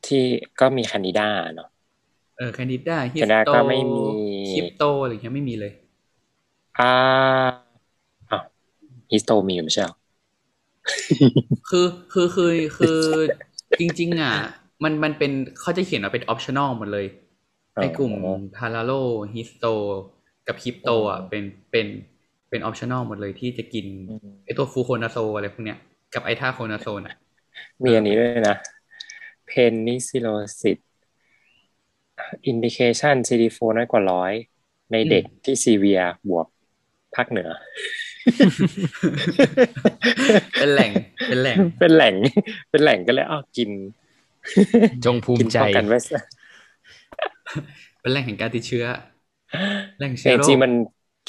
[0.03, 0.17] ที่
[0.59, 1.25] ก็มี candida
[1.55, 1.67] เนาะ
[2.37, 4.07] เออ candida histo ก็ไม่มี
[4.49, 5.73] คริปโตอะไรอย่างเงี้ยไม่มีเลย
[6.77, 7.53] อ่า
[8.29, 8.43] อ้าว
[9.11, 9.95] histo มีอยู่ไม่ใช่เหรอ
[11.69, 12.99] คือคือคือคือ
[13.79, 14.35] จริง ๆ อะ
[14.83, 17.05] มันมันเป็นเขาจะเขียนว่าเป็น optional หมดเลย
[17.79, 18.13] ในกลุ่ม
[18.55, 18.91] talaro
[19.33, 19.65] histo
[20.47, 21.87] กับคริปโตอะเป็นเป็น
[22.49, 25.79] เป็น optional หมดเลยที่จะกินอืมไอตัว fluconazole อะไรพวกเนี้ย
[26.13, 27.15] กับ itraconazole อะ
[27.83, 28.57] มีอันนี้ด้วยนะ
[29.47, 34.33] penicilliosis indication CD4 น้อยกว่าร้อย
[34.91, 36.47] ในเด็กที่ซีเวียบวก
[37.15, 37.49] ภาคเหนือ
[40.59, 40.91] เป็นแหล่ง
[41.27, 42.15] เป็นแหล่ง เป็นแหล่ง
[42.69, 43.69] เป็นแหล่งก็เลยอ้าวกิน
[45.05, 46.19] จงภูกิมิใจป้องกันไว้ซะ
[48.01, 48.85] เป็นแหล่งแห่งการติดเชื้อ
[49.97, 50.71] แหล่งเชื้แต่อจโรริคงๆมัน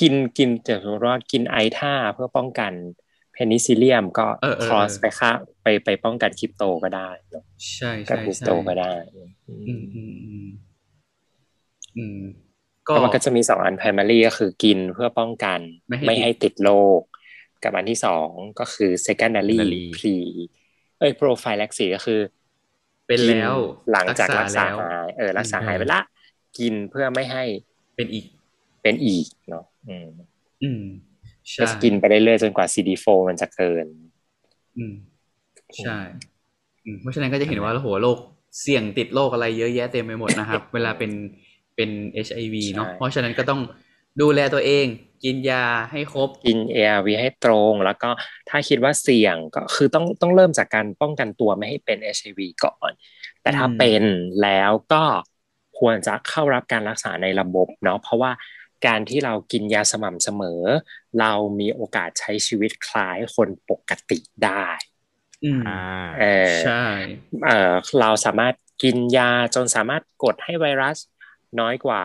[0.00, 2.72] กินกินแต่สมมติว่ากินไอท่าเพื่อป้องกัน
[3.42, 5.30] เพนิซิเลียมก็เออเออครอสไปค่า
[5.62, 7.44] ไปไปป้องกันคริปโตก็ได้เนอะ
[7.74, 8.92] ใช่กับใช่ฮิสใช่โตก็ได้
[9.68, 10.48] อืมอืมอืม
[11.98, 12.20] อืม
[12.88, 17.00] ก็ก็มันก็จะมีสองอัน primary ก็คือกินเพื่อป้องกัน ไม่ให้ไม่ให้ติดโรค
[17.64, 20.16] กับอันที่สองก็คือ secondary secondary pre
[20.98, 22.20] เอ้ย prophylaxis ก็คือ
[23.06, 26.00] เป็นแล้วกินหลังจากรักษาแล้วหายเออรักษาอืมหายไปละ
[26.58, 27.44] กินเพื่อไม่ให้
[27.96, 28.24] เป็นอีก
[28.82, 30.08] เป็นอีกเนาะอืม
[30.62, 30.82] อืม
[31.60, 33.86] ก็ใช่กินไปเรื่อยๆจนกว่า CD4 มันจะเกิน
[34.76, 34.94] อืม
[35.78, 35.98] ใช่
[36.84, 38.18] อืมเพราะฉะนั้นก็จะเห็นว่าโอ้โหโรค
[38.60, 41.12] เสี่ยงติดโรคอะไรเยอะแยะเต็มไปหมดนะครับ เวลาเป็น
[41.76, 41.90] เป็น
[42.26, 43.60] HIV เนาะใช่เพราะฉะนั้นก็ต้อง
[44.20, 44.86] ดูแลตัวเอง
[45.24, 48.10] กินยาให้ครบ กิน ARV ให้ตรง แล้วก็
[48.48, 52.90] ถ้าคิดว่าเสี่ยงก็คือต้องต้องเริ่มจากการป้องกันตัวไม่ให้เป็น HIV ก่อน
[53.42, 54.04] แต่ถ้าอืมเป็น
[54.42, 55.04] แล้วก็
[55.78, 58.32] ควรจะเข้ารับการรักษาในระบบเนาะเพราะว่า
[58.86, 60.62] การที่เรากินยาสม่ำเสมอ
[61.20, 64.66] เรามีโอกาสใช้ชีวิตคล้ายคนปกติได้
[65.42, 65.70] อืมอ่า
[66.18, 66.24] เออ
[66.58, 66.72] ใช่
[67.44, 70.98] เออเราสามารถกินยาจนสามารถกดให้ไวรัส
[71.60, 72.00] น้อยกว่า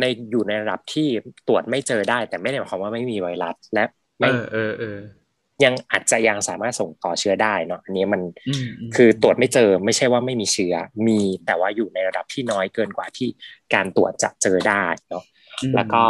[0.00, 1.08] ในอยู่ในระดับที่
[1.46, 3.84] ตรวจไม่เจอได้ แต่ไม่ได้หมายความว่าไม่มีไวรัส และ
[4.20, 4.98] เอไม่อเออเออ
[5.64, 10.74] ยังอาจจะยังสามารถส่งต่อเชื้อได้เนาะอันนี้มันอืมมคือตรวจไม่เจอไม่ใช่ว่าไม่มีเชื้อ
[11.08, 13.28] มีแต่ว่าอยู่ในระดับที่น้อยเกินกว่าที่
[13.74, 15.24] การตรวจจะเจอได้เนาะ
[15.62, 16.04] อืมแล้วก็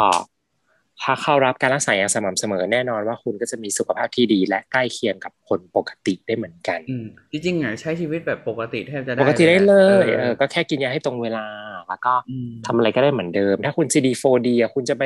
[1.03, 9.75] ถ้าเข้ารับการรักษาอย่างสม่ำเสมอแน่นอนว่าคุณก็จะมีสุขภาพที่ดี และใกล้เคียงกับคนปกติได้เหมือนกันอืมจริงๆอะใช้ชีวิตแบบปกติแทบจะได้ปกติได้เล
[10.05, 11.45] ยออเออก็แค่กินยาให้ตรงเวลา
[11.89, 15.05] แล้วก็อืมทำอะไรก็ได้เหมือนเดิม ถ้าคุณ CD4D อะคุณจะไป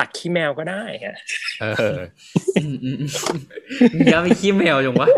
[0.00, 1.16] ตักขี้แมวก็ได้อะ
[1.78, 2.00] เออ
[2.62, 3.10] อืมอืมอืม
[4.10, 5.08] อย่าไปขี้แมวจังวะ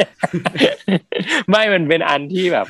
[1.50, 2.66] ไม่มันเป็นอันที่แบบ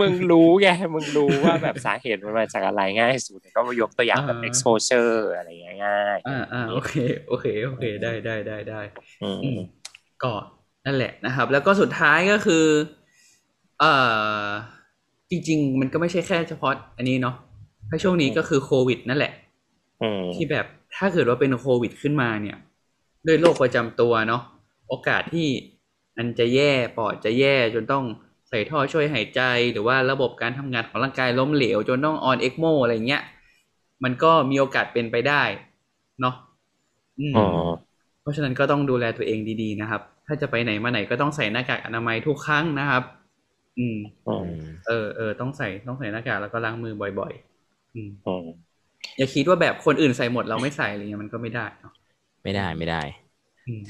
[0.00, 6.92] มึงรู้ไงมึงรู้ว่าแบบสาเหตุมันมาจากอะไรง่ายสุดก็ยกตัวอย่างแบบอ่า exposure อะไรอย่างเงี้ยง่ายอ่าอ่าโอเค
[7.28, 8.80] โอเคโอเคได้ได้ได้ได้
[9.22, 9.60] อืมอืม
[10.22, 10.32] ก็
[10.86, 12.64] นั่นแหละนะครับ แล้วก็สุดท้ายก็คือ
[13.80, 13.92] เอ่
[14.44, 14.48] อ
[15.30, 17.36] จริง ๆ มันก็ไม่ใช่แค่เฉพาะ อันนี้เนาะ
[17.88, 19.32] ถ้าช่วงนี้ก็คือโควิด นั่นแหละ
[20.02, 20.66] อืมที่แบบ
[20.96, 22.56] ถ้าเกิดว่าเป็นโควิดขึ้นมาเนี่ย
[23.26, 24.42] ด้วยโรคประจำตัวเนาะ
[24.88, 25.48] โอกาสที่
[26.16, 29.40] มันจะแย่ปอดจะแย่จนต้องใส่ท่อช่วยหายใจ
[29.72, 33.22] หรือว่าระบบการทำงานของร่างกายล้มเหลว จนต้อง on ECMO อะไรเงี้ย
[34.04, 35.42] มันก็มีโอกาสเป็นไปได้
[36.20, 36.34] เนาะ
[37.20, 37.42] อืมอ๋อ
[38.22, 43.02] เพราะฉะนั้นก็ต้องดูแลตัวเองดีๆนะครับ ถ้าจะไปไหนมาไหนก็ต้องใส่หน้ากากอนามัยทุกครั้งนะครับ
[43.78, 44.52] อืมอืม
[44.86, 48.44] เออเออต้องใส่ต้องใส่หน้ากากแล้วก็ล้างมือบ่อยๆอืมอืม
[49.18, 51.92] อย่าคิดว่าแบบคนอื่นใส่หมดเราไม่ใส่อะไรเงี้ยมันก็ไม่ได้เนอะ
[52.42, 53.25] ไม่ได้ไม่ได้อืม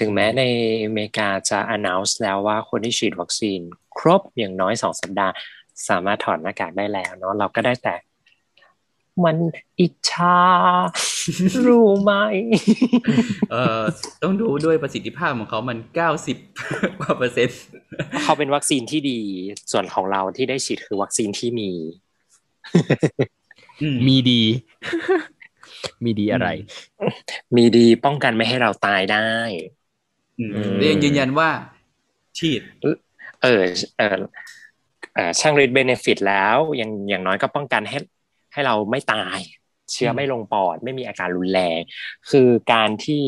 [0.00, 0.42] ถึงแม้ใน
[0.84, 3.60] อเมริกาจะ announce แล้วว่าคนที่ฉีดวัคซีน
[3.98, 5.32] ครบอย่างน้อยสองสัปดาห์
[5.88, 7.94] สามารถถอดหน้ากากได้แล้วเนาะเราก็ได้แต่
[9.24, 9.36] มัน
[9.80, 10.38] อิจฉา
[11.66, 12.12] รู้ไหม
[13.50, 13.82] เอ่อ
[14.22, 16.36] ต้องดูด้วยประสิทธิภาพของเขามันเก้าสิบ
[17.00, 17.60] กว่าเปอร์เซ็นต์
[18.22, 19.20] เขาเป็นวัคซีนที่ดี
[19.72, 21.70] ส่วนของเราที่ได้ฉีดคือวัคซีนที่มี
[23.82, 24.42] อืมมีดี
[26.04, 26.48] มีดีอะไร
[27.56, 29.30] มีดีป้องกันไม่ให้เราตายได้
[30.38, 31.50] อืมอืมเรียนยืนยันว่า
[32.38, 32.96] ฉีด เออ
[33.42, 33.64] เออ
[33.96, 37.98] เออช่างฤทธิ์เบเนฟิตแล้วอย่างอย่างน้อยก็ป้องกันให้
[38.52, 39.38] ให้เราไม่ตาย
[39.92, 41.80] เชื้อไม่ลงปอด ไม่มีอาการรุนแรง
[42.30, 43.22] คือการที่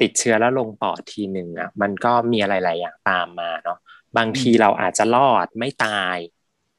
[0.00, 3.78] ติดเชื้อแล้วลงปอดทีหนึ่งอะ มันก็มีอะไรหลายอย่างตามมาเนาะ
[4.16, 6.16] บางทีเราอาจจะรอดไม่ตาย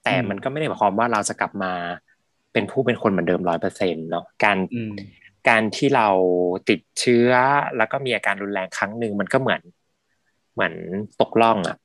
[0.03, 1.73] แต่อืมมันก็ไม่ได้หมายความว่าเราจะกลับมา
[2.55, 4.93] เป็นผู้เป็นคนเหมือนเดิมร้อยเปอร์เซ็นต์เนาะการอืม
[5.49, 6.07] การที่เรา
[6.69, 7.29] ติดเชื้อ
[7.77, 9.61] แล้วก็มีอาการรุนแรงครั้งหนึ่งมันก็เหมือน
[10.53, 10.73] เหมือน
[11.21, 11.77] ตกล่องอะ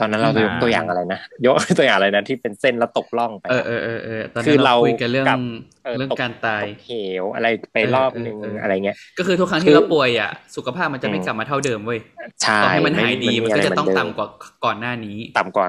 [0.00, 5.38] ตอนนั้นเราจะยกตัวอย่างอะไรนะยกตัวอย่างอะไรนะที่เป็นเส้นแล้วตกล่องไปเออเออเออเออตอนคืนั้อนเราเราคุยกันเรื่องกับ
[5.84, 6.92] เออเรื่องตกการตายตกเห
[7.22, 12.00] วอะไรไปรอบหนึ่งเออเออเออออะไรเงี้ยก็คือทุกครั้งคืที่อเราป่วยอะสุขภาพมันจะไม่อืมกลับมาเท่าเดิมเว้ย
[12.42, 14.28] ใช่ต่อให้มันหายดีมันก็จะต้องไเหต่ำกว่า
[14.64, 15.66] ก่อนหน้านี้ ต่ำกว่า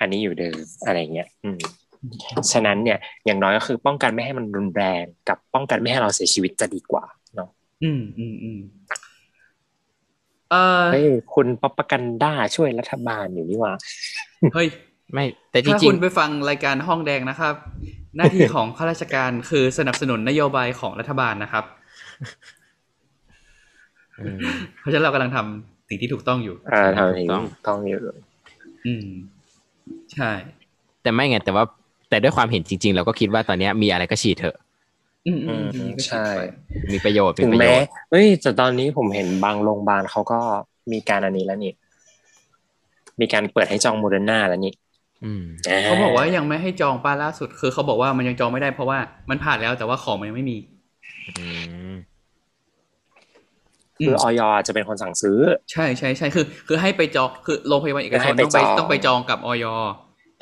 [0.00, 0.56] อันนี้อยู่เดิม
[0.86, 1.58] อะไรเงี้ยอืม
[2.52, 7.04] ฉะนั้นเนี่ยอย่างน้อยก็คือป้องกันไม่ให้มันรุนแรงกับป้องกันไม่ให้เราเสียชีวิตจะดีกว่า
[7.34, 7.48] เนาะ
[7.82, 8.60] อืมอืมอืม
[10.50, 11.04] เออเฮ้ย
[11.34, 13.72] คุณปปกันด้าช่วยรัฐบาลอยู่นี่หว่า
[14.54, 14.68] เฮ้ย
[15.12, 17.54] ไม่แต่จถ้าริคุงณไปฟังรายการห้องแดงนะครับ
[18.16, 24.38] หน้าที่ของข้าราชการคือสนับสนุนนโยบายของรัฐบาลนะครับๆอืม
[24.78, 28.00] เพราะฉะนั้นเรากำลังทำสิ่งที่ถูกต้องอยู่อ่าทำถึงต้องต้องอยู่
[28.86, 29.06] อืม
[30.14, 30.30] ใช่
[31.02, 31.64] แต่ไม่ไงแต่ว่า
[32.12, 34.56] แต่ด้วยความเห็นจริง ๆ เราก็คิดว่าตอนเนี้ยมีอะไรก็ฉีดเถอะ
[35.26, 36.26] อืมอือืมมอืมใช่
[36.92, 40.40] มีประโยชน์มีถึงประโยแม้ชน์เฮ้ยแต่ตอนนี้ผมเห็นบางโรงพยาบาลเขาก็
[40.92, 41.72] มีการอันนี้แล้วนี่
[43.20, 44.72] มีการเปิดให้จองโมเดอร์นาแล้วนี่
[45.24, 45.44] อืม
[45.84, 48.98] เขาบอกว่ายังไม่ให้จองป้าล่าสุด คือเขาบอกว่ามันยังจองไม่ได้เพราะว่า
[49.30, 50.56] มันผ่านแล้วแต่ว่าของมันยังไม่มี
[51.38, 51.46] อื
[51.90, 51.92] ม
[54.06, 55.38] คือออยจะเป็นคนสั่งซื้อ
[55.72, 59.64] ใช่ใช่ใช่คือ คือให้ไปจองคือโรงพยาบาลเอกชนให้ไปต้องไปจองต้องไปจองกับออย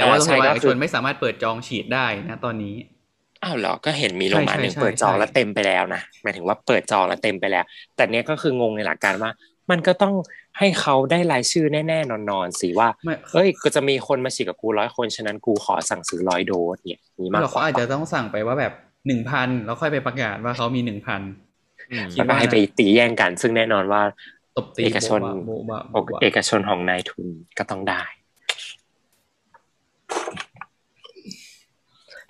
[0.00, 2.74] แต่ว่าอ่าโรงพยาบาลใช่เอกก็คืชอนไม่สามารถเปิดจองฉีดได้นะตอนนี้
[3.44, 7.64] อ้าวเหรอก็เห็นมีโรงพยาบาลหนึ่งใช่ใช่เปิดจองใช่แล้วเต็มไปแล้วนะหมายถึงว่าเปิดจองแล้วเต็มไปแล้ว
[7.96, 9.30] แต่เนี้ยก็คืองงในหลักการว่า
[9.70, 10.14] มันก็ต้อง
[10.58, 18.72] ให้เขาได้รายชื่อแน่ๆนอนๆสิว่าไม่เอ้ยก็จะมีคนมาฉีดกับกูร้อยคนฉะนั้นกูขอสั่งซื้อร้อยโดสเนี่ยนี่มากเรากเขาว่าอาจจะต้องสั่งไปว่าแบบ
[19.06, 21.20] หนึ่งพันแล้วค่อยไปประกาศว่าเขามีหนึ่งพัน
[21.90, 24.02] อืมคิแล้วก็ให้ไปตีแย่งกัน ซึ่งแน่นอนว่า
[24.56, 27.26] ตบตีเอกชนโบ๊ะบะโบ๊ะบะเอกชนของนายทุน
[27.58, 28.02] ก็ต้องได้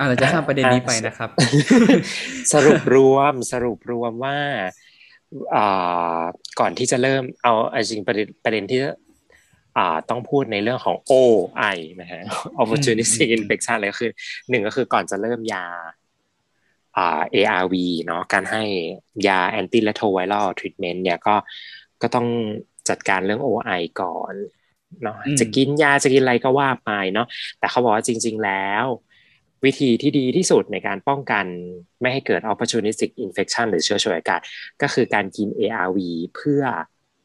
[0.01, 1.31] อะเราจะข้ามประเด็นนี้ไปนะครับ
[2.53, 4.39] สรุปรวมสรุปรวมว่า
[5.55, 6.23] อ่า
[6.61, 8.81] ก่อนที่จะเริ่มเอาเอาจริงประเด็นประเด็นที่
[9.77, 12.21] อ่าต้องพูดในเรื่องของ OI นะฮะ
[12.61, 14.11] opportunistic อืม infection เลยคือ
[14.51, 15.67] หนึ่งก็คือก่อนจะเริ่มยา
[16.97, 17.75] อ่า ARV
[18.07, 18.63] เนาะการให้
[19.27, 21.35] ยา antiretroviral treatment เนี่ยก็
[22.03, 22.27] ก็ต้อง
[22.89, 24.35] จัดการเรื่อง OI ก่อน
[25.03, 27.27] เนาะอืมจะกินยาจะกินอะไรก็ว่าไปเนาะ
[27.59, 28.87] แต่เขาบอกว่าจริง ๆแล้ว
[29.65, 31.45] วิธีที่ดีที่สุดในการป้องกัน
[32.01, 34.41] ไม่ให้เกิด opportunistic infection หรือเชื้อฉวยอากาศ
[34.83, 35.99] ก็คือการกิน ARV
[36.37, 36.63] เพื่อ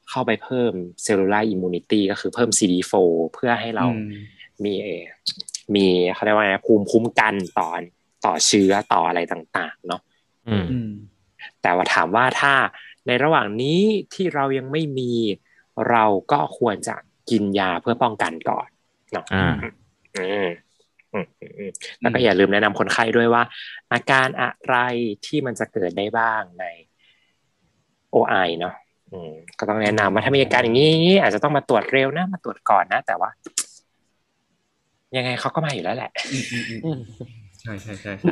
[0.10, 0.74] เข้าไปเพิ่ม
[1.06, 2.94] cellular immunity ก็คือเพิ่ม CD4
[3.34, 4.12] เพื่อให้เราอืม
[4.64, 5.06] มีเอ่อ
[5.76, 7.70] มีเขาเรียกว่าไงภูมิคุ้มกันต่อ
[8.26, 10.02] ต่อเชื้อต่ออะไรต่างๆ เนาะ
[10.48, 10.92] อืมอืม
[11.62, 12.54] แต่ว่าถามว่าถ้า
[13.08, 13.80] ในระหว่างนี้
[14.14, 15.12] ที่เรายังไม่มี
[15.90, 16.96] เราก็ควรจะ
[17.30, 18.68] กินยาเพื่อป้องกันก่อน
[19.12, 19.26] เนาะ
[22.02, 23.44] แล้วก็อย่าลืมแนะนำคนไข้ด้วยว่า
[23.94, 24.76] อาการอะไร
[25.26, 26.66] ที่มันจะเกิดได้บ้างใน
[28.16, 28.74] OI เนาะ
[29.12, 33.30] อืมก็ต้องแนะนำว่าถ้ามีอาการอย่างนี้ อาจจะต้องมาตรวจเร็วนะ มาตรวจก่อนนะ แต่ว่า
[35.18, 37.00] ยังไงเขาก็มาอยู่แล้วแหละอืมอืมอืมอืม
[37.62, 38.30] ใช่ใช่ใช่ใช่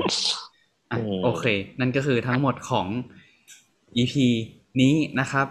[0.91, 1.45] อะอืมโอเค
[1.79, 2.87] นั่นก็คือทั้งหมดของ
[3.95, 4.13] EP
[4.81, 5.47] นี้นะครับ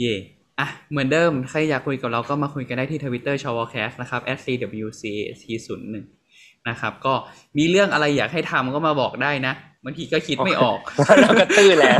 [0.00, 0.14] เย่
[0.60, 6.21] อะ เหมือนเดิม ใครอยากคุยกับเราก็มาคุยกันได้ที่ทวิตเตอร์ชอวอแคสต์นะครับ @cwcast01
[6.68, 7.14] นะครับ ก็
[7.58, 10.78] มีเรื่องอะไรอยากให้ทำก็มาบอกได้นะบางทีก็คิดไม่ออก
[11.22, 11.98] เราก็ตื้อแล้ว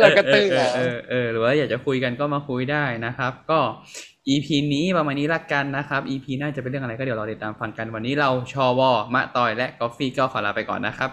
[0.00, 3.58] เราก็ตื้อแล้วเออเออเออหรือว่าอยากจะคุยกันก็มาคุยได้นะครับ ก็
[4.28, 11.10] EP นี้ประมาณนี้ละกันนะครับ EP หน่าจะเป็นเรื่องอะไรก็เดี๋ยวเราติดตามฟังกันวันนี้เราชอวอมะตอยและกอฟฟี่ก็ขอลาไปก่อนนะครับ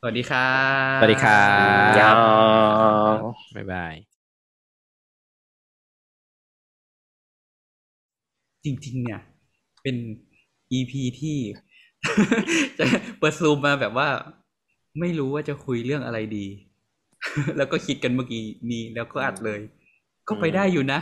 [0.00, 0.52] สวัสดีครั
[0.96, 1.44] บสวัสดีครั
[1.88, 2.14] บยาว
[3.56, 3.94] บ๊ายบาย
[8.64, 9.20] จริง ๆ เนี่ย
[9.82, 9.96] เป็น
[10.72, 11.36] EP ที่
[12.78, 12.84] จะ
[13.18, 14.08] เปิดซูมมาแบบว่า
[15.00, 16.46] ไม่รู้ว่าจะคุยเรื่องอะไรดี
[17.56, 19.60] แล้วก็คิดกันเมื่อกี้นี้แล้วก็อัดเลย
[20.28, 21.00] ก็ไปได้อยู่นะ